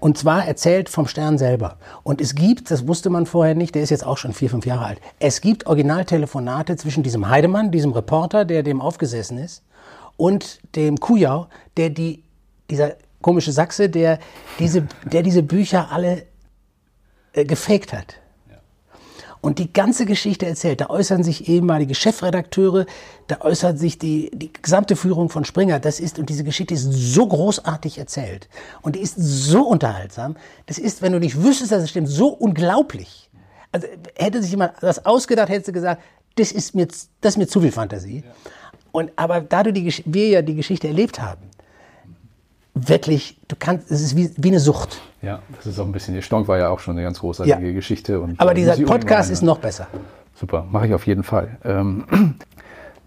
und 0.00 0.18
zwar 0.18 0.46
erzählt 0.46 0.88
vom 0.88 1.06
Stern 1.06 1.38
selber. 1.38 1.78
Und 2.02 2.20
es 2.20 2.34
gibt, 2.34 2.70
das 2.70 2.86
wusste 2.86 3.10
man 3.10 3.26
vorher 3.26 3.54
nicht, 3.54 3.74
der 3.74 3.82
ist 3.82 3.90
jetzt 3.90 4.06
auch 4.06 4.18
schon 4.18 4.32
vier, 4.32 4.50
fünf 4.50 4.66
Jahre 4.66 4.84
alt, 4.86 5.00
es 5.18 5.40
gibt 5.40 5.66
Originaltelefonate 5.66 6.76
zwischen 6.76 7.02
diesem 7.02 7.28
Heidemann, 7.28 7.70
diesem 7.70 7.92
Reporter, 7.92 8.44
der 8.44 8.62
dem 8.62 8.80
aufgesessen 8.80 9.38
ist, 9.38 9.62
und 10.16 10.60
dem 10.76 10.98
Kujau, 11.00 11.48
der 11.76 11.90
die, 11.90 12.22
dieser 12.70 12.94
komische 13.20 13.52
Sachse, 13.52 13.88
der 13.88 14.18
diese, 14.58 14.86
der 15.04 15.22
diese 15.22 15.42
Bücher 15.42 15.90
alle 15.90 16.24
äh, 17.32 17.44
gefaked 17.44 17.92
hat 17.92 18.20
und 19.44 19.58
die 19.58 19.70
ganze 19.70 20.06
Geschichte 20.06 20.46
erzählt. 20.46 20.80
Da 20.80 20.88
äußern 20.88 21.22
sich 21.22 21.50
ehemalige 21.50 21.94
Chefredakteure, 21.94 22.86
da 23.26 23.42
äußert 23.42 23.78
sich 23.78 23.98
die, 23.98 24.30
die 24.32 24.50
gesamte 24.50 24.96
Führung 24.96 25.28
von 25.28 25.44
Springer. 25.44 25.80
Das 25.80 26.00
ist, 26.00 26.18
und 26.18 26.30
diese 26.30 26.44
Geschichte 26.44 26.72
ist 26.72 26.90
so 26.90 27.26
großartig 27.26 27.98
erzählt. 27.98 28.48
Und 28.80 28.96
die 28.96 29.00
ist 29.00 29.16
so 29.16 29.68
unterhaltsam. 29.68 30.36
Das 30.64 30.78
ist, 30.78 31.02
wenn 31.02 31.12
du 31.12 31.20
nicht 31.20 31.42
wüsstest, 31.42 31.72
dass 31.72 31.82
es 31.82 31.90
stimmt, 31.90 32.08
so 32.08 32.28
unglaublich. 32.28 33.28
Also 33.70 33.86
hätte 34.16 34.40
sich 34.40 34.50
jemand 34.50 34.72
das 34.80 35.04
ausgedacht, 35.04 35.50
hätte 35.50 35.66
sie 35.66 35.72
gesagt, 35.72 36.02
das 36.36 36.50
ist 36.50 36.74
mir, 36.74 36.86
das 36.86 37.34
ist 37.34 37.36
mir 37.36 37.46
zu 37.46 37.60
viel 37.60 37.72
Fantasie. 37.72 38.24
Und, 38.92 39.12
aber 39.16 39.42
da 39.42 39.62
du 39.62 39.74
die, 39.74 39.92
wir 40.06 40.28
ja 40.28 40.40
die 40.40 40.54
Geschichte 40.54 40.88
erlebt 40.88 41.20
haben, 41.20 41.42
wirklich, 42.72 43.36
du 43.48 43.56
kannst, 43.58 43.90
es 43.90 44.00
ist 44.00 44.16
wie, 44.16 44.30
wie 44.38 44.48
eine 44.48 44.60
Sucht. 44.60 45.02
Ja, 45.24 45.40
das 45.56 45.66
ist 45.66 45.78
auch 45.78 45.86
ein 45.86 45.92
bisschen, 45.92 46.14
die 46.14 46.22
Stonk 46.22 46.48
war 46.48 46.58
ja 46.58 46.68
auch 46.68 46.78
schon 46.78 46.94
eine 46.94 47.02
ganz 47.02 47.20
großartige 47.20 47.66
ja. 47.66 47.72
Geschichte. 47.72 48.20
Und, 48.20 48.40
Aber 48.40 48.52
äh, 48.52 48.54
dieser 48.54 48.76
Podcast 48.84 49.30
ist 49.30 49.42
noch 49.42 49.58
besser. 49.58 49.86
Super, 50.34 50.66
mache 50.70 50.86
ich 50.88 50.94
auf 50.94 51.06
jeden 51.06 51.22
Fall. 51.22 51.56
Ähm, 51.64 52.04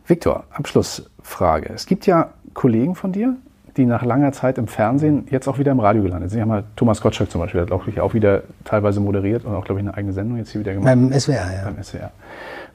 Viktor, 0.07 0.45
Abschlussfrage. 0.51 1.69
Es 1.73 1.85
gibt 1.85 2.05
ja 2.05 2.29
Kollegen 2.53 2.95
von 2.95 3.11
dir, 3.11 3.35
die 3.75 3.85
nach 3.85 4.03
langer 4.03 4.31
Zeit 4.31 4.57
im 4.57 4.67
Fernsehen 4.67 5.27
jetzt 5.29 5.47
auch 5.47 5.59
wieder 5.59 5.71
im 5.71 5.79
Radio 5.79 6.01
gelandet 6.01 6.31
sind. 6.31 6.41
Haben 6.41 6.49
mal 6.49 6.63
Thomas 6.75 7.01
Gottschalk 7.01 7.29
zum 7.29 7.41
Beispiel, 7.41 7.61
hat 7.61 7.71
auch, 7.71 7.85
auch 7.99 8.13
wieder 8.13 8.43
teilweise 8.63 8.99
moderiert 8.99 9.45
und 9.45 9.53
auch, 9.53 9.65
glaube 9.65 9.81
ich, 9.81 9.87
eine 9.87 9.95
eigene 9.95 10.13
Sendung 10.13 10.37
jetzt 10.37 10.51
hier 10.51 10.61
wieder 10.61 10.73
gemacht. 10.73 10.87
Beim 10.87 11.13
SWR, 11.13 11.33
ja. 11.33 11.63
Beim 11.65 11.83
SWR. 11.83 12.11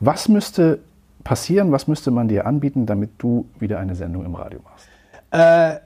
Was 0.00 0.28
müsste 0.28 0.78
passieren, 1.24 1.72
was 1.72 1.88
müsste 1.88 2.11
man 2.11 2.28
dir 2.28 2.46
anbieten, 2.46 2.87
damit 2.87 3.11
du 3.18 3.46
wieder 3.59 3.78
eine 3.78 3.94
Sendung 3.94 4.24
im 4.24 4.35
Radio 4.35 4.61
machst? 4.64 4.88
Äh, 5.31 5.81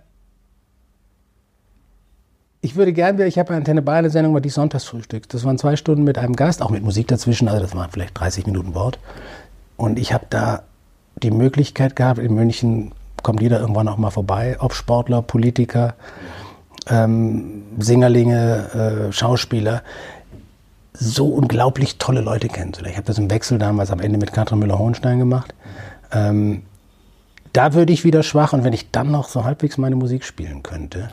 ich 2.66 2.74
würde 2.74 2.92
gerne 2.92 3.26
ich 3.26 3.38
habe 3.38 3.50
bei 3.50 3.56
Antenne 3.56 3.80
Bayern 3.80 4.00
eine 4.00 4.10
Sendung, 4.10 4.34
war 4.34 4.40
die 4.40 4.48
Sonntagsfrühstück. 4.48 5.28
Das 5.28 5.44
waren 5.44 5.56
zwei 5.56 5.76
Stunden 5.76 6.02
mit 6.02 6.18
einem 6.18 6.34
Gast, 6.34 6.62
auch 6.62 6.70
mit 6.70 6.82
Musik 6.82 7.06
dazwischen, 7.06 7.46
also 7.48 7.60
das 7.60 7.76
waren 7.76 7.90
vielleicht 7.92 8.18
30 8.18 8.46
Minuten 8.46 8.74
Wort. 8.74 8.98
Und 9.76 10.00
ich 10.00 10.12
habe 10.12 10.26
da 10.30 10.64
die 11.22 11.30
Möglichkeit 11.30 11.94
gehabt, 11.94 12.18
in 12.18 12.34
München 12.34 12.92
kommt 13.22 13.40
jeder 13.40 13.60
irgendwann 13.60 13.86
auch 13.86 13.98
mal 13.98 14.10
vorbei, 14.10 14.56
ob 14.58 14.74
Sportler, 14.74 15.22
Politiker, 15.22 15.94
ähm, 16.88 17.62
Singerlinge, 17.78 19.08
äh, 19.08 19.12
Schauspieler, 19.12 19.82
so 20.92 21.28
unglaublich 21.28 21.98
tolle 21.98 22.20
Leute 22.20 22.48
kennenzulernen. 22.48 22.92
Ich 22.92 22.96
habe 22.96 23.06
das 23.06 23.18
im 23.18 23.30
Wechsel 23.30 23.58
damals 23.58 23.92
am 23.92 24.00
Ende 24.00 24.18
mit 24.18 24.32
Katrin 24.32 24.58
Müller-Hohenstein 24.58 25.20
gemacht. 25.20 25.54
Ähm, 26.12 26.62
da 27.52 27.74
würde 27.74 27.92
ich 27.92 28.02
wieder 28.02 28.24
schwach 28.24 28.52
und 28.52 28.64
wenn 28.64 28.72
ich 28.72 28.90
dann 28.90 29.12
noch 29.12 29.28
so 29.28 29.44
halbwegs 29.44 29.78
meine 29.78 29.94
Musik 29.94 30.24
spielen 30.24 30.64
könnte. 30.64 31.10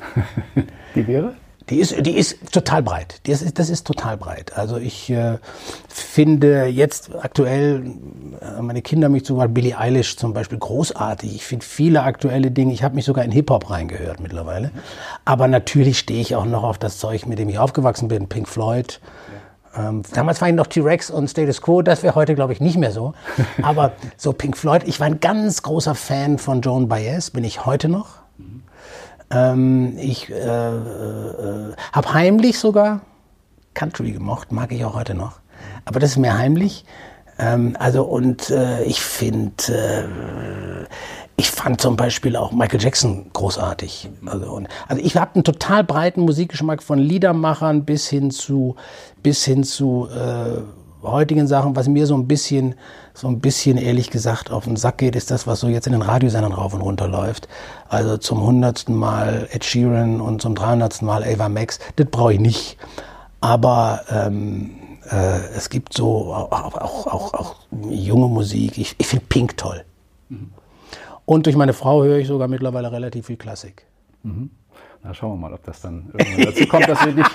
Die 0.96 1.06
wäre? 1.08 1.36
Die 1.70 1.80
ist, 1.80 1.96
die 2.06 2.18
ist 2.18 2.52
total 2.52 2.84
breit. 2.84 3.22
Das 3.26 3.42
ist, 3.42 3.58
das 3.58 3.70
ist 3.70 3.88
total 3.88 4.18
breit. 4.18 4.58
Also 4.58 4.78
ich 4.78 5.10
äh, 5.10 5.38
finde 5.88 6.66
jetzt 6.66 7.12
aktuell, 7.16 7.86
äh, 8.42 8.62
meine 8.62 8.82
Kinder 8.82 9.08
mich 9.08 9.26
sogar 9.26 9.48
Billie 9.48 9.78
Eilish 9.78 10.18
zum 10.18 10.34
Beispiel 10.34 10.60
großartig. 10.60 11.34
Ich 11.34 11.46
finde 11.46 11.66
viele 11.66 12.04
aktuelle 12.04 12.52
Dinge. 12.52 12.74
Ich 12.74 12.84
habe 12.84 12.96
mich 12.96 13.06
sogar 13.06 13.24
in 13.24 13.32
Hip-Hop 13.32 13.70
reingehört 13.70 14.20
mittlerweile. 14.20 14.72
Aber 15.24 15.48
natürlich 15.48 16.00
stehe 16.00 16.20
ich 16.20 16.36
auch 16.36 16.46
noch 16.46 16.64
auf 16.64 16.78
das 16.78 16.98
Zeug, 16.98 17.26
mit 17.28 17.40
dem 17.40 17.48
ich 17.48 17.60
aufgewachsen 17.60 18.10
bin. 18.10 18.28
Pink 18.28 18.50
Floyd. 18.50 19.00
Ähm, 19.76 20.04
damals 20.14 20.42
war 20.42 20.50
ich 20.50 20.56
noch 20.56 20.68
T-Rex 20.68 21.10
und 21.10 21.30
Status 21.30 21.62
Quo. 21.62 21.82
Das 21.82 22.04
wäre 22.04 22.16
heute, 22.16 22.36
glaube 22.36 22.54
ich, 22.54 22.60
nicht 22.60 22.78
mehr 22.78 22.92
so. 22.92 23.14
Aber 23.62 23.94
so 24.18 24.34
Pink 24.34 24.58
Floyd. 24.58 24.84
Ich 24.86 25.00
war 25.00 25.08
ein 25.08 25.20
ganz 25.22 25.62
großer 25.62 25.96
Fan 25.96 26.38
von 26.38 26.62
Joan 26.62 26.90
Baez. 26.90 27.32
Bin 27.32 27.44
ich 27.44 27.66
heute 27.66 27.88
noch. 27.88 28.23
Ähm, 29.34 29.98
ich 29.98 30.30
äh, 30.30 30.36
äh, 30.36 31.74
habe 31.92 32.14
heimlich 32.14 32.60
sogar 32.60 33.02
Country 33.74 34.12
gemocht, 34.12 34.52
mag 34.52 34.72
ich 34.72 34.86
auch 34.86 34.94
heute 34.94 35.16
noch. 35.16 35.40
Aber 35.86 36.00
das 36.00 36.12
ist 36.12 36.18
mehr 36.18 36.38
heimlich. 36.38 36.86
Ähm, 37.40 37.76
also 37.80 38.04
und 38.04 38.50
äh, 38.50 38.84
ich 38.84 39.02
finde, 39.02 39.64
äh, 39.70 40.86
ich 41.36 41.50
fand 41.50 41.82
zum 41.82 41.96
Beispiel 41.96 42.36
auch 42.36 42.52
Michael 42.52 42.82
Jackson 42.82 43.32
großartig. 43.34 44.10
Also, 44.26 44.52
und, 44.52 44.68
also 44.88 45.02
ich 45.04 45.18
habe 45.18 45.36
einen 45.36 45.44
total 45.44 45.84
breiten 45.84 46.22
Musikgeschmack 46.22 46.84
von 46.84 47.00
Liedermachern 47.00 47.86
bis 47.86 48.08
hin 48.08 48.30
zu 48.30 48.76
bis 49.24 49.44
hin 49.44 49.64
zu 49.64 50.08
äh, 50.14 50.62
heutigen 51.04 51.48
Sachen, 51.48 51.76
was 51.76 51.88
mir 51.88 52.08
so 52.08 52.16
ein 52.16 52.28
bisschen, 52.28 52.76
so 53.14 53.28
ein 53.28 53.40
bisschen 53.40 53.78
ehrlich 53.78 54.10
gesagt 54.10 54.52
auf 54.52 54.66
den 54.66 54.76
Sack 54.76 55.00
geht, 55.00 55.16
ist 55.16 55.32
das, 55.32 55.48
was 55.48 55.60
so 55.60 55.68
jetzt 55.68 55.88
in 55.88 55.94
den 55.94 56.02
Radiosendern 56.02 56.54
rauf 56.54 56.74
und 56.74 56.82
runter 56.82 57.08
läuft. 57.08 57.48
Also 57.90 58.18
zum 58.18 58.42
hundertsten 58.42 58.96
Mal 58.96 59.48
Ed 59.52 59.66
Sheeran 59.66 60.22
und 60.22 60.42
zum 60.42 60.56
dreihundertsten 60.56 61.06
Mal 61.06 61.24
Ava 61.24 61.50
Max. 61.50 61.80
Das 61.96 62.08
brauche 62.08 62.34
ich 62.34 62.40
nicht. 62.40 62.78
Aber 63.42 64.02
ähm, 64.10 64.72
äh, 65.10 65.40
es 65.56 65.70
gibt 65.70 65.94
so 65.94 66.34
auch, 66.34 66.52
auch, 66.52 67.08
auch, 67.08 67.34
auch 67.34 67.56
junge 67.90 68.28
Musik. 68.28 68.78
Ich, 68.78 68.96
ich 68.98 69.08
finde 69.08 69.26
Pink 69.28 69.58
toll. 69.58 69.84
Mhm. 70.30 70.52
Und 71.26 71.46
durch 71.46 71.56
meine 71.56 71.74
Frau 71.74 72.04
höre 72.04 72.18
ich 72.18 72.28
sogar 72.28 72.48
mittlerweile 72.48 72.92
relativ 72.92 73.28
viel 73.28 73.38
Klassik. 73.38 73.86
Mhm. 74.24 74.50
Na, 75.04 75.14
schauen 75.14 75.34
wir 75.34 75.50
mal, 75.50 75.54
ob 75.54 75.64
das 75.64 75.82
dann 75.82 76.12
irgendwann 76.18 76.46
dazu 76.46 76.68
kommt, 76.68 76.88
dass 76.88 77.06
wir 77.06 77.14
dich 77.14 77.28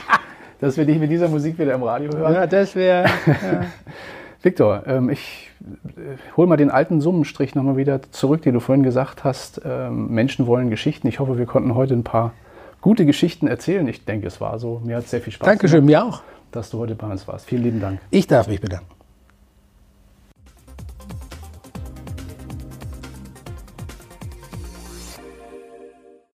dass 0.60 0.76
wir 0.76 0.84
dich 0.84 0.98
mit 0.98 1.10
dieser 1.10 1.28
Musik 1.28 1.58
wieder 1.58 1.74
im 1.74 1.82
Radio 1.82 2.12
hören. 2.12 2.34
Ja, 2.34 2.46
das 2.46 2.74
wäre. 2.74 3.04
Ja. 3.26 3.66
Viktor, 4.42 4.84
ähm, 4.86 5.10
ich 5.10 5.50
äh, 5.96 6.16
hol 6.36 6.46
mal 6.46 6.56
den 6.56 6.70
alten 6.70 7.00
Summenstrich 7.00 7.54
nochmal 7.54 7.76
wieder 7.76 8.00
zurück, 8.12 8.42
den 8.42 8.54
du 8.54 8.60
vorhin 8.60 8.82
gesagt 8.82 9.24
hast. 9.24 9.60
Ähm, 9.64 10.08
Menschen 10.08 10.46
wollen 10.46 10.70
Geschichten. 10.70 11.08
Ich 11.08 11.18
hoffe, 11.18 11.38
wir 11.38 11.46
konnten 11.46 11.74
heute 11.74 11.94
ein 11.94 12.04
paar 12.04 12.32
gute 12.80 13.04
Geschichten 13.04 13.48
erzählen. 13.48 13.86
Ich 13.88 14.04
denke, 14.04 14.26
es 14.26 14.40
war 14.40 14.58
so. 14.58 14.80
Mir 14.84 14.96
hat 14.96 15.08
sehr 15.08 15.20
viel 15.20 15.32
Spaß 15.32 15.46
Dankeschön, 15.46 15.86
gemacht. 15.86 16.04
Dankeschön, 16.04 16.22
mir 16.22 16.32
auch. 16.32 16.52
Dass 16.52 16.70
du 16.70 16.78
heute 16.78 16.94
bei 16.94 17.08
uns 17.08 17.26
warst. 17.26 17.46
Vielen 17.46 17.64
lieben 17.64 17.80
Dank. 17.80 18.00
Ich 18.10 18.26
darf 18.26 18.48
mich 18.48 18.60
bedanken. 18.60 18.97